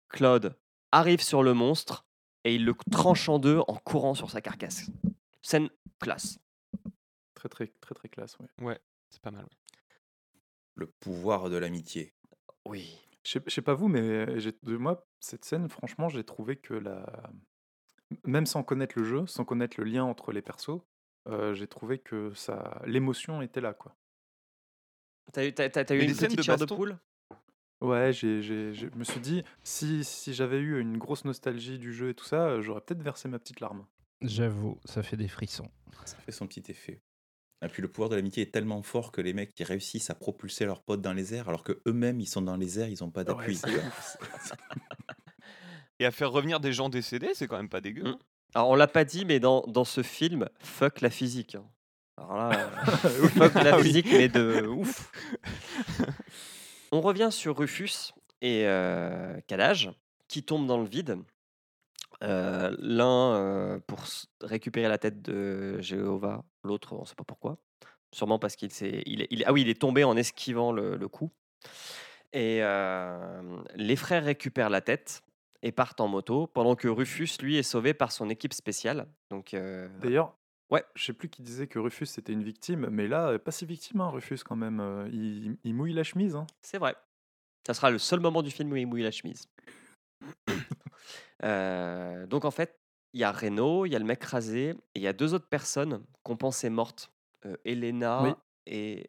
[0.08, 0.56] Claude
[0.92, 2.06] arrive sur le monstre
[2.44, 4.90] et il le tranche en deux en courant sur sa carcasse.
[5.42, 5.70] Scène
[6.00, 6.40] classe.
[7.36, 8.38] très, très, très, très classe.
[8.62, 8.80] Ouais.
[9.10, 9.44] C'est pas mal.
[9.44, 9.78] ouais.
[10.76, 12.14] Le pouvoir de l'amitié.
[12.66, 12.98] Oui.
[13.24, 16.56] Je sais- je sais pas vous, mais j'ai- de moi, cette scène, franchement, j'ai trouvé
[16.56, 17.06] que la.
[18.26, 20.82] Même sans connaître le jeu, sans connaître le lien entre les persos,
[21.28, 23.96] euh, j'ai trouvé que ça, l'émotion était là, quoi.
[25.32, 26.98] T'as eu, t'as- t'as- t'as eu Mais une petite de chair de poule?
[27.82, 31.94] Ouais, j'ai, j'ai- je me suis dit, si, si j'avais eu une grosse nostalgie du
[31.94, 33.86] jeu et tout ça, j'aurais peut-être versé ma petite larme.
[34.22, 35.70] J'avoue, ça fait des frissons.
[36.04, 37.02] Ça fait son petit effet.
[37.62, 40.16] Et puis le pouvoir de l'amitié est tellement fort que les mecs qui réussissent à
[40.16, 43.04] propulser leurs potes dans les airs alors que eux-mêmes ils sont dans les airs, ils
[43.04, 43.60] ont pas d'appui.
[43.66, 43.72] Ouais,
[46.00, 48.04] Et à faire revenir des gens décédés, c'est quand même pas dégueu.
[48.04, 48.18] Mm.
[48.56, 51.56] Alors, on l'a pas dit, mais dans, dans ce film, fuck la physique.
[51.56, 51.66] hein.
[52.18, 52.50] Alors là,
[53.06, 55.12] euh, fuck la Ah physique, mais de ouf.
[56.92, 59.92] On revient sur Rufus et euh, Kadage,
[60.28, 61.18] qui tombent dans le vide.
[62.24, 67.58] Euh, L'un euh, pour s- récupérer la tête de Jéhovah, l'autre, on sait pas pourquoi.
[68.14, 69.04] Sûrement parce qu'il s'est.
[69.06, 71.32] Il, est- il- ah oui, il est tombé en esquivant le, le coup.
[72.34, 73.42] Et euh,
[73.76, 75.22] les frères récupèrent la tête
[75.62, 79.08] et partent en moto, pendant que Rufus, lui, est sauvé par son équipe spéciale.
[79.30, 80.36] Donc, euh, D'ailleurs,
[80.72, 80.84] Ouais.
[80.96, 83.66] je sais plus qui disait que Rufus c'était une victime, mais là, euh, pas si
[83.66, 84.80] victime, hein, Rufus quand même.
[84.80, 86.36] euh, il, il mouille la chemise.
[86.36, 86.46] hein.
[86.62, 86.96] c'est vrai.
[87.68, 89.48] Ça sera le seul moment du film où il mouille la chemise.
[91.44, 92.76] Euh, donc, en fait,
[93.14, 95.34] il y a Reno, il y a le mec rasé, et il y a deux
[95.34, 97.12] autres personnes qu'on pensait mortes.
[97.46, 98.32] Euh, Elena Oui.
[98.68, 99.08] et.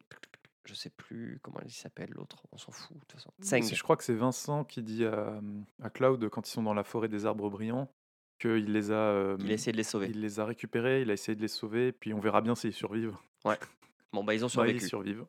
[0.67, 3.31] Je sais plus comment il s'appelle l'autre, on s'en fout de toute façon.
[3.43, 3.63] Tseng.
[3.75, 5.41] Je crois que c'est Vincent qui dit à,
[5.83, 7.91] à Cloud quand ils sont dans la forêt des arbres brillants
[8.39, 10.09] qu'il les a, euh, Il a essayé de les sauver.
[10.11, 12.73] il les a récupérés, il a essayé de les sauver, puis on verra bien s'ils
[12.73, 13.17] survivent.
[14.13, 14.85] Bon, bah, ils ont Bah, survécu.
[14.85, 15.25] ils survivent.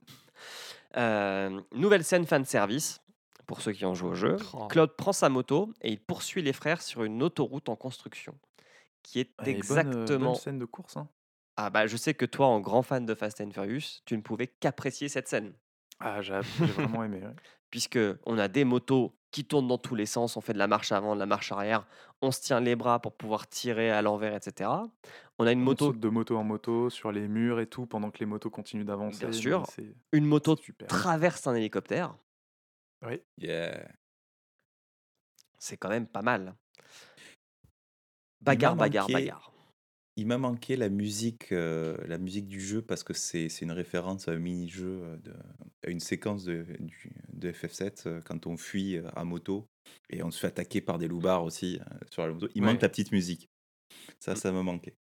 [0.98, 3.02] Euh, nouvelle scène fan service
[3.48, 4.38] pour ceux qui ont joué au jeu.
[4.54, 4.68] Oh.
[4.68, 8.38] Claude prend sa moto et il poursuit les frères sur une autoroute en construction
[9.04, 10.32] qui est bonne, euh, exactement.
[10.32, 10.98] bonne scène de course.
[10.98, 11.08] hein.
[11.58, 14.22] Ah bah je sais que toi, en grand fan de Fast and Furious, tu ne
[14.22, 15.54] pouvais qu'apprécier cette scène
[16.00, 17.22] Ah, j'ai j'ai vraiment aimé.
[17.24, 17.36] ouais.
[17.70, 20.68] puisque on a des motos qui tournent dans tous les sens, on fait de la
[20.68, 21.88] marche avant, de la marche arrière,
[22.22, 24.70] on se tient les bras pour pouvoir tirer à l'envers, etc.
[25.40, 27.86] On a une On moto, saute de moto en moto sur les murs et tout
[27.86, 29.26] pendant que les motos continuent d'avancer.
[29.26, 29.66] Bien sûr.
[29.68, 30.88] c'est- une moto c'est super.
[30.90, 32.16] traverse un hélicoptère.
[33.06, 33.22] Oui.
[33.38, 33.88] Yeah.
[35.60, 36.56] C'est quand même pas mal.
[38.42, 39.51] Bagarre, bagarre, manqué- bagarre.
[40.22, 43.72] Il m'a manqué la musique, euh, la musique du jeu parce que c'est c'est une
[43.72, 45.34] référence à un mini-jeu, de-
[45.84, 49.68] à une séquence de, du- de FF7 euh, quand on fuit euh, à moto
[50.12, 52.48] et on se fait attaquer par des loupards aussi euh, sur la moto.
[52.54, 52.72] Il Ouais.
[52.72, 53.50] manque la petite musique.
[54.20, 54.96] Ça, ça me manquait.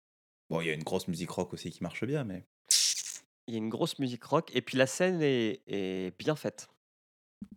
[0.49, 2.47] Bon, il y a une grosse musique rock aussi qui marche bien, mais
[3.47, 6.69] Il y a une grosse musique rock et puis la scène est, est bien faite.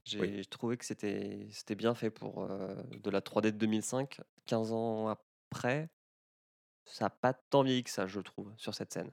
[0.05, 4.73] J'ai trouvé que c'était c'était bien fait pour euh, de la 3D de 2005, 15
[4.73, 5.87] ans après.
[6.85, 9.11] Ça n'a pas tant vieilli que ça, je trouve, sur cette scène.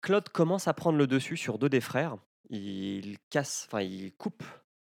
[0.00, 2.16] Claude commence à prendre le dessus sur deux des frères.
[2.48, 4.44] Il casse, enfin il coupe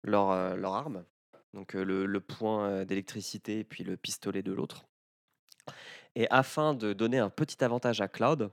[0.03, 1.05] leur, euh, leur arme,
[1.53, 4.87] donc le, point d'électricité et puis le pistolet de l'autre.
[6.17, 8.51] Et afin de donner un petit avantage à Cloud,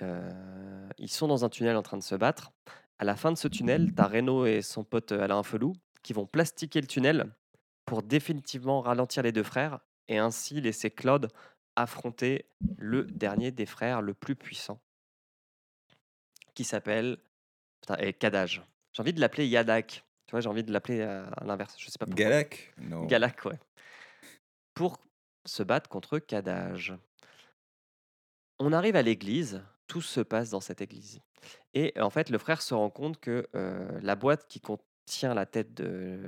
[0.00, 2.52] ils sont dans un tunnel en train de se battre.
[2.98, 5.72] À la fin de ce tunnel, tu as Reno et son pote Alain Felou
[6.02, 7.32] qui vont plastiquer le tunnel
[7.84, 11.28] pour définitivement ralentir les deux frères et ainsi laisser Claude
[11.76, 12.46] affronter
[12.78, 14.80] le dernier des frères le plus puissant
[16.54, 17.18] qui s'appelle
[18.18, 18.62] Kadage.
[18.92, 20.04] J'ai envie de l'appeler Yadak.
[20.26, 21.74] Tu vois, j'ai envie de l'appeler à, l'inverse.
[21.78, 22.24] Je sais pas pourquoi.
[22.24, 22.72] Galak?
[22.78, 23.04] Non.
[23.06, 23.58] Galak, ouais.
[24.72, 24.98] Pour
[25.44, 26.94] se battre contre Kadage.
[28.58, 31.20] On arrive à l'église, tout se passe dans cette église.
[31.74, 35.44] Et en fait, le frère se rend compte que euh, la boîte qui contient la
[35.44, 36.20] tête de,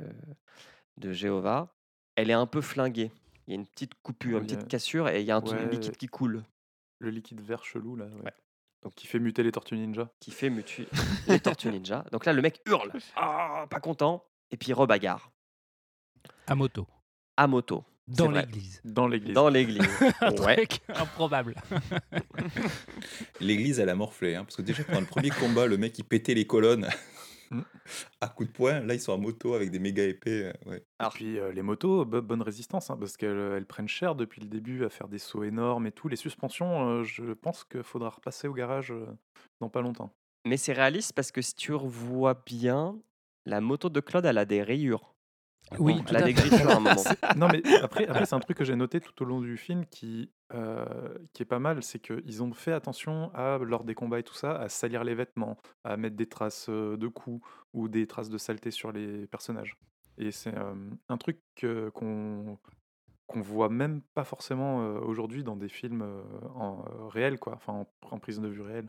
[0.99, 1.73] de Jéhovah,
[2.17, 3.13] elle est un peu flinguée.
[3.47, 5.37] Il y a une petite coupure, Oui, une petite a- cassure et il y a
[5.37, 5.69] un Ouais.
[5.71, 6.43] liquide qui coule,
[6.99, 8.07] Le liquide vert chelou, là.
[8.07, 8.23] ouais.
[8.25, 8.33] Ouais.
[8.83, 10.09] Donc, qui fait muter les tortues ninja.
[10.21, 10.87] qui fait mutuer
[11.29, 12.05] les tortues ninja.
[12.13, 15.31] Donc là, le mec hurle, ah, pas content, et puis rebagarre
[16.47, 16.87] À moto.
[17.37, 18.81] à moto Dans l'église.
[18.85, 19.35] Dans l'église.
[19.35, 19.81] dans l'église.
[20.21, 20.57] Un Ouais.
[20.67, 21.55] truc improbable.
[23.41, 24.35] L'église, elle a morflé.
[24.37, 26.89] hein, parce que déjà, pendant le premier combat, le mec, il pétait les colonnes
[27.51, 27.61] Mm.
[28.21, 28.81] à coups de poing.
[28.81, 30.47] Là, ils sont en moto avec des méga épées.
[30.47, 30.85] euh, ouais.
[30.99, 34.15] Alors- Et puis euh, les motos, bo- bonne résistance, hein, parce qu'elles elles prennent cher
[34.15, 36.09] depuis le début à faire des sauts énormes et tout.
[36.09, 39.07] Les suspensions, euh, je pense qu'il faudra repasser au garage euh,
[39.61, 40.13] dans pas longtemps.
[40.45, 42.97] Mais c'est réaliste parce que si tu revois bien,
[43.47, 45.15] la moto de Claude, elle a des rayures.
[45.81, 46.95] Oui, Elle a des à un moment.
[47.37, 49.85] Non, mais après, après c'est un truc que j'ai noté tout au long du film
[49.87, 54.19] qui, euh, qui est pas mal, c'est qu'ils ont fait attention à, lors des combats
[54.21, 57.89] et tout ça, à salir les vêtements, à mettre des traces euh, de coups ou
[57.89, 59.77] des traces de saleté sur les personnages.
[60.19, 60.75] Et c'est euh,
[61.09, 61.41] un truc
[61.95, 62.59] qu'on
[63.29, 66.23] qu'on voit même pas forcément euh, aujourd'hui dans des films euh,
[66.55, 68.89] en, euh, réels, quoi, enfin en, en prise de vue réelle.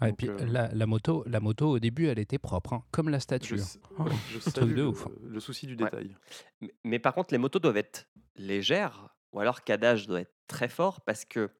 [0.00, 2.74] Ah, et Donc, puis euh, la, la moto, la moto au début, elle était propre,
[2.74, 3.54] hein, comme la statue.
[3.58, 3.80] hein.
[4.00, 5.08] Oh, je truc de le, ouf.
[5.22, 5.84] le souci du Ouais.
[5.84, 6.14] détail.
[6.60, 8.06] Mais- Mais par contre, les motos doivent être
[8.36, 11.50] légères, ou alors Kadage doit être très fort parce que,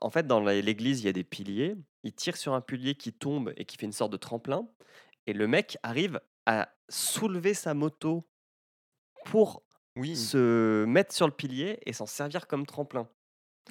[0.00, 1.76] en fait, dans l'église, il y a des piliers.
[2.02, 4.68] Il tire sur un pilier qui tombe et qui fait une sorte de tremplin.
[5.26, 8.28] Et le mec arrive à soulever sa moto
[9.24, 9.62] pour
[9.96, 10.16] Oui.
[10.16, 13.08] se mettre sur le pilier et s'en servir comme tremplin.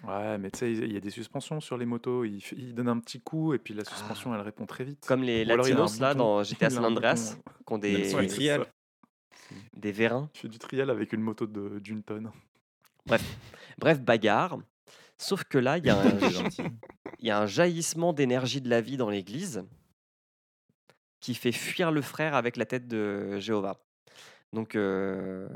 [0.08, 2.24] Ouais, mais tu sais, il y a des suspensions sur les motos.
[2.24, 5.02] Il, donne un petit coup et puis la suspension, elle répond très vite.
[5.04, 5.08] Ah.
[5.08, 8.28] Comme les Ou latinos là bouton- dans GTA San Andreas, qui ont des, Ouais,
[9.74, 10.32] des vérins.
[10.34, 12.32] Il fait du trial avec une moto de- d'une tonne.
[13.06, 14.60] Bref, bagarre.
[15.18, 16.20] Sauf que là, il y a un,
[17.20, 19.64] y a jaillissement d'énergie de la vie dans l'église
[21.20, 23.80] qui fait fuir le frère avec la tête de Jéhovah.
[24.52, 25.48] Donc, euh,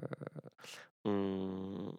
[1.06, 1.94] on,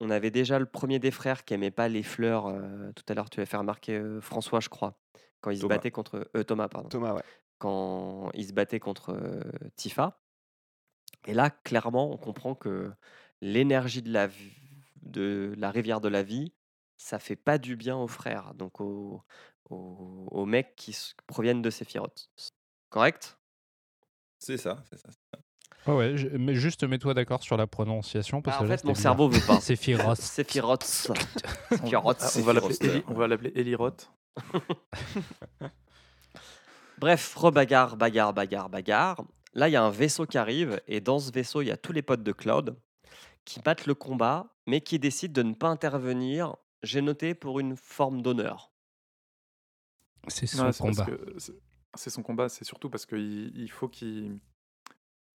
[0.00, 2.46] on avait déjà le premier des frères qui aimait pas les fleurs.
[2.46, 4.98] euh, tout à l'heure, tu as fait remarquer euh, François, je crois,
[5.40, 7.22] quand il se battait contre Thomas, pardon, Thomas, ouais.
[7.58, 9.16] quand il se battait contre
[9.76, 10.20] Tifa.
[11.26, 12.90] Et là, clairement, on comprend que
[13.40, 14.56] l'énergie de la vie-
[15.02, 16.52] de la rivière de la vie,
[16.96, 19.22] ça fait pas du bien aux frères, donc aux,
[19.70, 20.96] aux, aux mecs qui
[21.26, 22.30] proviennent de Sephiroth.
[22.90, 23.38] Correct?
[24.38, 25.08] C'est ça, c'est ça.
[25.86, 28.40] Ouais, ouais, je- mais juste mets-toi d'accord sur la prononciation.
[28.42, 29.60] Parce Ah, que En là, fait, mon cerveau veut pas.
[29.60, 30.18] C'est Sephiroth.
[30.20, 31.10] Sephiroth.
[31.70, 32.18] On, Sephiroth.
[32.20, 32.30] ah,
[33.08, 34.12] on va l'appeler Eliroth.
[36.98, 39.24] Bref, rebagarre, bagarre, bagarre, bagarre.
[39.54, 41.76] Là, il y a un vaisseau qui arrive, et dans ce vaisseau, il y a
[41.76, 42.76] tous les potes de Cloud
[43.44, 46.56] qui battent le combat, mais qui décident de ne pas intervenir.
[46.82, 48.72] J'ai noté pour une forme d'honneur.
[50.28, 51.06] C'est son Ouais, combat.
[51.94, 54.40] c'est- son combat, c'est surtout parce qu'il il faut qu'il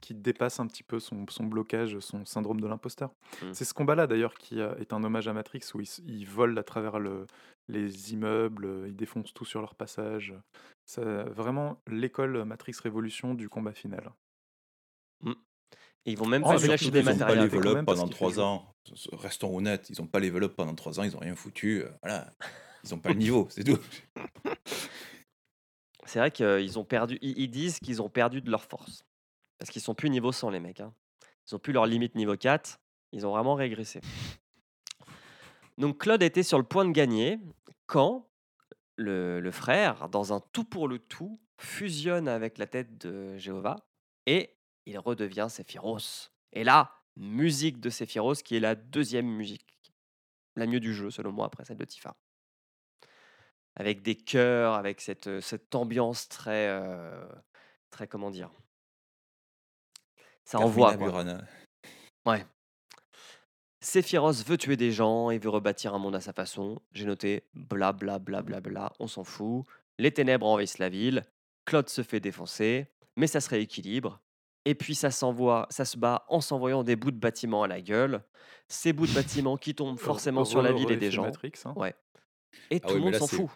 [0.10, 3.14] dépasse un petit peu son, son blocage, son syndrome de l'imposteur.
[3.42, 3.54] Mm.
[3.54, 6.64] C'est ce combat-là d'ailleurs qui euh, est un hommage à Matrix où ils, volent à
[6.64, 7.28] travers le,
[7.68, 10.34] les immeubles, euh, ils défoncent tout sur leur passage.
[10.86, 14.12] C'est vraiment l'école Matrix Révolution du combat final.
[16.06, 18.04] Et ils vont même Oh, pas lâcher des ont Ils n'ont pas level up pendant
[18.06, 18.44] qu'il fait trois jouer.
[18.44, 18.74] ans.
[19.14, 21.84] Restons honnêtes, ils n'ont pas level up pendant trois ans, ils n'ont rien foutu.
[21.84, 22.32] euh, Voilà.
[22.86, 23.78] Ils n'ont pas le niveau, c'est tout.
[26.06, 27.18] C'est vrai qu'ils ont perdu.
[27.22, 29.04] Ils, ils disent qu'ils ont perdu de leur force.
[29.58, 30.80] Parce qu'ils sont plus niveau 100, les mecs.
[30.80, 30.94] hein.
[31.50, 32.80] Ils ont plus leur limite niveau 4.
[33.12, 34.00] Ils ont vraiment régressé.
[35.78, 37.40] Donc Claude était sur le point de gagner
[37.88, 38.30] quand
[38.96, 43.76] le, le frère, dans un tout pour le tout, fusionne avec la tête de Jéhovah
[44.26, 44.57] et
[44.88, 46.32] il redevient Sephiroth.
[46.54, 49.94] Et là, musique de Sephiroth qui est la deuxième musique.
[50.56, 52.16] La mieux du jeu, selon moi, après celle de Tifa
[53.78, 57.26] avec des chœurs, avec cette, euh, cette ambiance très, euh,
[57.92, 58.50] très comment dire?
[60.44, 60.98] Ça envoie.
[60.98, 61.42] Burana.
[63.80, 66.82] Sephiroth veut tuer des gens et veut rebâtir un monde à sa façon.
[66.92, 69.66] J'ai noté bla bla bla bla bla, on s'en fout.
[70.00, 71.24] Les ténèbres envahissent la ville.
[71.66, 74.20] Claude se fait défoncer, mais ça se rééquilibre.
[74.68, 77.80] Et puis ça s'envoie, ça se bat en s'envoyant des bouts de bâtiments à la
[77.82, 78.22] gueule.
[78.68, 81.24] Ces bouts de bâtiments qui tombent forcément sur la ville et des gens.
[81.24, 81.74] Matrix, hein.
[81.78, 81.96] Ouais.
[82.70, 83.50] Et Ah tout le monde s'en fout.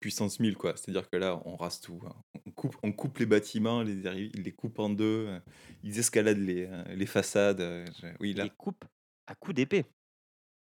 [0.00, 0.74] Puissance 1000, quoi.
[0.76, 2.00] C'est-à-dire que là, on rase tout.
[2.04, 2.14] hein.
[2.46, 3.92] On coupe, on coupe les bâtiments, les,
[4.34, 5.38] ils les coupent en deux, euh,
[5.82, 7.60] ils escaladent les, euh, les façades.
[7.60, 7.84] euh,
[8.20, 8.44] Oui, là.
[8.44, 8.84] Les coupes
[9.26, 9.84] à coups d'épée.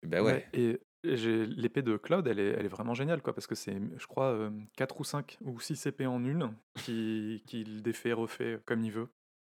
[0.06, 0.48] Ben ouais.
[0.52, 4.06] Et l'épée de Cloud, elle est, elle est vraiment géniale, quoi, parce que c'est, je
[4.06, 6.52] crois, 4 ou 5 ou 6 épées en une,
[6.82, 9.08] qui- qu'il défait, refait comme il veut,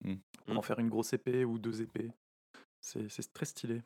[0.03, 0.15] Mm.
[0.45, 2.11] pour en faire une grosse épée ou deux épées.
[2.79, 3.81] C'est très stylé.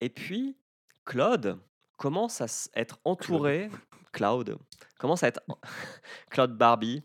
[0.00, 0.56] Et puis,
[1.04, 1.58] Claude
[1.96, 3.68] commence à être entouré.
[4.12, 4.56] Cloud,
[4.98, 5.40] commence à être.
[6.30, 7.02] Cloud Barbie,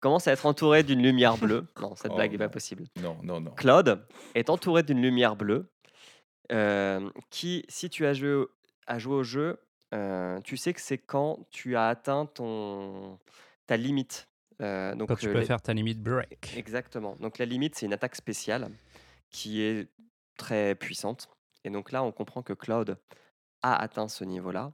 [0.00, 1.66] commence à être entouré d'une lumière bleue?
[1.80, 2.84] Non, cette Oh blague n'est pas possible.
[3.00, 3.52] Non, non, non.
[3.52, 4.04] Claude
[4.34, 5.70] est entouré d'une lumière bleue
[6.50, 8.50] euh, qui, si tu as joué, au-
[8.88, 9.58] as joué au jeu,
[9.94, 13.18] euh, tu sais que c'est quand tu as atteint ton,
[13.66, 14.28] ta limite.
[14.62, 16.54] Euh, donc, Quand tu euh, peux les- faire ta limite break.
[16.56, 17.16] Exactement.
[17.16, 18.70] Donc la limite, c'est une attaque spéciale
[19.30, 19.88] qui est
[20.36, 21.28] très puissante.
[21.64, 22.98] Et donc là, on comprend que Cloud
[23.62, 24.72] a atteint ce niveau-là.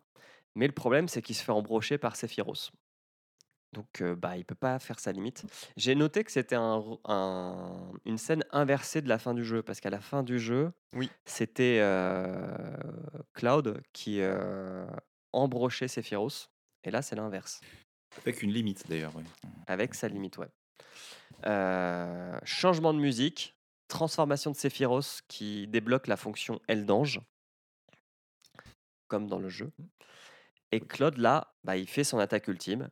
[0.55, 2.71] Mais le problème, c'est qu'il se fait embrocher par Sephiroth.
[3.75, 5.45] Donc euh, bah, il peut pas faire sa limite.
[5.77, 9.63] J'ai noté que c'était un, r- un- une scène inversée de la fin du jeu.
[9.63, 11.11] Parce qu'à la fin du jeu, Oui.
[11.27, 12.77] c'était euh,
[13.35, 14.87] Cloud qui euh,
[15.35, 16.51] embrochait Sephiroth.
[16.85, 17.61] Et là, c'est l'inverse.
[18.17, 19.13] Avec une limite d'ailleurs.
[19.17, 19.25] oui.
[19.67, 20.49] Avec sa limite, ouais.
[21.47, 23.55] Euh, changement de musique,
[23.87, 27.21] transformation de Sephiroth qui débloque la fonction aile d'ange,
[29.09, 29.71] comme dans le jeu.
[30.73, 32.91] Et Claude, là, bah, il fait son attaque ultime,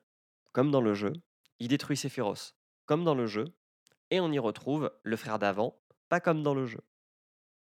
[0.52, 1.12] comme dans le jeu.
[1.58, 2.54] Il détruit Sephiroth,
[2.86, 3.46] comme dans le jeu.
[4.10, 5.78] Et on y retrouve le frère d'avant,
[6.08, 6.80] pas comme dans le jeu.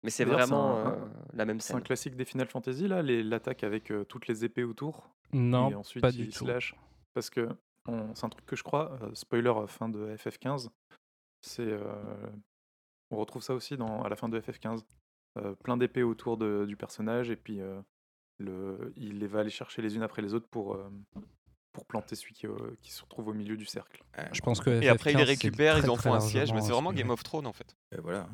[0.04, 1.84] Mais c'est vraiment un- euh, la même C'est un scène.
[1.84, 5.08] classique des Final Fantasy, là, l'attaque avec euh, toutes les épées autour?
[5.32, 6.46] Non, et ensuite, pas il du tout.
[6.48, 6.76] lâche?
[7.14, 7.50] Parce que
[7.88, 10.70] on- c'est un truc que je crois, euh, spoiler euh, fin de FF15,
[11.42, 11.62] c'est.
[11.64, 12.30] euh,
[13.10, 14.84] on retrouve ça aussi dans, à la fin de FF15.
[15.38, 17.82] Euh, plein d'épées autour de- du personnage, et puis euh,
[18.38, 20.90] le, il les va aller chercher les unes après les autres pour, euh,
[21.72, 24.04] pour planter celui qui, euh, qui se retrouve au milieu du cercle.
[24.20, 26.20] Euh, Je pense que Et après, ils les FF15, c'est récupèrent, ils en font un
[26.20, 26.52] siège.
[26.54, 26.92] Mais c'est vraiment.
[26.92, 27.76] Game of Thrones en fait.
[27.94, 28.28] et voilà.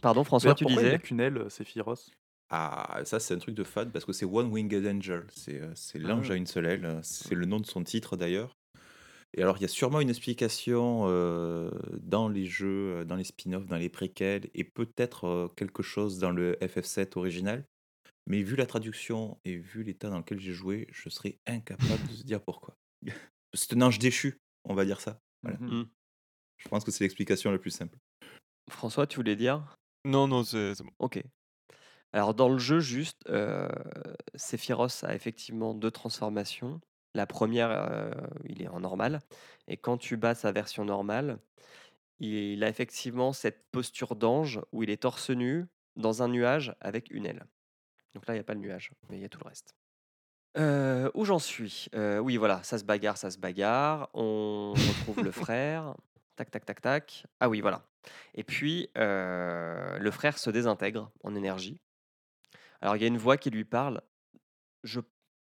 [0.00, 2.10] Pardon, François, tu pourquoi il disais a qu'une aile, Sephiroth?
[2.50, 5.26] Ah, ça c'est un truc de fan parce que c'est One Winged Angel.
[5.32, 6.34] C'est euh, c'est l'ange Ah.
[6.34, 7.00] à une seule aile.
[7.02, 8.56] C'est le nom de son titre d'ailleurs.
[9.34, 11.70] Et alors il y a sûrement une explication euh,
[12.00, 16.18] dans les jeux, euh, dans les spin-offs, dans les préquels et peut-être euh, quelque chose
[16.18, 17.64] dans le FF7 original.
[18.28, 22.12] Mais vu la traduction et vu l'état dans lequel j'ai joué, je serais incapable de
[22.14, 22.74] se dire pourquoi.
[23.54, 25.20] C'est un ange déchu, on va dire ça.
[25.42, 25.58] Voilà.
[25.58, 25.80] Mhm.
[25.80, 25.88] Mm.
[26.58, 27.96] Je pense que c'est l'explication la plus simple.
[28.70, 29.76] François, tu voulais dire?
[30.04, 30.90] Non, non, c'est c'est bon.
[30.98, 31.22] Ok.
[32.12, 33.68] Alors dans le jeu, juste, euh,
[34.34, 36.80] Sephiroth a effectivement deux transformations.
[37.14, 38.10] La première, euh,
[38.44, 39.20] il est en normal.
[39.68, 41.38] Et quand tu bats sa version normale,
[42.18, 45.66] il a effectivement cette posture d'ange où il est torse nu
[45.96, 47.46] dans un nuage avec une aile.
[48.14, 49.74] Donc là, il n'y a pas le nuage, mais il y a tout le reste.
[50.56, 51.86] Euh, où j'en suis?
[51.94, 54.08] Euh, Oui, voilà, ça se bagarre, ça se bagarre.
[54.14, 55.94] On retrouve le frère.
[56.36, 57.26] Tac, tac, tac, tac.
[57.40, 57.86] Ah oui, voilà.
[58.34, 61.80] Et puis, le frère se désintègre en énergie.
[62.80, 64.02] Alors, il y a une voix qui lui parle.
[64.82, 65.00] Je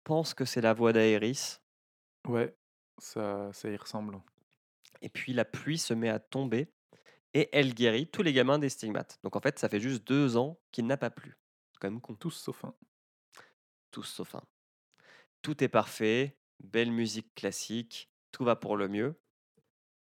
[0.05, 1.59] pense que c'est la voix d'Aéris.
[2.27, 2.57] Ouais,
[2.99, 4.21] ça, ça y ressemble.
[5.03, 6.73] Et puis, la pluie se met à tomber.
[7.35, 9.19] Et elle guérit tous les gamins des stigmates.
[9.23, 11.37] Donc, en fait, ça fait juste deux ans qu'il n'a pas plu.
[11.73, 12.15] C'est quand même con.
[12.15, 12.75] Tous sauf un.
[13.91, 14.43] Tous sauf un.
[15.43, 16.39] Tout est parfait.
[16.61, 18.11] Belle musique classique.
[18.33, 19.21] Tout va pour le mieux.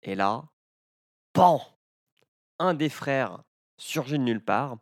[0.02, 0.48] Et là,
[1.32, 1.60] pan
[2.58, 3.42] Un des frères
[3.76, 4.78] surgit de nulle part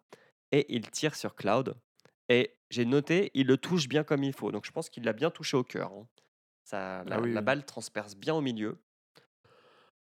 [0.53, 1.77] et il tire sur Cloud.
[2.29, 4.53] Et j'ai noté, il le touche bien comme il faut.
[4.53, 5.93] Donc je pense qu'il l'a bien touché au cœur.
[5.93, 6.07] hein.
[6.65, 7.45] Ça, la, Ah oui, la oui.
[7.47, 8.79] balle transperce bien au milieu.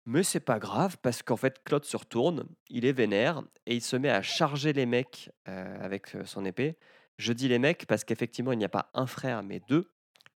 [0.05, 3.81] Mais c'est pas grave parce qu'en fait, Claude se retourne, il est vénère et il
[3.81, 6.77] se met à charger les mecs euh, avec euh, son épée.
[7.17, 9.89] Je dis les mecs parce qu'effectivement, il n'y a pas un frère, mais deux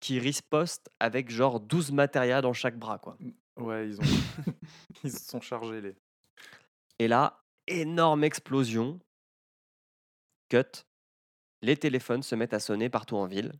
[0.00, 2.98] qui ripostent avec genre 12 matérias dans chaque bras.
[2.98, 3.16] quoi.
[3.56, 4.04] Ouais, ils ont.
[5.04, 5.94] ils se sont chargés, les.
[6.98, 9.00] Et là, énorme explosion.
[10.50, 10.84] Cut.
[11.64, 13.52] Les téléphones se mettent à sonner partout en ville.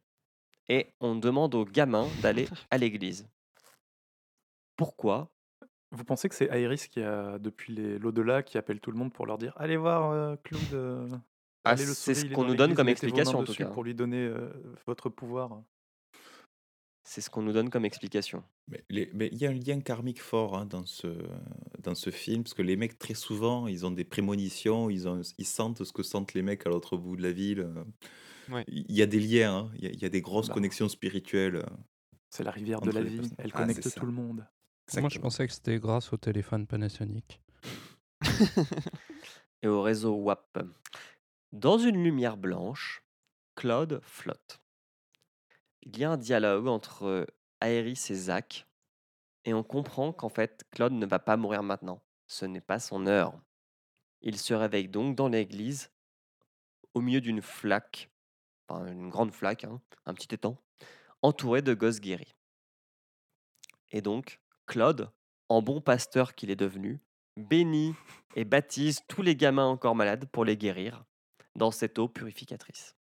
[0.68, 3.26] Et on demande aux gamins d'aller à l'église.
[4.76, 5.30] Pourquoi?
[5.90, 9.24] Vous pensez que c'est Iris qui a, depuis l'au-delà, qui appelle tout le monde pour
[9.24, 10.60] leur dire Allez voir euh, Claude.
[10.74, 11.08] euh,
[11.64, 13.70] Ah, c'est ce qu'on nous donne comme explication, en tout dessus cas.
[13.70, 14.50] Pour lui donner euh,
[14.86, 15.62] votre pouvoir.
[17.06, 18.42] C'est ce qu'on nous donne comme explication.
[18.68, 21.06] Mais il y a un lien karmique fort hein, dans, ce,
[21.80, 25.20] dans ce film, parce que les mecs, très souvent, ils ont des prémonitions, ils, ont,
[25.36, 27.60] ils sentent ce que sentent les mecs à l'autre bout de la ville.
[27.60, 27.84] euh.
[28.50, 28.64] Ouais.
[28.68, 30.54] Il y a des liens, hein, il y a- il y, a des grosses Bah.
[30.54, 31.56] connexions spirituelles.
[31.56, 31.62] euh.
[32.30, 33.16] C'est la rivière de la vie.
[33.16, 33.36] personnes.
[33.38, 34.46] Elle Ah, connecte tout le monde.
[34.98, 37.40] Moi, je pensais que c'était grâce au téléphone Panasonic.
[39.62, 40.58] Et au réseau WAP.
[41.52, 43.02] Dans une lumière blanche,
[43.54, 44.60] Claude flotte.
[45.86, 47.26] Il y a un dialogue entre
[47.60, 48.66] Aéris et Zach.
[49.44, 52.02] Et on comprend qu'en fait, Claude ne va pas mourir maintenant.
[52.26, 53.38] Ce n'est pas son heure.
[54.22, 55.90] Il se réveille donc dans l'église,
[56.94, 58.10] au milieu d'une flaque,
[58.66, 60.56] enfin une grande flaque, hein, un petit étang,
[61.20, 62.34] entouré de gosses guéris.
[63.90, 65.10] Et donc, Claude,
[65.50, 67.02] en bon pasteur qu'il est devenu,
[67.36, 67.94] bénit
[68.34, 71.04] et baptise tous les gamins encore malades pour les guérir
[71.54, 72.96] dans cette eau purificatrice.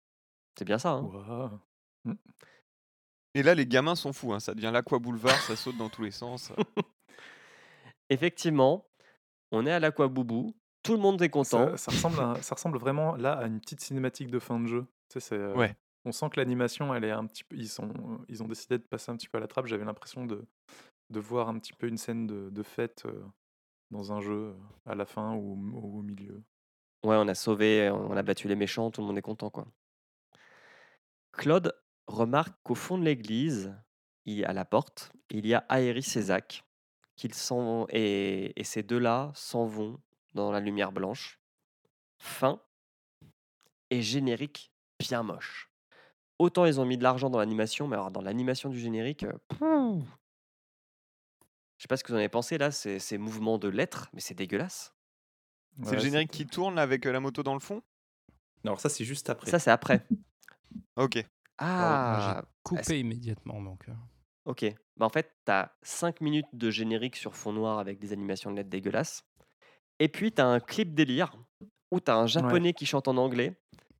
[0.57, 1.61] C'est bien ça, hein?
[3.35, 4.33] Et là, les gamins sont fous.
[4.33, 6.51] hein, Ça devient l'Aqua Boulevard, ça saute dans tous les sens.
[8.09, 8.85] Effectivement,
[9.51, 10.53] on est à l'Aquaboubou,
[10.83, 11.75] tout le monde est content.
[11.75, 14.67] Ça, ça ressemble à- ça ressemble vraiment là à une petite cinématique de fin de
[14.67, 14.85] jeu.
[15.09, 15.75] Tu sais, c'est, euh, Ouais.
[16.05, 17.55] On sent que l'animation, elle est un petit peu.
[17.55, 17.89] Ils, sont,
[18.27, 19.67] ils ont décidé de passer un petit peu à la trappe.
[19.67, 20.45] J'avais l'impression de,
[21.09, 23.23] de voir un petit peu une scène de, de fête euh,
[23.89, 24.53] dans un jeu euh,
[24.85, 26.43] à la fin ou, ou au milieu.
[27.05, 29.65] Ouais, on a sauvé, on a battu les méchants, tout le monde est content, quoi.
[31.31, 31.73] Claude
[32.07, 33.75] remarque qu'au fond de l'église,
[34.25, 36.63] il y a à la porte, il y a Aéris et Zach,
[37.15, 39.99] qu'ils s'en et, et ces deux-là s'en vont
[40.33, 41.39] dans la lumière blanche.
[42.17, 42.61] Fin
[43.89, 45.69] et générique bien moche.
[46.39, 49.33] Autant ils ont mis de l'argent dans l'animation, mais alors dans l'animation du générique, euh,
[49.49, 50.03] pouh.
[51.77, 54.09] je sais pas ce que vous en avez pensé là, ces, ces mouvements de lettres,
[54.13, 54.95] mais c'est dégueulasse.
[55.83, 57.81] C'est Ouais, le générique qui tourne là, avec euh, la moto dans le fond?
[58.63, 59.51] Alors ça, c'est juste après.
[59.51, 60.05] Ça c'est après.
[60.95, 61.25] Ok.
[61.65, 63.87] Ah, Coupé immédiatement, donc.
[63.89, 63.93] euh.
[64.45, 64.65] Ok.
[64.97, 68.57] Bah en fait, t'as 5 minutes de générique sur fond noir avec des animations de
[68.57, 69.23] lettres dégueulasses.
[69.99, 71.35] Et puis, t'as un clip délire
[71.91, 73.55] où t'as un japonais qui chante en anglais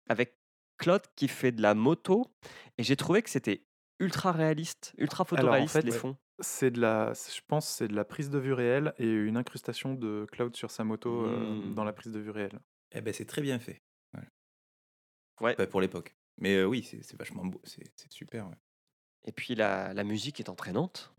[0.10, 0.38] avec
[0.78, 2.26] Claude qui fait de la moto.
[2.78, 3.66] Et j'ai trouvé que c'était
[4.00, 6.18] ultra réaliste, ultra photoréaliste fait, les fonds.
[6.40, 9.38] C'est de la, je pense, que c'est de la prise de vue réelle et une
[9.38, 11.74] incrustation de Cloud sur sa moto euh, Mm.
[11.76, 12.60] dans la prise de vue réelle.
[12.92, 13.82] Eh ben, c'est très bien fait.
[15.42, 15.56] Ouais.
[15.68, 16.16] Pour l'époque.
[16.38, 17.62] Mais euh, oui, c'est vachement beau.
[17.64, 18.48] C'est super.
[18.48, 18.58] ouais.
[19.26, 21.14] Et puis, la, la musique est entraînante.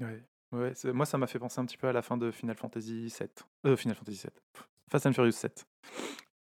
[0.00, 0.24] Ouais.
[0.50, 3.06] Ouais, moi, ça m'a fait penser un petit peu à la fin de Final Fantasy
[3.08, 3.28] VII.
[3.66, 4.62] Euh, Final Fantasy VII.
[4.90, 5.66] Fast and Furious 7.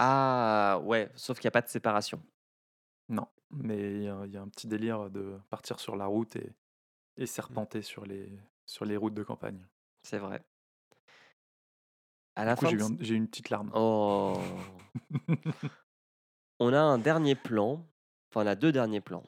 [0.00, 2.20] Ah, ouais, sauf qu'il n'y a pas de séparation.
[3.08, 6.06] Non, mais il y, a il y a un petit délire de partir sur la
[6.06, 6.52] route et,
[7.16, 8.36] et serpenter sur les,
[8.66, 9.64] sur les routes de campagne.
[10.02, 10.42] C'est vrai.
[12.34, 13.70] À la Du coup, j'ai eu, eu une petite larme.
[13.74, 14.40] Oh.
[16.58, 17.86] on a un dernier plan,
[18.30, 19.24] enfin on a deux derniers plans.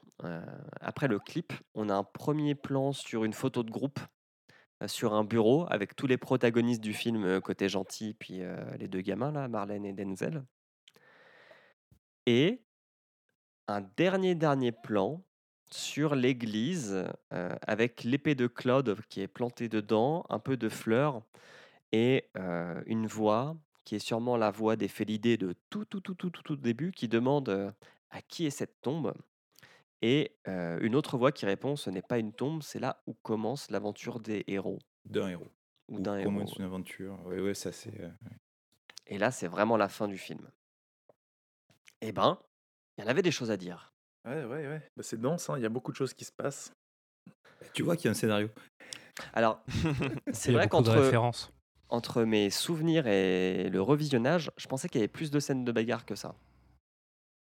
[0.81, 4.01] Après le clip, on a un premier plan sur une photo de groupe
[4.87, 8.43] sur un bureau avec tous les protagonistes du film côté gentil, puis
[8.79, 10.45] les deux gamins là, Marlène et Denzel.
[12.27, 12.63] Et
[13.69, 15.25] un dernier dernier plan
[15.71, 21.23] sur l'église avec l'épée de Claude qui est plantée dedans, un peu de fleurs
[21.93, 22.31] et
[22.87, 23.57] une voix
[23.87, 26.91] qui est sûrement la voix des Félidés de tout, tout, tout, tout, tout, tout début,
[26.93, 27.71] qui demande euh,
[28.11, 29.15] à qui est cette tombe?
[30.03, 33.15] Et euh, une autre voix qui répond ce n'est pas une tombe, c'est là où
[33.15, 34.79] commence l'aventure des héros.
[35.07, 35.49] D'un héros.
[35.89, 36.25] Ou Ou d'un héros.
[36.31, 37.25] commence une aventure.
[37.27, 37.99] Ouais, ouais, ça c'est.
[38.01, 38.11] euh,
[39.07, 40.51] Et là, c'est vraiment la fin du film.
[42.03, 42.39] Eh ben,
[42.99, 43.95] il y en avait des choses à dire.
[44.27, 44.83] Ouais, ouais, ouais.
[44.97, 46.73] Bah, c'est dense, hein, il y a beaucoup de choses qui se passent.
[47.73, 48.49] Tu vois qu'il y a un scénario.
[49.33, 49.63] Alors,
[50.33, 51.53] c'est Il y a vrai beaucoup de qu'entre références.
[51.89, 55.73] Entre mes souvenirs et le revisionnage, je pensais qu'il y avait plus de scènes de
[55.73, 56.35] bagarre que ça.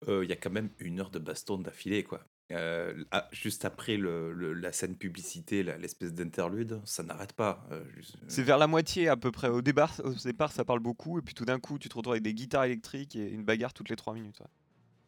[0.08, 2.20] Euh, Il y a quand même une heure de baston d'affilée, quoi.
[2.52, 7.64] Euh, ah, juste après le, le- la scène publicité, l'espèce d'interlude, ça n'arrête pas.
[7.70, 9.48] euh, juste- C'est vers la moitié à peu près.
[9.48, 12.14] Au départ, au départ, ça parle beaucoup, et puis tout d'un coup, tu te retrouves
[12.14, 14.40] avec des guitares électriques et une bagarre toutes les 3 minutes.
[14.40, 14.46] ouais.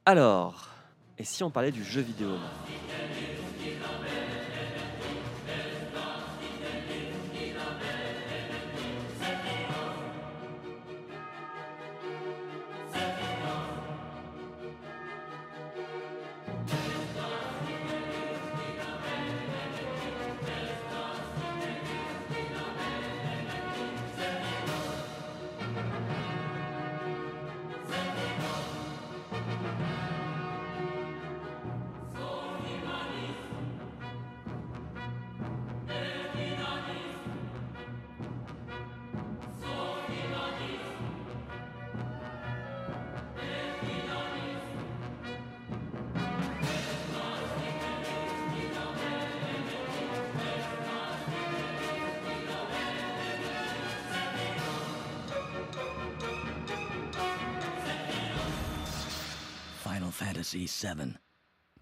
[0.04, 0.68] Alors,
[1.18, 2.30] et si on parlait du jeu vidéo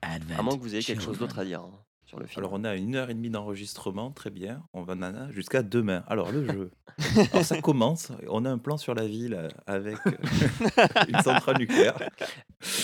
[0.02, 1.72] À moins que vous ayez quelque chose d'autre à dire hein,
[2.04, 2.38] sur le film.
[2.38, 4.62] Alors on a une heure et demie d'enregistrement, très bien.
[4.72, 6.04] On va en a jusqu'à demain.
[6.06, 6.70] Alors le jeu.
[7.32, 8.12] Alors ça commence.
[8.28, 10.12] On a un plan sur la ville euh, avec euh,
[11.08, 11.98] une centrale nucléaire.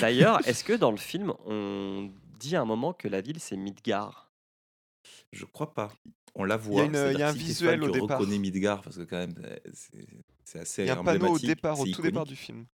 [0.00, 3.56] D'ailleurs, est-ce que dans le film, on dit à un moment que la ville c'est
[3.56, 4.30] Midgar?
[5.32, 5.92] Je crois pas.
[6.34, 6.84] On la voit.
[6.84, 8.18] il y a un visuel au départ.
[8.18, 9.34] reconnais Midgar parce que quand même
[10.44, 12.66] c'est assez Il y a un panneau au départ, au tout départ du film.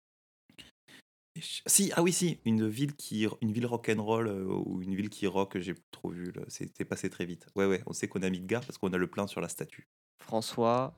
[1.66, 5.28] Si, ah oui, si, une ville qui, une ville rock'n'roll euh, ou une ville qui
[5.28, 6.32] rock, j'ai trop vu.
[6.48, 7.48] C'était passé très vite.
[7.56, 9.88] Ouais, ouais, on sait qu'on a Midgar parce qu'on a le plan sur la statue.
[10.24, 10.94] François,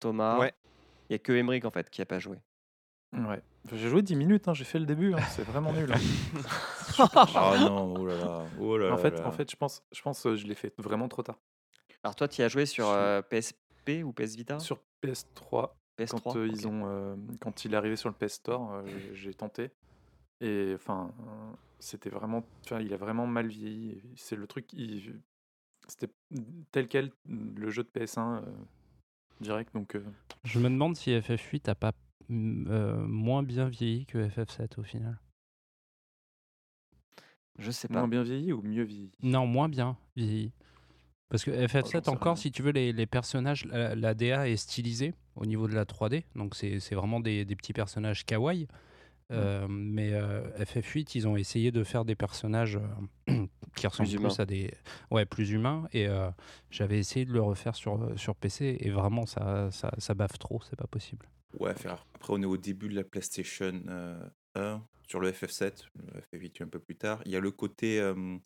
[0.00, 0.52] Thomas, Ouais.
[1.08, 2.38] il n'y a que Emmerich en fait qui a pas joué.
[3.12, 3.42] Ouais.
[3.72, 5.90] J'ai joué 10 minutes, hein, j'ai fait le début, hein, c'est vraiment nul.
[5.92, 5.98] hein.
[7.34, 9.26] Ah non, oh là là, oh là En fait, là.
[9.26, 11.38] en fait, je pense, je pense, euh, je l'ai fait vraiment trop tard.
[12.02, 14.58] Alors toi, tu y as joué sur Je- euh, PSP ou PS Vita?
[14.58, 18.34] Sur PS3, PS3 quand euh, ils ont, euh, quand il est arrivé sur le PS
[18.34, 18.82] Store, euh,
[19.14, 19.70] j'ai- tenté.
[20.40, 21.12] Et enfin,
[21.80, 24.00] c'était vraiment, enfin, il a vraiment mal vieilli.
[24.16, 25.20] C'est le truc, il-
[25.88, 26.12] c'était
[26.70, 28.52] tel quel le jeu de PS1 euh,
[29.40, 29.74] direct.
[29.74, 30.04] Donc, euh,
[30.44, 31.92] Je me demande si FF8 a pas
[32.28, 35.18] mm, euh, moins bien vieilli que FF7 au final.
[37.58, 37.98] Je sais pas.
[38.00, 39.10] moins bien vieilli ou mieux vieilli?
[39.22, 40.52] Non, moins bien vieilli.
[41.28, 44.56] Parce que FF7 sais encore, si tu veux, les, les personnages, la, la DA est
[44.56, 46.24] stylisée au niveau de la 3D.
[46.36, 48.68] Donc c'est c'est vraiment des, des petits personnages kawaii.
[49.30, 52.78] Euh, mais euh, FF8, ils ont essayé de faire des personnages
[53.28, 53.44] euh,
[53.76, 54.34] qui ressemblent plus, humains.
[54.38, 54.70] à des.
[55.10, 55.86] Ouais, plus humains.
[55.92, 56.30] Et euh,
[56.70, 58.78] j'avais essayé de le refaire sur, sur PC.
[58.80, 60.62] Et vraiment, ça, ça, ça baffe trop.
[60.70, 61.26] C'est pas possible.
[61.60, 64.18] Ouais, faire- après on est au début de la PlayStation euh,
[64.54, 67.20] 1 sur le FF7, le FF8 un peu plus tard.
[67.26, 68.36] Il y a le côté euh,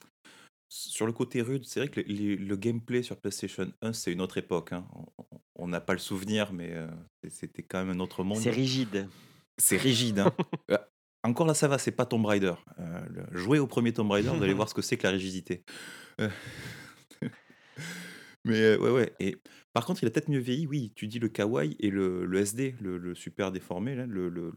[0.69, 4.13] sur le côté rude, c'est vrai que le, les- le gameplay sur PlayStation 1 c'est
[4.13, 4.73] une autre époque.
[4.73, 4.85] hein.
[4.95, 5.32] On-
[5.63, 6.89] on- n'a pas le souvenir, mais euh,
[7.29, 8.39] c'était quand même un autre monde.
[8.39, 9.09] C'est rigide.
[9.59, 10.19] C'est rigide.
[10.21, 10.33] hein.
[10.71, 10.79] Euh,
[11.25, 12.55] Encore là, ça va, c'est pas Tomb Raider.
[12.81, 15.11] Euh, le- jouez au premier Tomb Raider, vous allez voir ce que c'est que la
[15.13, 15.63] rigidité.
[16.21, 16.29] Euh,
[18.45, 19.13] Mais ouais, ouais.
[19.21, 19.37] Et
[19.73, 20.93] par contre, il a peut-être mieux vieilli, oui.
[20.97, 24.53] Tu dis le kawaii et le, le SD, le, le super déformé, là, le, le,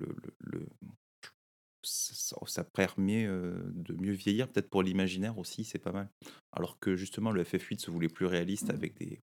[1.84, 6.10] ça, ça permet de mieux vieillir, peut-être pour l'imaginaire aussi, c'est pas mal.
[6.52, 9.22] Alors que justement, le FF8 se voulait plus réaliste avec des.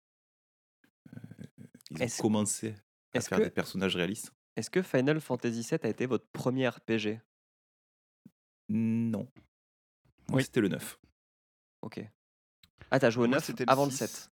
[1.97, 2.75] Ils ont Est-ce- commencé
[3.15, 4.33] à faire que- des personnages réalistes.
[4.57, 7.21] Est-ce que Final Fantasy VII a été votre premier RPG
[8.69, 9.29] Non.
[10.29, 10.45] Moi, Oui.
[10.45, 10.99] c'était le 9.
[11.83, 12.01] Ok.
[12.91, 13.99] Ah, t'as joué au Moi, 9 c'était le avant le 6.
[13.99, 14.31] 7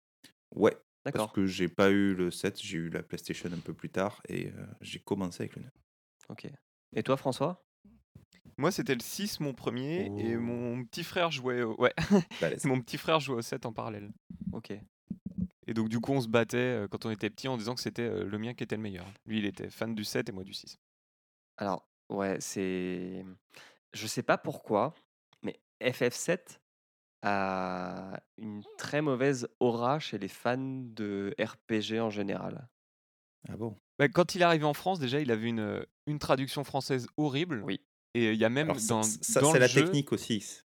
[0.56, 0.72] Ouais,
[1.04, 1.34] parce D'accord.
[1.34, 4.48] que j'ai pas eu le 7, j'ai eu la PlayStation un peu plus tard et
[4.48, 5.72] euh, j'ai commencé avec le 9.
[6.30, 6.48] Ok.
[6.96, 7.64] Et toi, François?
[8.58, 10.40] Moi, c'était le 6, mon premier, et Oh.
[10.42, 11.80] mon petit frère jouait au...
[11.80, 11.94] Ouais,
[12.66, 14.12] mon petit frère jouait au 7 en parallèle.
[14.52, 14.74] Ok.
[15.68, 17.82] Et donc, du coup, on se battait euh, quand on était petit en disant que
[17.82, 19.06] c'était euh, le mien qui était le meilleur.
[19.26, 20.78] Lui, il était fan du 7 et moi du 6.
[21.58, 23.26] Alors, ouais, c'est.
[23.94, 24.94] Je sais pas pourquoi,
[25.44, 26.60] mais FF7
[27.24, 32.68] a une très mauvaise aura chez les fans de RPG en général.
[33.50, 33.76] Ah bon?
[33.98, 37.08] Bah, quand il est arrivé en France, déjà, il avait une, euh, une traduction française
[37.18, 37.64] horrible.
[37.66, 37.82] Oui.
[38.14, 40.62] Et il y a même Alors, dans, ça, dans c'est le la jeu- technique aussi.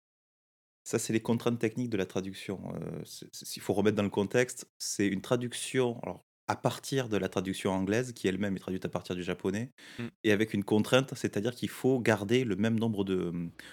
[0.89, 2.61] Ça, c'est les contraintes techniques de la traduction.
[2.77, 3.03] Euh,
[3.33, 7.73] S'il faut remettre dans le contexte, c'est une traduction alors, à partir de la traduction
[7.73, 10.05] anglaise, qui elle-même est traduite à partir du japonais, Mm.
[10.23, 13.33] et avec une contrainte, c'est-à-dire qu'il faut garder le même nombre de,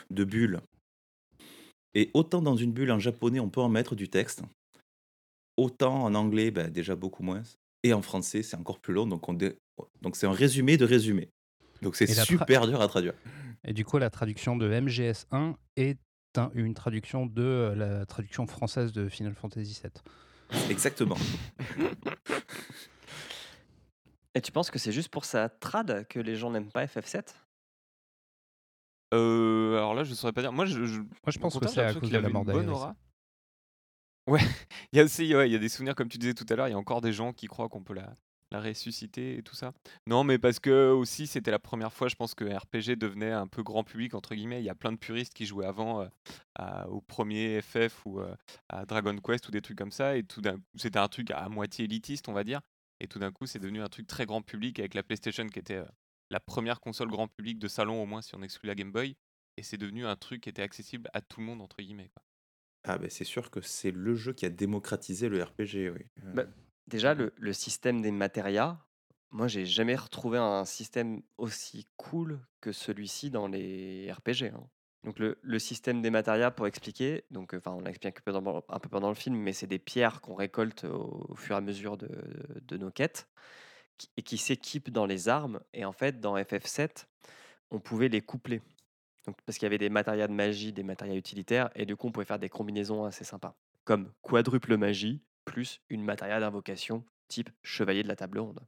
[0.09, 0.59] de bulles.
[1.93, 4.41] Et autant dans une bulle en japonais, on peut en mettre du texte,
[5.57, 7.43] autant en anglais, ben, déjà beaucoup moins.
[7.83, 9.55] Et en français, c'est encore plus long, donc on dé-
[10.01, 11.29] donc c'est un résumé de résumé.
[11.83, 13.13] Donc c'est super dur à traduire.
[13.65, 15.99] Et du coup, la traduction de MGS1 est
[16.53, 19.91] une traduction de euh, la traduction française de Final Fantasy VII.
[20.69, 21.17] Exactement.
[24.35, 27.35] Et tu penses que c'est juste pour sa trad que les gens n'aiment pas FF7
[29.13, 30.51] Euh, alors là, je saurais pas dire.
[30.51, 32.69] Moi, je, je, Moi, je pense que c'est à cause qu'il de la mort bonne
[32.69, 32.95] aura.
[34.27, 34.39] Ouais,
[34.91, 36.55] il y a aussi, ouais, il y a des souvenirs comme tu disais tout à
[36.55, 36.67] l'heure.
[36.67, 38.15] Il y a encore des gens qui croient qu'on peut la,
[38.53, 39.73] la ressusciter et tout ça.
[40.07, 43.47] Non, mais parce que aussi c'était la première fois, je pense que RPG devenait un
[43.47, 44.61] peu grand public entre guillemets.
[44.61, 46.07] Il y a plein de puristes qui jouaient avant euh,
[46.55, 48.33] à- au premier FF ou euh,
[48.69, 51.31] à Dragon Quest ou des trucs comme ça, et tout d'un coup, c'était un truc
[51.31, 52.61] à moitié élitiste, on va dire.
[52.99, 55.59] Et tout d'un coup, c'est devenu un truc très grand public avec la PlayStation qui
[55.59, 55.85] était euh,
[56.29, 59.15] la première console grand public de salon au moins si on exclut la Game Boy.
[59.57, 62.09] Et c'est devenu un truc qui était accessible à tout le monde entre guillemets.
[62.13, 62.23] quoi.
[62.85, 66.05] Ah ben c'est sûr que c'est le jeu qui a démocratisé le RPG, oui.
[66.33, 66.43] Bah,
[66.87, 68.77] Déjà, le, système des matérias,
[69.31, 74.51] moi, j'ai jamais retrouvé un système aussi cool que celui-ci dans les RPG.
[74.53, 74.69] hein.
[75.03, 78.89] Donc, le, système des matérias, pour expliquer, donc, enfin, on l'explique un peu un peu
[78.89, 82.77] pendant le film, mais c'est des pierres qu'on récolte au, fur et à mesure de,
[82.77, 83.27] nos quêtes
[84.17, 85.59] et qui s'équipent dans les armes.
[85.73, 87.05] Et en fait, dans FF7,
[87.71, 88.61] on pouvait les coupler.
[89.45, 92.11] Parce qu'il y avait des matérias de magie, des matérias utilitaires, et du coup, on
[92.11, 93.55] pouvait faire des combinaisons assez sympas.
[93.85, 98.59] Comme quadruple magie, plus une matériel d'invocation type chevalier de la table ronde.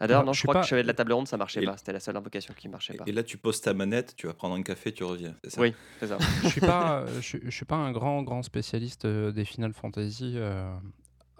[0.00, 1.62] Ah, D'ailleurs, non, je je crois pas- que chevalier de la table ronde, ça marchait
[1.62, 1.76] Et- pas.
[1.76, 3.04] C'était la seule invocation qui marchait pas.
[3.06, 5.36] Et, là, tu poses ta manette, tu vas prendre un café, tu reviens.
[5.44, 5.60] c'est ça?
[5.60, 6.18] Oui, c'est ça.
[6.42, 9.44] je suis pas, euh, je, suis- je suis pas un grand grand spécialiste euh, des
[9.44, 10.74] Final Fantasy euh,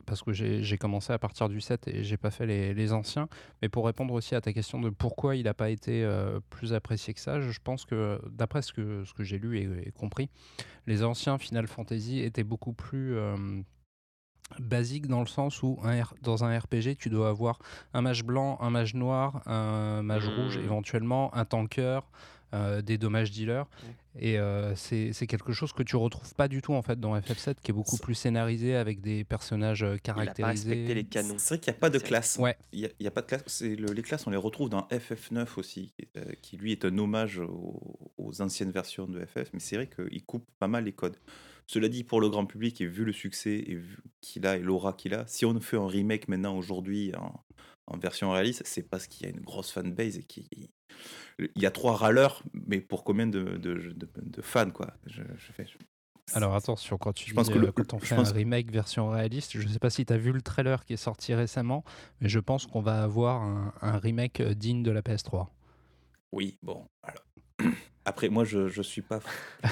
[0.07, 2.93] parce que j'ai j'ai commencé à partir du 7 et j'ai pas fait les, les
[2.93, 3.29] anciens.
[3.63, 6.73] Mais pour répondre aussi à ta question de pourquoi il n'a pas été euh, plus
[6.73, 9.93] apprécié que ça, je pense que d'après ce que ce que j'ai lu et, et
[9.93, 10.29] compris,
[10.87, 13.37] les anciens Final Fantasy étaient beaucoup plus euh,
[14.61, 17.59] basiques dans le sens où un R- dans un RPG, tu dois avoir
[17.95, 20.65] un mage blanc, un mage noir, un mage rouge Mmh.
[20.65, 22.01] éventuellement, un tanker.
[22.55, 23.65] euh, des dommages dealers.
[24.21, 27.17] Et euh, c'est c'est quelque chose que tu retrouves pas du tout en fait dans
[27.19, 30.93] FF7, qui est beaucoup plus scénarisé avec des personnages euh, Il a caractérisés.
[30.93, 31.37] les canons.
[31.39, 32.37] C'est vrai qu'il n'y a pas de classe.
[32.39, 32.59] Ouais.
[32.75, 33.43] Il n'y a, il y a pas de classe.
[33.47, 36.99] C'est le- les classes, on les retrouve dans FF9 aussi, euh, qui, lui est un
[36.99, 37.81] hommage aux,
[38.19, 39.49] aux anciennes versions de FF.
[39.55, 41.17] Mais c'est vrai qu'il coupe pas mal les codes.
[41.67, 43.81] Cela dit, pour le grand public, et vu le succès et
[44.21, 47.35] qu'il a et l'aura qu'il a, si on fait un remake maintenant aujourd'hui en,
[47.87, 50.47] en version réaliste, c'est parce qu'il y a une grosse fanbase et qu'il
[51.39, 55.23] il y a trois râleurs, mais pour combien de, de, de- de fans quoi je,
[55.37, 55.67] je fais,
[56.35, 58.71] Alors attention, quand tu Je pense que le- euh, quand on fait pense- un remake
[58.71, 61.85] version réaliste, je sais pas si tu as vu le trailer qui est sorti récemment,
[62.21, 65.51] mais je pense qu'on va avoir un, un remake euh, digne de la PS3.
[66.33, 67.25] Oui, bon, alors.
[68.05, 69.21] Après, moi, je je suis pas,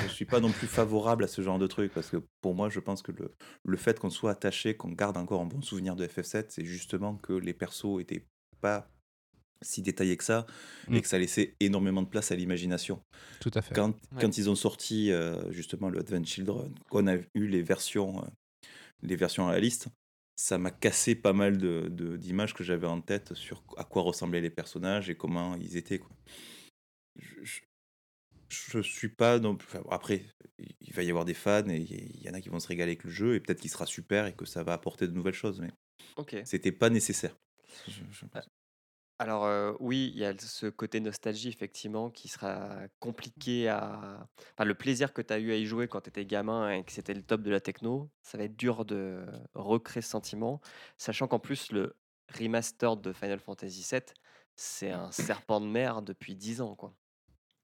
[0.03, 2.69] je suis pas non plus favorable à ce genre de truc parce que pour moi,
[2.69, 3.33] je pense que le,
[3.65, 7.17] le fait qu'on soit attaché, qu'on garde encore un bon souvenir de FF7, c'est justement
[7.17, 8.25] que les persos étaient
[8.61, 8.89] pas
[9.63, 10.47] si détaillés que ça
[10.89, 10.95] Mm.
[10.95, 13.03] et que ça laissait énormément de place à l'imagination.
[13.41, 13.75] Tout à fait.
[13.75, 14.21] Quand, Ouais.
[14.23, 18.29] quand ils ont sorti euh, justement le Advent Children, qu'on a eu les versions, euh,
[19.03, 19.89] les versions réalistes,
[20.37, 24.03] ça m'a cassé pas mal de- de- d'images que j'avais en tête sur à quoi
[24.03, 25.99] ressemblaient les personnages et comment ils étaient.
[25.99, 26.11] Quoi.
[27.19, 27.61] Je, je,
[28.51, 29.67] je suis pas non plus.
[29.69, 30.25] enfin, après,
[30.59, 32.93] il va y avoir des fans et il y en a qui vont se régaler
[32.93, 35.35] avec le jeu et peut-être qu'il sera super et que ça va apporter de nouvelles
[35.35, 35.71] choses, mais
[36.17, 36.37] Ok.
[36.45, 37.37] c'était pas nécessaire.
[37.89, 38.49] Je- je pense.
[39.19, 44.27] Alors euh, oui, il y a ce côté nostalgie effectivement qui sera compliqué à...
[44.55, 46.85] Enfin, le plaisir que tu as eu à y jouer quand tu étais gamin et
[46.85, 50.61] que c'était le top de la techno, ça va être dur de recréer ce sentiment,
[50.97, 51.97] sachant qu'en plus le
[52.39, 54.01] remaster de Final Fantasy VII,
[54.57, 56.75] c'est un serpent de mer depuis 10 ans.
[56.75, 56.95] quoi.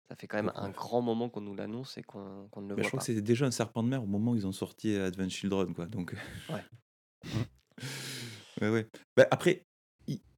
[0.08, 2.82] Ça fait quand même un grand moment qu'on nous l'annonce et qu'on ne le Bah,
[2.82, 2.98] je voit crois pas.
[2.98, 5.74] que c'était déjà un serpent de mer au moment où ils ont sorti Advent Children,
[5.74, 5.86] quoi.
[5.86, 6.14] Donc.
[6.48, 6.64] Ouais.
[8.60, 8.86] ouais, ouais.
[9.16, 9.62] Bah, après,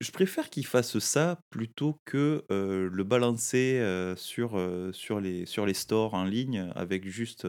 [0.00, 5.44] je préfère qu'ils fassent ça plutôt que euh, le balancer euh, sur, euh, sur, les,
[5.46, 7.46] sur les stores en ligne avec juste.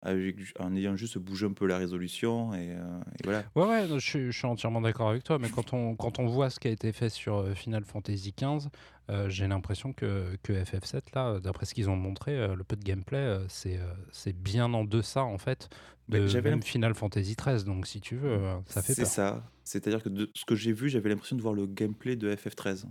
[0.00, 3.44] Avec en ayant juste bougé un peu la résolution et, euh, et voilà.
[3.56, 6.26] Ouais, ouais, je, suis- je suis entièrement d'accord avec toi, mais quand on, quand on
[6.26, 8.68] voit ce qui a été fait sur euh, Final Fantasy XV,
[9.10, 12.76] euh, j'ai l'impression que, que FF7, là, d'après ce qu'ils ont montré, euh, le peu
[12.76, 15.68] de gameplay, euh, c'est euh, c'est bien en deçà, en fait,
[16.08, 17.64] Mais de j'avais même Final Fantasy XIII.
[17.64, 18.38] Donc, si tu veux,
[18.68, 19.10] ça fait C'est peur.
[19.10, 19.50] ça.
[19.64, 22.84] C'est-à-dire que de ce que j'ai vu, j'avais l'impression de voir le gameplay de FF13.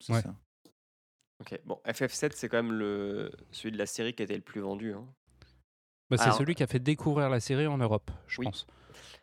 [0.00, 0.20] C'est Ouais.
[0.20, 0.34] ça.
[1.40, 3.30] Ok, bon, FF7 c'est quand même le...
[3.50, 4.92] celui de la série qui a été le plus vendu.
[4.92, 5.06] hein.
[6.10, 8.46] Bah, c'est Alors- celui qui a fait découvrir la série en Europe, je Oui.
[8.46, 8.66] pense.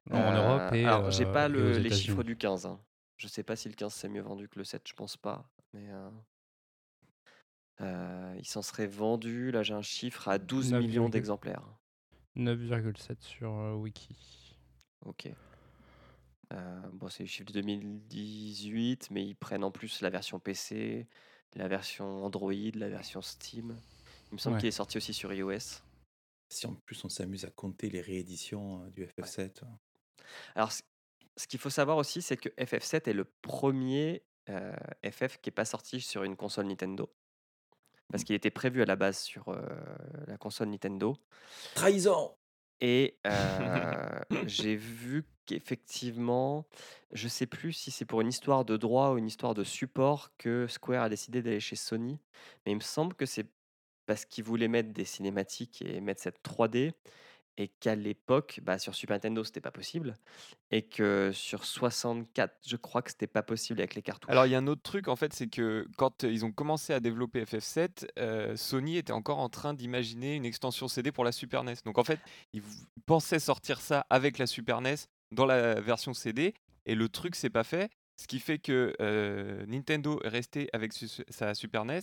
[0.10, 0.86] En Euh, Europe et.
[0.86, 1.96] Alors, j'ai euh, pas et le- aux les États-Unis.
[2.02, 2.66] chiffres du 15.
[2.66, 2.80] hein.
[3.18, 5.50] Je sais pas si le 15 c'est mieux vendu que le 7, je pense pas.
[5.74, 6.10] Mais euh,
[7.82, 11.64] euh, il s'en serait vendu, là j'ai un chiffre, à 12 9, millions d'exemplaires.
[12.36, 14.16] 9,7 sur euh, Wiki.
[15.06, 15.30] Ok.
[16.54, 21.08] Euh, bon, c'est les chiffres de 2018, mais ils prennent en plus la version PC,
[21.56, 23.76] la version Android, la version Steam.
[24.32, 24.62] Il me semble Ouais.
[24.62, 25.82] qu'il est sorti aussi sur iOS.
[26.50, 29.62] Si en plus on s'amuse à compter les rééditions euh, du FF7.
[30.56, 30.84] Alors, c-
[31.36, 34.74] ce qu'il faut savoir aussi, c'est que FF7 est le premier euh,
[35.10, 37.14] FF qui n'est pas sorti sur une console Nintendo.
[38.10, 39.62] Parce qu'il était prévu à la base sur euh,
[40.28, 41.18] la console Nintendo.
[41.76, 42.36] Trahison
[42.80, 43.20] Et
[44.46, 46.66] j'ai vu qu'effectivement,
[47.12, 50.32] je sais plus si c'est pour une histoire de droit ou une histoire de support
[50.38, 52.20] que Square a décidé d'aller chez Sony.
[52.66, 53.46] Mais il me semble que c'est
[54.08, 56.94] parce qu'ils voulaient mettre des cinématiques et mettre cette 3D.
[57.60, 60.14] Et qu'à l'époque, bah, sur Super Nintendo, c'était pas possible.
[60.70, 64.30] Et que sur 64, je crois que c'était pas possible avec les cartouches.
[64.30, 66.94] Alors il y a un autre truc en fait, c'est que quand ils ont commencé
[66.94, 71.32] à développer FF7, euh, Sony était encore en train d'imaginer une extension CD pour la
[71.32, 71.78] Super NES.
[71.84, 72.20] Donc en fait,
[72.54, 72.62] ils
[73.08, 74.96] pensaient sortir ça avec la Super NES
[75.32, 76.54] dans la version CD,
[76.86, 77.90] et le truc s'est pas fait,
[78.22, 82.02] ce qui fait que euh, Nintendo est resté avec su- sa Super NES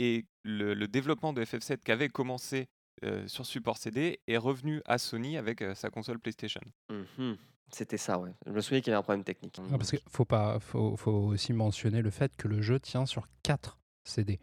[0.00, 2.68] et le, le développement de FF7 qui avait commencé
[3.04, 6.62] euh, sur support CD est revenu à Sony avec euh, sa console PlayStation.
[6.90, 7.36] Mhm.
[7.70, 8.32] C'était ça, ouais.
[8.46, 9.56] Je me souviens qu'il y avait un problème technique.
[9.58, 13.04] Ah, parce qu'il faut, pas, faut, faut aussi mentionner le fait que le jeu tient
[13.04, 14.40] sur 4 CD.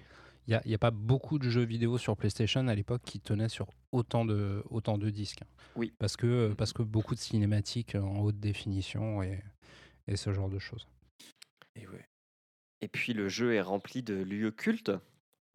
[0.47, 3.19] Il n'y a, y a pas beaucoup de jeux vidéo sur PlayStation à l'époque qui
[3.19, 5.41] tenaient sur autant de, autant de disques.
[5.75, 5.91] Oui.
[5.97, 9.43] Parce que, parce que beaucoup de cinématiques en haute définition et,
[10.07, 10.87] et ce genre de choses.
[11.75, 12.07] Et ouais.
[12.81, 14.91] Et puis le jeu est rempli de lieux cultes,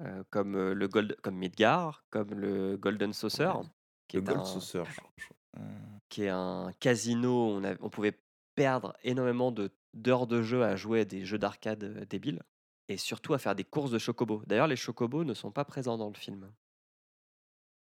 [0.03, 3.67] euh, comme, euh, le Gold, comme Midgar, comme le Golden Saucer, Ouais.
[4.09, 4.83] qui, Le est Gold un, Saucer.
[5.17, 5.61] je- je-
[6.09, 7.31] qui est un casino.
[7.31, 8.19] où On, a- on pouvait
[8.55, 12.43] perdre énormément de- d'heures de jeu à jouer à des jeux d'arcade débiles,
[12.89, 14.43] et surtout à faire des courses de chocobos.
[14.47, 16.51] D'ailleurs, les chocobos ne sont pas présents dans le film.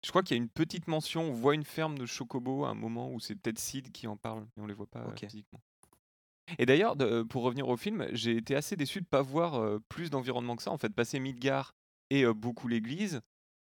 [0.04, 2.70] Je crois qu'il y a une petite mention, on voit une ferme de chocobo à
[2.70, 5.14] un moment où c'est peut-être Sid qui en parle, mais on les voit pas euh,
[5.16, 5.60] physiquement.
[6.58, 6.96] Et d'ailleurs,
[7.28, 10.70] pour revenir au film, j'ai été assez déçu de pas voir plus d'environnement que ça.
[10.72, 11.74] En fait, passer Midgar
[12.10, 13.20] et beaucoup l'église,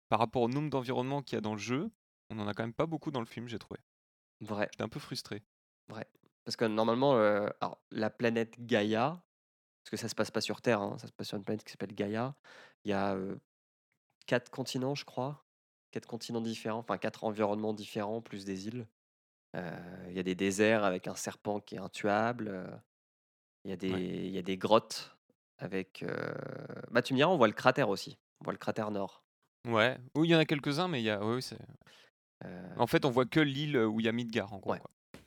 [0.08, 1.90] par rapport au nombre d'environnements qu'il y a dans le jeu,
[2.30, 3.80] on en a quand même pas beaucoup dans le film, j'ai trouvé.
[4.40, 5.44] Vrai, J'étais un peu frustré.
[5.88, 6.06] vrai.
[6.44, 9.24] Parce que normalement, euh, alors, la planète Gaïa,
[9.84, 11.64] parce que ça se passe pas sur Terre, hein, ça se passe sur une planète
[11.64, 12.36] qui s'appelle Gaïa.
[12.84, 13.36] Il y a euh,
[14.26, 15.46] quatre continents, je crois,
[15.92, 18.88] quatre continents différents, enfin quatre environnements différents, plus des îles.
[19.56, 22.82] Euh, Il y a des déserts avec un serpent qui est intuable.
[23.64, 25.18] Il y, a des- il y a des grottes
[25.58, 26.04] avec.
[26.90, 28.18] Bah, tu me diras, on voit le cratère aussi.
[28.40, 29.22] On voit le cratère nord.
[29.66, 31.24] Ouais, oui, il y en a quelques-uns, mais il y a.
[31.24, 31.40] Oui.
[32.44, 34.72] Euh, En fait, on voit que l'île où il y a Midgar, en gros.
[34.72, 34.80] Ouais.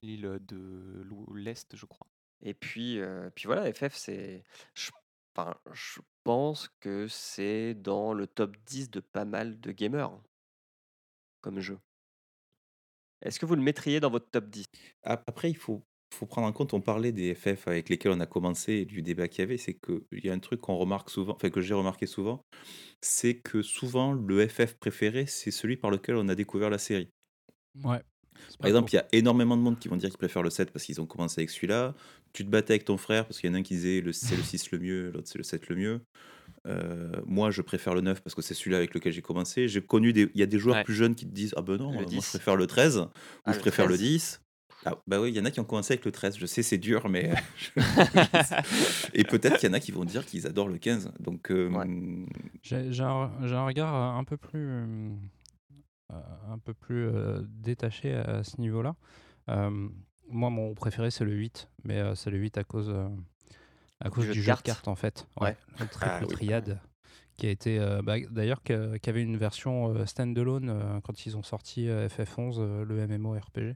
[0.04, 2.08] L'île de l'ou- l'Est, je crois.
[2.42, 4.44] Et puis, euh, puis voilà, FF, c'est.
[4.76, 4.92] Je,
[5.36, 10.12] enfin, je pense que c'est dans le top 10 de pas mal de gamers
[11.42, 11.80] comme jeu.
[13.22, 14.66] Est-ce que vous le mettriez dans votre top 10
[15.04, 15.84] Ap- Après, il faut,
[16.14, 19.02] faut prendre en compte, on parlait des FF avec lesquels on a commencé et du
[19.02, 21.62] débat qu'il y avait, c'est qu'il y a un truc qu'on remarque souvent, enfin que
[21.62, 22.42] j'ai remarqué souvent,
[23.02, 27.10] c'est que souvent le FF préféré, c'est celui par lequel on a découvert la série.
[27.84, 28.02] Ouais.
[28.58, 30.72] Par exemple, il y a énormément de monde qui vont dire qu'ils préfèrent le 7
[30.72, 31.94] parce qu'ils ont commencé avec celui-là.
[32.34, 34.14] Tu te battais avec ton frère parce qu'il y en a un qui disait le-
[34.14, 36.02] c'est le 6 le mieux, l'autre c'est le 7 le mieux.
[36.66, 39.68] Euh, moi, je préfère le 9 parce que c'est celui-là avec lequel j'ai commencé.
[39.68, 40.30] J'ai connu des.
[40.34, 40.84] Il y a des joueurs Ouais.
[40.86, 42.24] plus jeunes qui te disent Ah ben non, Le moi 10.
[42.26, 43.08] je préfère le 13 ou
[43.46, 44.02] Ah, je le préfère le 13.
[44.08, 44.42] 10.
[44.86, 46.38] Ah, bah oui, il y en a qui ont commencé avec le 13.
[46.38, 47.34] Je sais, c'est dur, mais.
[49.14, 51.12] Et peut-être qu'il y en a qui vont dire qu'ils adorent le 15.
[51.20, 51.52] Donc.
[51.52, 51.70] euh,
[52.64, 55.10] J'ai j'ai un, j'ai un regard euh, un peu plus, euh,
[56.14, 56.16] euh,
[56.50, 58.96] un peu plus euh, détaché à ce niveau-là.
[59.50, 59.90] Euh,
[60.30, 63.08] moi, mon préféré, c'est le 8, mais euh, c'est le 8 à cause, euh,
[64.00, 64.88] à cause jeu du de jeu de cartes.
[64.88, 65.28] en fait.
[65.42, 65.58] Ouais.
[65.80, 66.28] Le triple Ah oui.
[66.28, 66.80] triade,
[67.36, 71.36] qui a été, euh, bah, d'ailleurs, qui avait une version euh, standalone euh, quand ils
[71.36, 73.76] ont sorti euh, FF11, euh, le MMORPG.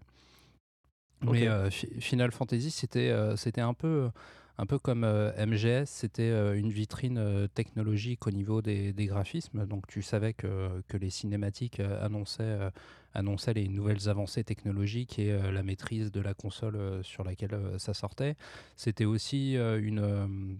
[1.31, 4.09] Mais euh, Fi- Final Fantasy, c'était euh, c'était un peu,
[4.57, 9.65] un peu comme euh, MGS, c'était une vitrine technologique au niveau des, des graphismes.
[9.65, 12.57] Donc tu savais que, que les cinématiques annonçaient,
[13.13, 18.35] annonçaient les nouvelles avancées technologiques et la maîtrise de la console sur laquelle ça sortait.
[18.75, 20.59] C'était aussi une,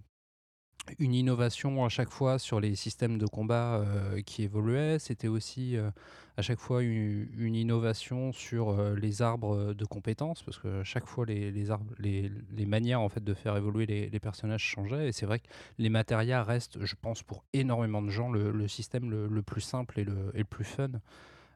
[0.98, 4.98] une innovation à chaque fois sur les systèmes de combat euh, qui évoluaient.
[4.98, 5.90] C'était aussi euh,
[6.36, 11.26] à chaque fois une, innovation sur euh, les arbres de compétences, parce que chaque fois
[11.26, 15.08] les, les, arbres, les, les manières en fait de faire évoluer les, personnages changeaient.
[15.08, 15.46] Et c'est vrai que
[15.78, 20.04] les matérias restent, je pense, pour énormément de gens, le, système le, plus simple et
[20.04, 20.90] le, le plus fun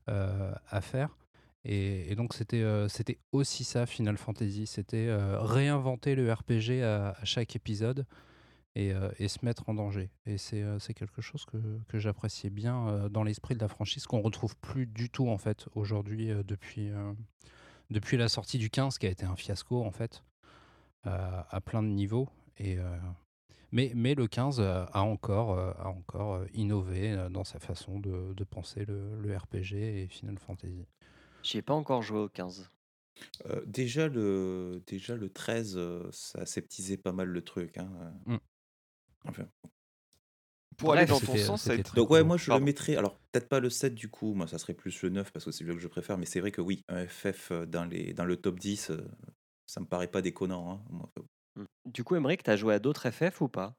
[0.06, 1.16] à faire.
[1.64, 2.64] Et, donc c'était
[3.32, 8.06] aussi ça Final Fantasy, c'était réinventer le RPG à chaque épisode
[8.78, 10.10] et, euh, et se mettre en danger.
[10.24, 13.68] Et c'est euh, c'est quelque chose que, que j'appréciais bien euh, dans l'esprit de la
[13.68, 17.12] franchise, qu'on retrouve plus du tout en fait aujourd'hui euh, depuis, euh,
[17.90, 20.22] depuis la sortie du 15 qui a été un fiasco en fait
[21.06, 22.28] euh, à plein de niveaux.
[22.58, 22.98] Et, euh,
[23.72, 28.44] mais, mais le 15 euh, a encore, a encore innové dans sa façon de, de
[28.44, 30.86] penser le, le RPG et Final Fantasy.
[31.42, 32.70] J'y ai pas encore joué au 15.
[33.46, 37.76] euh, déjà, le, déjà, le 13, euh, ça aseptisait pas mal le truc.
[37.78, 37.88] hein.
[38.26, 38.36] Mm.
[39.28, 39.44] Enfin,
[40.76, 41.82] Pour aller dans ton c'était- sens, ça être.
[41.86, 42.60] très Donc ouais, moi je Pardon.
[42.60, 45.32] le mettrais, alors peut-être pas le 7 du coup, moi ça serait plus le 9
[45.32, 47.66] parce que c'est celui que je préfère, mais c'est vrai que oui, un FF euh,
[47.66, 49.04] dans, les, dans le top 10, euh,
[49.66, 50.72] ça me paraît pas déconnant.
[50.72, 51.10] hein, moi.
[51.56, 51.64] Hmm.
[51.86, 53.74] Du coup, Emmerich, t'as joué à d'autres FF ou pas?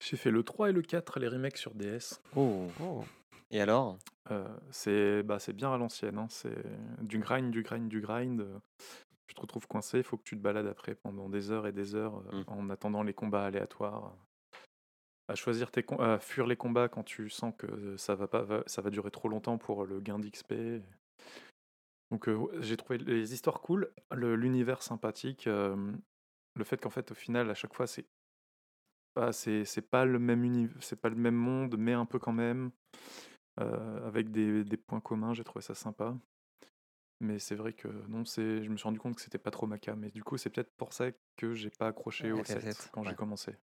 [0.00, 2.20] J'ai fait le 3 et le 4, les remakes sur DS.
[2.36, 2.68] Oh.
[2.80, 3.04] Oh.
[3.50, 3.98] Et alors?
[4.30, 6.54] Euh, c'est bah, c'est bien à l'ancienne, hein, c'est
[7.02, 8.40] du grind, du grind, du grind.
[8.40, 8.58] euh,
[9.26, 11.72] Tu te retrouves coincé, il faut que tu te balades après pendant des heures et
[11.72, 12.44] des heures euh, Mm.
[12.46, 14.14] en attendant les combats aléatoires.
[15.28, 18.80] À choisir tes à fuir les combats quand tu sens que ça va pas, ça
[18.80, 20.54] va durer trop longtemps pour le gain d'XP.
[22.10, 25.92] Donc euh, j'ai trouvé les histoires cool, l'univers sympathique, euh,
[26.54, 28.06] le fait qu'en fait au final à chaque fois c'est
[29.12, 32.70] pas c'est pas le même c'est pas le même monde, mais un peu quand même
[33.60, 35.34] euh, avec des, des points communs.
[35.34, 36.16] J'ai trouvé ça sympa.
[37.20, 39.66] Mais c'est vrai que non, c'est, je me suis rendu compte que c'était pas trop
[39.66, 40.04] ma cam.
[40.04, 41.06] Et du coup, c'est peut-être pour ça
[41.36, 43.08] que j'ai pas accroché au FF7, 7 quand ouais.
[43.08, 43.56] j'ai commencé.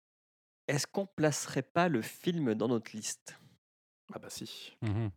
[0.68, 3.38] Est-ce qu'on placerait pas le film dans notre liste?
[4.14, 4.74] Ah bah si.
[4.82, 5.12] Mhm.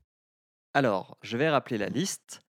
[0.74, 2.42] Alors, je vais rappeler la liste.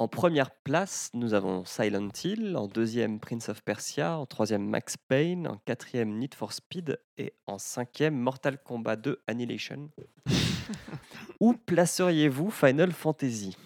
[0.00, 4.96] En première place, nous avons Silent Hill, en deuxième Prince of Persia, en troisième Max
[4.96, 9.90] Payne, en quatrième Need for Speed et en cinquième Mortal Kombat 2 Annihilation.
[11.40, 13.56] Où placeriez-vous Final Fantasy?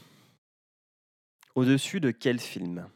[1.54, 2.88] Au-dessus de quel film?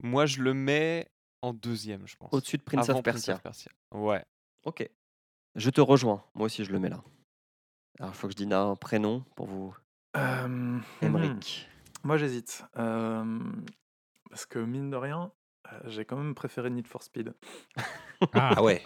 [0.00, 1.08] Moi, je le mets
[1.42, 2.32] en deuxième, je pense.
[2.32, 3.40] Au-dessus de Prince Avant of Persia.
[3.92, 4.24] Ouais.
[4.66, 4.88] Ok.
[5.54, 6.22] Je te rejoins.
[6.34, 7.02] Moi aussi, je le mets là.
[7.98, 9.74] Alors, il faut que je dise un prénom pour vous.
[10.16, 11.66] Euh, Emmerich.
[12.04, 12.62] Moi, j'hésite.
[12.76, 13.40] Euh,
[14.28, 15.32] parce que mine de rien,
[15.86, 17.32] J'ai quand même préféré Need for Speed.
[18.32, 18.82] Ah, Ah ouais.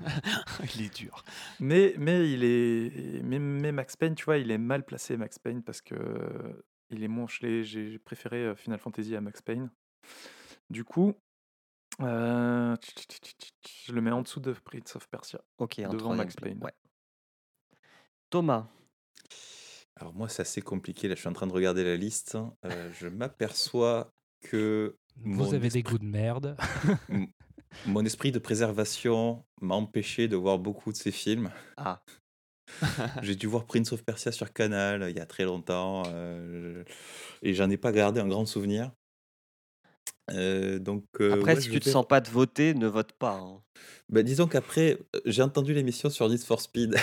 [0.74, 1.22] Il est dur.
[1.60, 3.22] Mais, mais il est.
[3.22, 5.94] Mais, mais Max Payne, tu vois, il est mal placé, Max Payne, parce que
[6.90, 7.08] il est
[7.46, 9.70] l'ai- J'ai préféré Final Fantasy à Max Payne.
[10.68, 11.14] Du coup,
[12.00, 12.76] euh,
[13.86, 15.40] je le mets en dessous de Prince of Persia.
[15.58, 16.58] Ok, en Devant Max Payne.
[16.62, 16.72] ouais.
[18.30, 18.66] Thomas,
[19.96, 21.06] Alors moi, c'est assez compliqué.
[21.06, 22.38] Là, je suis en train de regarder la liste.
[22.64, 24.10] Euh, je m'aperçois
[24.40, 26.56] que vous avez des goûts de merde.
[27.86, 31.50] mon esprit de préservation m'a empêché de voir beaucoup de ces films.
[31.76, 32.02] ah,
[33.22, 36.84] J'ai dû voir Prince of Persia sur Canal euh, il y a très longtemps euh,
[37.42, 38.92] et j'en ai pas gardé un grand souvenir.
[40.30, 43.12] Euh, donc euh, après, ouais, si tu te vais- sens pas de voter, ne vote
[43.12, 43.34] pas.
[43.34, 43.60] hein.
[44.08, 46.96] Bah, disons qu'après, j'ai entendu l'émission sur Need for Speed.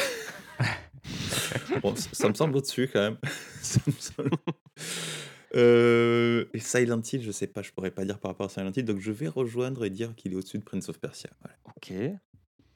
[1.84, 3.18] bon, ça, me semble au-dessus quand même.
[3.62, 4.30] Ça me semble-
[5.56, 8.72] Euh, et Silent Hill, je sais pas, je pourrais pas dire par rapport à Silent
[8.76, 11.32] Hill, donc je vais rejoindre et dire qu'il est au-dessus de Prince of Persia.
[11.41, 11.58] Voilà.
[11.76, 11.91] Ok.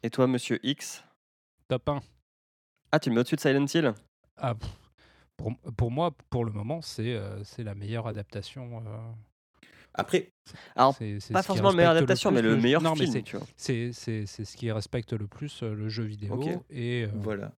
[0.02, 1.04] Et toi, monsieur X?
[1.68, 2.02] Top 1.
[2.92, 3.94] Ah, tu le mets au-dessus de Silent Hill?
[4.38, 4.56] Ah,
[5.38, 8.84] pour, pour moi, pour le moment, c'est euh, c'est la meilleure adaptation.
[9.94, 10.34] Après,
[10.76, 13.24] Alors, c'est pas forcément la meilleure adaptation, plus mais le meilleur non, film,
[13.56, 16.40] c'est- ce qui respecte le plus euh, le jeu vidéo.
[16.70, 17.54] Et euh, voilà.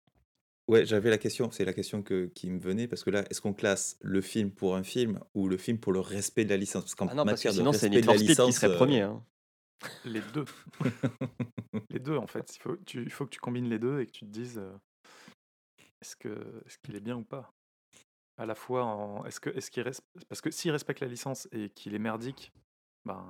[0.68, 3.40] Ouais, j'avais la question, c'est la question que, qui me venait, parce que là, est-ce
[3.40, 6.58] qu'on classe le film pour un film ou le film pour le respect de la
[6.58, 6.84] licence?
[6.86, 8.20] Parce qu'en Ah non, parce que matière de sinon, c'est respect Need de la for
[8.20, 9.02] Speed qui serait euh, premier.
[9.02, 9.24] hein.
[10.06, 10.46] Les deux.
[11.92, 12.56] les deux, en fait.
[12.56, 14.58] Il faut, tu- il faut que tu combines les deux et que tu te dises
[14.58, 14.72] euh,
[16.02, 16.30] est-ce que
[16.66, 17.54] est-ce qu'il est bien ou pas?
[18.38, 19.84] À la fois, en, est-ce que est-ce qu'il
[20.28, 22.52] parce que s'il respecte la licence et qu'il est merdique,
[23.06, 23.26] ben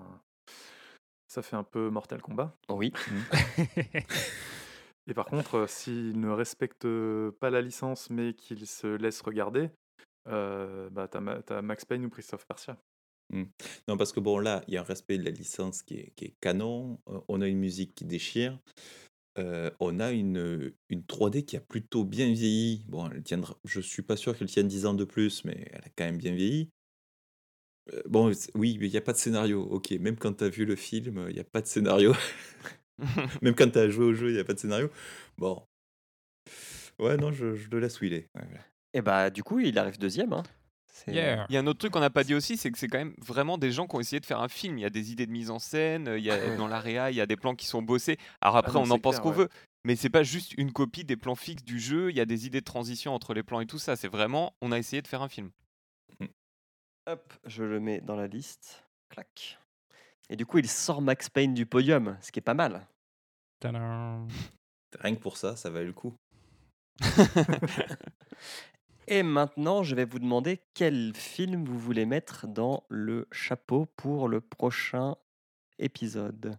[1.27, 2.55] ça fait un peu Mortal Kombat.
[2.69, 2.91] Oui.
[5.07, 6.87] Et par contre, euh, s'il ne respecte
[7.39, 9.69] pas la licence mais qu'il se laisse regarder,
[10.27, 12.77] euh, bah t'as, Ma- t'as Max Payne ou Christophe Persia.
[13.87, 16.13] Non, parce que bon, là, il y a un respect de la licence qui est,
[16.15, 16.99] qui est canon.
[17.09, 18.57] euh, on a une musique qui déchire.
[19.37, 22.85] Euh, on a une, une 3D qui a plutôt bien vieilli.
[22.87, 25.81] Bon, elle tiendra, je suis pas sûr qu'elle tienne 10 ans de plus, mais elle
[25.85, 26.69] a quand même bien vieilli.
[27.93, 29.61] Euh, bon, oui, mais il n'y a pas de scénario.
[29.63, 32.13] Ok, même quand tu as vu le film, il n'y a pas de scénario.
[33.41, 34.89] même quand tu as joué au jeu, il n'y a pas de scénario.
[35.37, 35.61] Bon.
[36.99, 38.29] Ouais, non, je, je le laisse où il est.
[38.35, 38.41] Ouais.
[38.93, 40.33] Et bah, du coup, il arrive deuxième.
[40.33, 40.43] hein.
[41.07, 41.45] Yeah.
[41.49, 42.97] Il y a un autre truc qu'on n'a pas dit aussi, c'est que c'est quand
[42.97, 44.77] même vraiment des gens qui ont essayé de faire un film.
[44.77, 47.11] Il y a des idées de mise en scène, il y a, dans la réa,
[47.11, 48.17] il y a des plans qui sont bossés.
[48.41, 49.35] Alors après, non, on en pense qu'on ouais.
[49.35, 49.49] veut,
[49.83, 52.09] mais c'est pas juste une copie des plans fixes du jeu.
[52.09, 53.95] Il y a des idées de transition entre les plans et tout ça.
[53.95, 55.51] C'est vraiment, on a essayé de faire un film.
[57.07, 58.83] Hop, je le mets dans la liste.
[59.09, 59.59] Clac.
[60.29, 62.87] Et du coup, il sort Max Payne du podium, ce qui est pas mal.
[63.59, 64.27] Tadam.
[64.99, 66.15] Rien que pour ça, ça valait le coup.
[69.07, 74.27] Et maintenant, je vais vous demander quel film vous voulez mettre dans le chapeau pour
[74.27, 75.15] le prochain
[75.77, 76.57] épisode.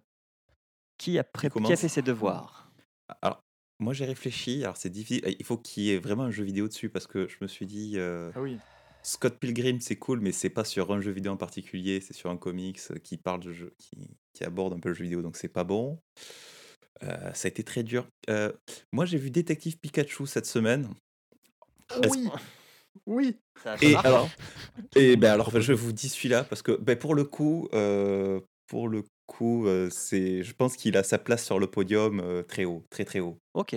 [0.99, 2.71] Qui a, pré- qui a fait ses devoirs?
[3.21, 3.43] Alors,
[3.79, 6.69] moi j'ai réfléchi, alors c'est difficile, il faut qu'il y ait vraiment un jeu vidéo
[6.69, 8.59] dessus parce que je me suis dit, euh, Ah oui.
[9.03, 12.31] Scott Pilgrim c'est cool, mais c'est pas sur un jeu vidéo en particulier, c'est sur
[12.31, 15.21] un comics euh, qui parle de jeu, qui, qui aborde un peu le jeu vidéo,
[15.23, 16.01] donc c'est pas bon.
[17.03, 18.09] Euh, ça a été très dur.
[18.31, 18.53] Euh,
[18.93, 20.89] moi j'ai vu Détective Pikachu cette semaine.
[22.03, 22.29] Est-ce- Oui.
[23.07, 23.37] Oui.
[23.63, 24.29] Ça, Et marche, alors,
[24.97, 28.89] et ben alors je vous dis celui-là parce que ben pour le coup, euh, pour
[28.89, 32.65] le coup, euh, c'est, je pense qu'il a sa place sur le podium euh, très
[32.65, 33.39] haut, très très haut.
[33.55, 33.77] Ok.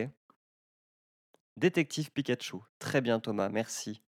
[1.57, 2.57] Détective Pikachu.
[2.79, 4.01] Très bien, Thomas, merci.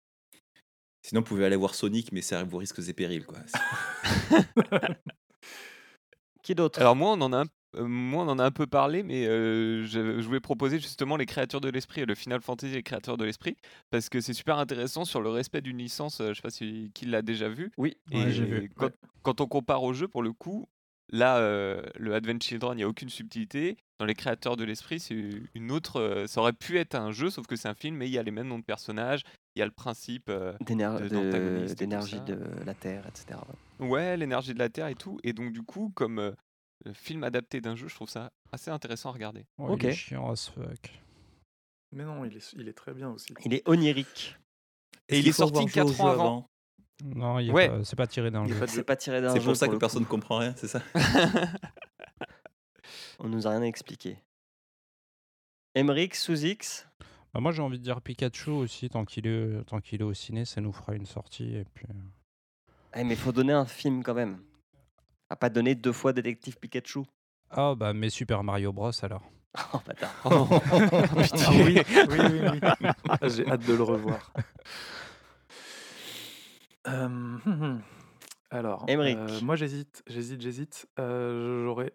[1.03, 3.39] Sinon, vous pouvez aller voir Sonic, mais c'est à vos risques et périls quoi.
[6.43, 6.81] Qui d'autre?
[6.81, 7.47] Alors moi, on en a un,
[7.79, 11.27] moi, on en a un peu parlé, mais euh, je, je voulais proposer justement les
[11.27, 13.57] créatures de l'esprit, et le Final Fantasy les créatures de l'esprit,
[13.91, 16.21] parce que c'est super intéressant sur le respect d'une licence.
[16.21, 17.71] euh, je sais pas si qui l'a déjà vu.
[17.77, 17.97] Oui.
[18.11, 18.71] Et Ouais, j'ai vu.
[18.77, 18.91] Quand,
[19.23, 20.69] quand on compare au jeu, pour le coup,
[21.13, 23.77] là, euh, le Advent Children, il n'y a aucune subtilité.
[23.99, 25.15] Dans les créateurs de l'esprit, c'est
[25.55, 26.01] une autre.
[26.01, 28.19] euh, ça aurait pu être un jeu, sauf que c'est un film, mais il y
[28.19, 29.23] a les mêmes noms de personnages,
[29.55, 30.29] il y a le principe.
[30.31, 30.55] euh,
[30.99, 33.39] de- de- et D'énergie de la Terre, etc.
[33.79, 33.87] ouais.
[33.87, 35.19] Ouais, l'énergie de la Terre et tout.
[35.23, 36.33] Et donc, du coup, comme euh,
[36.85, 39.47] le film adapté d'un jeu, je trouve ça assez intéressant à regarder.
[39.59, 39.83] Oh, Ok.
[39.85, 41.01] Il est chiant as fuck.
[41.93, 43.35] Mais non, il est, il est très bien aussi.
[43.45, 44.37] Il est onirique.
[45.09, 46.47] Et il est sorti avoir joué au 4 jeu ans avant.
[47.05, 47.71] Non, il est Ouais.
[47.85, 48.55] c'est pas tiré d'un jeu.
[48.67, 48.83] C'est jeu.
[48.85, 49.47] pas tiré d'un C'est jeu.
[49.47, 50.83] pour ça que personne ne comprend rien, c'est ça
[53.19, 54.19] On nous a rien expliqué.
[55.75, 56.87] Emmerich, sous X.
[57.33, 60.15] Bah, moi, j'ai envie de dire Pikachu aussi, tant qu'il est, tant qu'il est au
[60.15, 61.55] ciné, ça nous fera une sortie.
[61.55, 61.87] Et puis...
[61.91, 61.95] euh.
[62.97, 64.43] Eh, mais faut donner un film quand même.
[65.31, 67.05] À pas donner deux fois Détective Pikachu.
[67.51, 69.23] Ah, bah, mais Super Mario Bros alors.
[69.73, 70.15] Oh bâtard.
[70.25, 70.31] Ah
[71.53, 72.89] oui, oui, oui, oui.
[73.29, 74.33] J'ai hâte de le revoir.
[76.87, 77.83] Euh, hum, hum.
[78.51, 80.89] Alors, euh, moi j'hésite, j'hésite, j'hésite.
[80.99, 81.95] Euh, j'aurais,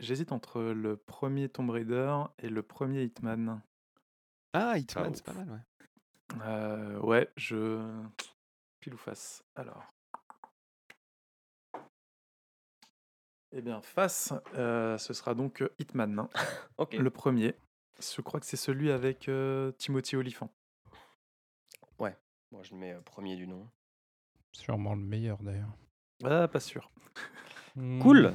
[0.00, 3.60] j'hésite entre le premier Tomb Raider et le premier Hitman.
[4.54, 6.40] Ah, Hitman, Ah, c'est pas mal, ouais.
[6.44, 7.90] Euh, ouais, je
[8.80, 9.42] pile ou face.
[9.56, 9.82] Alors.
[13.52, 16.28] Eh bien, face, euh, ce sera donc euh, Hitman, hein,
[16.92, 17.54] le premier.
[17.98, 20.50] Je crois que c'est celui avec euh, Timothy Olyphant.
[22.50, 23.68] Moi, je le mets premier du nom.
[24.52, 25.76] Sûrement le meilleur d'ailleurs.
[26.24, 26.90] Ah, pas sûr.
[28.00, 28.34] Cool.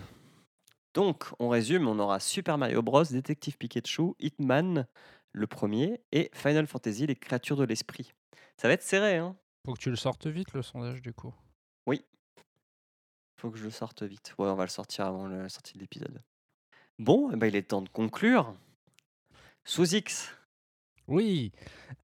[0.93, 4.87] Donc, on résume, on aura Super Mario Bros, Détective Pikachu, Hitman,
[5.31, 8.13] le premier, et Final Fantasy, les créatures de l'esprit.
[8.57, 9.35] Ça va être serré, hein
[9.65, 11.33] Faut que tu le sortes vite le sondage du coup.
[13.43, 14.33] Faut que je sorte vite.
[14.37, 16.21] Ouais, on va le sortir avant la sortie de l'épisode.
[16.97, 18.55] Bon, eh ben, il est temps de conclure.
[19.65, 20.33] Sous X.
[21.09, 21.51] Oui.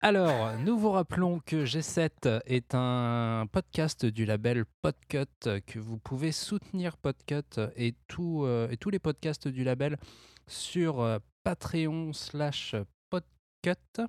[0.01, 6.33] Alors, nous vous rappelons que G7 est un podcast du label Podcut, que vous pouvez
[6.33, 9.97] soutenir Podcut et, tout, euh, et tous les podcasts du label
[10.45, 12.75] sur euh, Patreon slash
[13.09, 14.01] Podcut.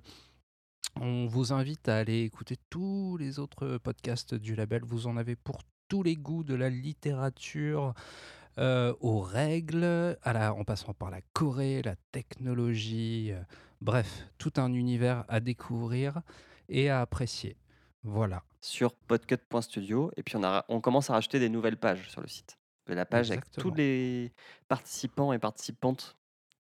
[0.96, 4.82] On vous invite à aller écouter tous les autres podcasts du label.
[4.84, 7.92] Vous en avez pour tous les goûts de la littérature,
[8.58, 13.42] euh, aux règles, à la, en passant par la Corée, la technologie, euh,
[13.80, 16.22] bref, tout un univers à découvrir
[16.70, 17.58] et à apprécier.
[18.02, 18.42] Voilà.
[18.62, 22.28] sur podcut.studio et puis on, a, on commence à rajouter des nouvelles pages sur le
[22.28, 22.56] site.
[22.86, 24.32] De la page avec tous les
[24.68, 26.16] participants et participantes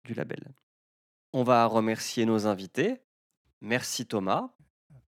[0.05, 0.53] du label.
[1.33, 3.01] On va remercier nos invités.
[3.61, 4.51] Merci Thomas.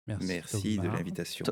[0.08, 0.28] Merci.
[0.28, 1.46] Merci de l'invitation.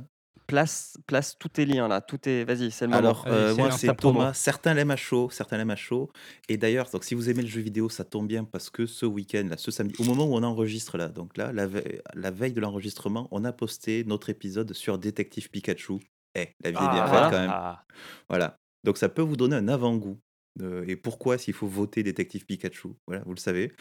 [0.52, 2.02] Place, place tous tes liens là.
[2.02, 2.44] Tout est.
[2.44, 3.00] Vas-y, c'est le moment.
[3.00, 3.96] Alors, euh, moi, c'est.
[3.96, 4.34] Thomas.
[4.34, 6.12] Certains l'aiment à chaud, certains l'aiment à chaud.
[6.50, 9.06] Et d'ailleurs, donc, si vous aimez le jeu vidéo, ça tombe bien parce que ce
[9.06, 12.32] week-end, là, ce samedi, au moment où on enregistre là, donc là, la, ve- la
[12.32, 16.00] veille de l'enregistrement, on a posté notre épisode sur Détective Pikachu.
[16.36, 17.52] Eh, la vie est bien Ah, faite quand même.
[17.54, 17.86] Ah,
[18.28, 18.58] Voilà.
[18.84, 20.20] Donc ça peut vous donner un avant-goût.
[20.62, 23.72] euh, et pourquoi s'il faut voter Détective Pikachu Voilà, vous le savez.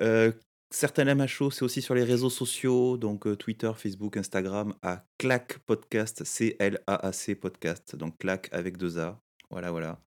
[0.00, 0.30] Euh,
[0.74, 4.74] certains l'aiment à chaud, c'est aussi sur les réseaux sociaux, donc euh, Twitter, Facebook, Instagram,
[4.82, 9.20] à Clac Podcast, C-L-A-A-C Podcast, donc Clac avec deux A.
[9.50, 10.00] Voilà, voilà.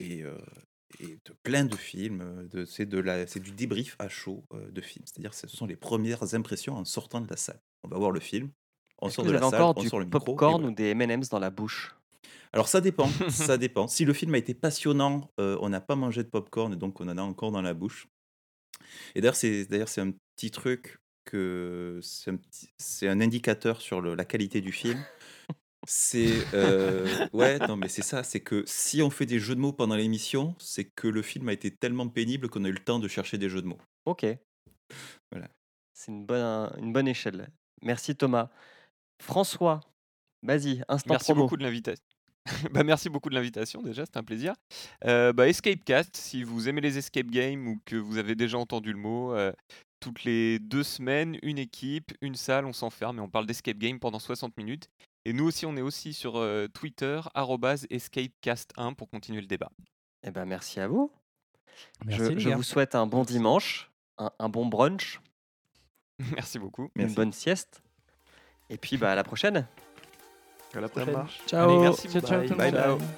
[0.00, 0.36] Et, euh,
[1.00, 4.44] et de plein de films, euh, de, c'est, de la, c'est du débrief à chaud
[4.52, 5.04] euh, de films.
[5.06, 7.60] C'est-à-dire que ce sont les premières impressions en sortant de la salle.
[7.84, 8.50] On va voir le film,
[9.00, 10.20] on sort de la salle, on du sort le micro.
[10.20, 11.94] popcorn ou des M&M's dans la bouche?
[12.52, 13.88] Alors ça dépend, ça dépend.
[13.88, 17.00] Si le film a été passionnant, euh, on n'a pas mangé de popcorn et donc
[17.00, 18.08] on en a encore dans la bouche.
[19.14, 23.80] Et d'ailleurs, c'est d'ailleurs c'est un petit truc que c'est un, petit- c'est un indicateur
[23.82, 24.98] sur le- la qualité du film.
[25.86, 29.60] C'est euh, ouais, non mais c'est ça, c'est que si on fait des jeux de
[29.60, 32.84] mots pendant l'émission, c'est que le film a été tellement pénible qu'on a eu le
[32.84, 33.78] temps de chercher des jeux de mots.
[34.04, 34.26] Ok.
[35.30, 35.48] Voilà.
[35.94, 37.48] C'est une bonne, une bonne échelle.
[37.82, 38.50] Merci Thomas.
[39.20, 39.80] François,
[40.42, 41.42] vas-y, instant Merci promo.
[41.42, 42.04] beaucoup de l'invitation.
[42.72, 44.54] bah, merci beaucoup de l'invitation déjà, c'était un plaisir.
[45.04, 48.92] Euh, bah, Escapecast, si vous aimez les escape games ou que vous avez déjà entendu
[48.92, 49.52] le mot, euh,
[50.00, 53.98] toutes les deux semaines, une équipe, une salle, on s'enferme et on parle d'escape game
[53.98, 54.88] pendant 60 minutes.
[55.24, 59.70] Et nous aussi, on est aussi sur euh, Twitter, arrobase escapecast1 pour continuer le débat.
[60.26, 61.12] Eh ben, merci à vous.
[62.04, 65.20] Merci, je vous souhaite un bon dimanche, un, un bon brunch,
[66.34, 66.84] merci beaucoup.
[66.96, 67.14] une Merci.
[67.14, 67.82] bonne sieste.
[68.70, 69.66] Et puis bah, à la prochaine.
[70.74, 71.12] À la prochaine.
[71.12, 71.40] marche.
[71.46, 71.68] Ciao.
[71.70, 72.26] Allez, merci ciao, beaucoup.
[72.26, 72.98] ciao tout le Bye monde.
[72.98, 73.08] bye.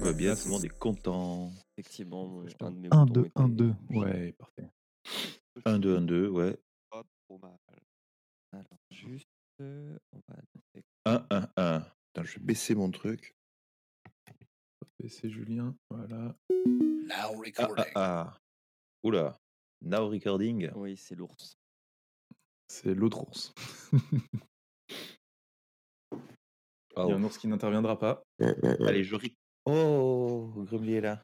[0.00, 1.50] On va bien, tout le monde est content.
[1.76, 2.66] Effectivement, mon- Putain.
[2.66, 3.74] un de mes 1, boutons 2, 1, était- 2.
[3.90, 4.68] Ouais, parfait.
[5.64, 6.56] 1, 2, 1, 2, ouais.
[6.90, 7.56] Pas trop mal.
[8.52, 9.28] Alors, juste,
[9.60, 10.36] euh, on va
[11.04, 11.76] 1, 1, 1.
[12.14, 13.34] Attends, je vais baisser mon truc.
[15.08, 15.74] C'est Julien.
[15.90, 16.36] Voilà.
[16.50, 17.84] Now Ah, recording.
[17.94, 18.38] ah, ah.
[19.02, 19.36] Oula.
[19.80, 20.70] Now recording.
[20.76, 21.56] Oui, c'est l'ours.
[22.68, 23.52] C'est l'autre ours.
[26.12, 28.22] Il y a un ours qui n'interviendra pas.
[28.40, 29.16] Allez, je.
[29.64, 31.22] Oh, Grumlier est là.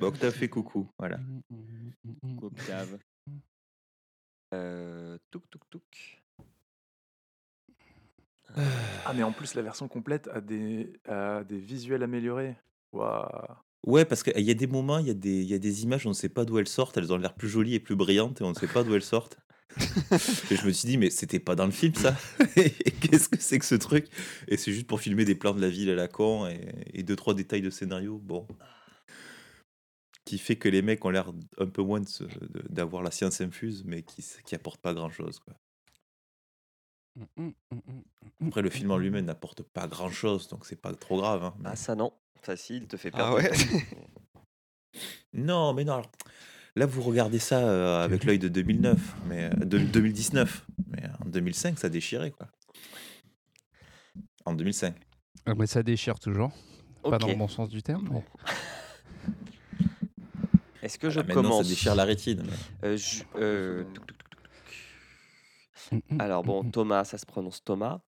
[0.00, 0.88] Octave fait coucou.
[0.98, 1.18] Voilà.
[2.42, 2.98] Octave.
[4.54, 6.22] Euh, touk touk touk.
[9.04, 12.56] Ah, mais en plus, la version complète a des, a des visuels améliorés.
[12.92, 13.26] Waouh.
[13.84, 15.82] Ouais, parce qu'il y a des moments, il y, a des- il y a des
[15.84, 16.96] images, on ne sait pas d'où elles sortent.
[16.96, 19.02] Elles ont l'air plus jolies et plus brillantes et on ne sait pas d'où elles
[19.02, 19.38] sortent.
[20.50, 22.16] et je me suis dit, mais c'était pas dans le film ça
[22.56, 24.06] Et Qu'est-ce que c'est que ce truc?
[24.48, 26.60] Et c'est juste pour filmer des plans de la ville à la con et,
[26.94, 28.18] et deux, trois détails de scénario.
[28.18, 28.46] Bon.
[30.26, 32.02] Qui fait que les mecs ont l'air un peu moins
[32.68, 35.38] d'avoir la science infuse, mais qui, qui apporte pas grand chose.
[35.38, 35.54] Quoi.
[37.16, 37.80] Mm, mm, mm,
[38.40, 41.44] mm, Après, le film en lui-même n'apporte pas grand chose, donc c'est pas trop grave.
[41.44, 42.12] hein, mais- Ah, ça non.
[42.42, 43.36] Ça, si, il te fait Ah perdre.
[43.36, 44.40] ouais le temps.
[45.32, 45.94] Non, mais non.
[45.94, 46.10] alors,
[46.74, 51.28] là, vous regardez ça euh, avec l'œil de 2009, mais euh, de 2019, mais en
[51.28, 52.48] 2005, ça déchirait quoi.
[54.44, 54.94] En 2005.
[55.46, 56.50] Ah, Mais ça déchire toujours.
[57.02, 58.08] Pas dans le bon sens du terme.
[58.12, 58.24] mais-
[60.86, 62.44] Est-ce que je Ah, maintenant, commence ça déchire la rétine.
[62.82, 64.46] mais- Euh, je- euh, tuc, tuc, tuc, tuc,
[65.90, 66.00] tuc.
[66.10, 66.70] Mm, mm, Alors bon, mm, mm.
[66.70, 67.98] Thomas, ça se prononce Thomas.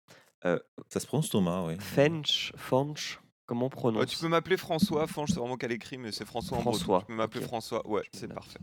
[0.44, 1.74] Ça se prononce Thomas, oui.
[1.80, 5.98] Fench, Fanch, comment on prononce Euh, tu peux m'appeler François, Fange, c'est vraiment qu'à l'écrit,
[5.98, 6.78] mais c'est François en breton.
[6.78, 7.46] François, Tu peux m'appeler ok.
[7.48, 8.34] François, ouais, Je me c'est note.
[8.36, 8.60] parfait.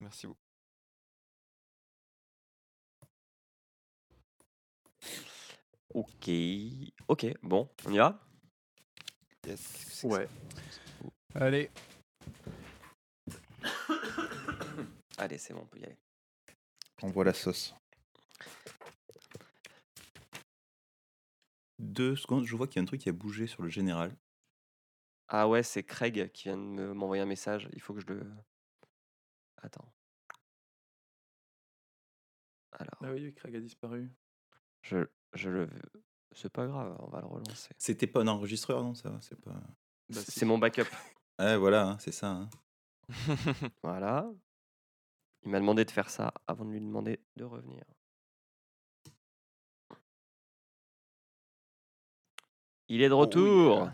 [0.00, 0.38] Merci beaucoup.
[5.94, 6.30] Ok,
[7.08, 8.18] ok, bon, on y va?
[9.46, 10.00] Yes.
[10.04, 10.26] Ouais.
[11.34, 11.70] Allez.
[15.18, 15.96] Allez, c'est bon, on peut y aller.
[17.02, 17.74] On voit la sauce.
[21.78, 24.16] Deux secondes, je vois qu'il y a un truc qui a bougé sur le général.
[25.28, 27.68] Ah ouais, c'est Craig qui vient de me- m'envoyer un message.
[27.72, 28.22] Il faut que je le.
[29.62, 29.92] Attends.
[32.72, 34.10] Alors, Ah oui, Craig a disparu.
[34.82, 35.68] je, je le.
[36.34, 37.74] C'est pas grave, on va le relancer.
[37.78, 39.50] C'était pas un enregistreur, non ça va, C'est pas.
[40.08, 40.20] Bah.
[40.26, 40.84] C'est mon backup.
[41.38, 42.28] Ouais, voilà, hein, c'est ça.
[42.30, 42.50] hein.
[43.82, 44.26] Voilà.
[45.44, 47.84] Il m'a demandé de faire ça avant de lui demander de revenir.
[52.88, 53.82] Il est de Oh oui, retour.
[53.82, 53.90] euh.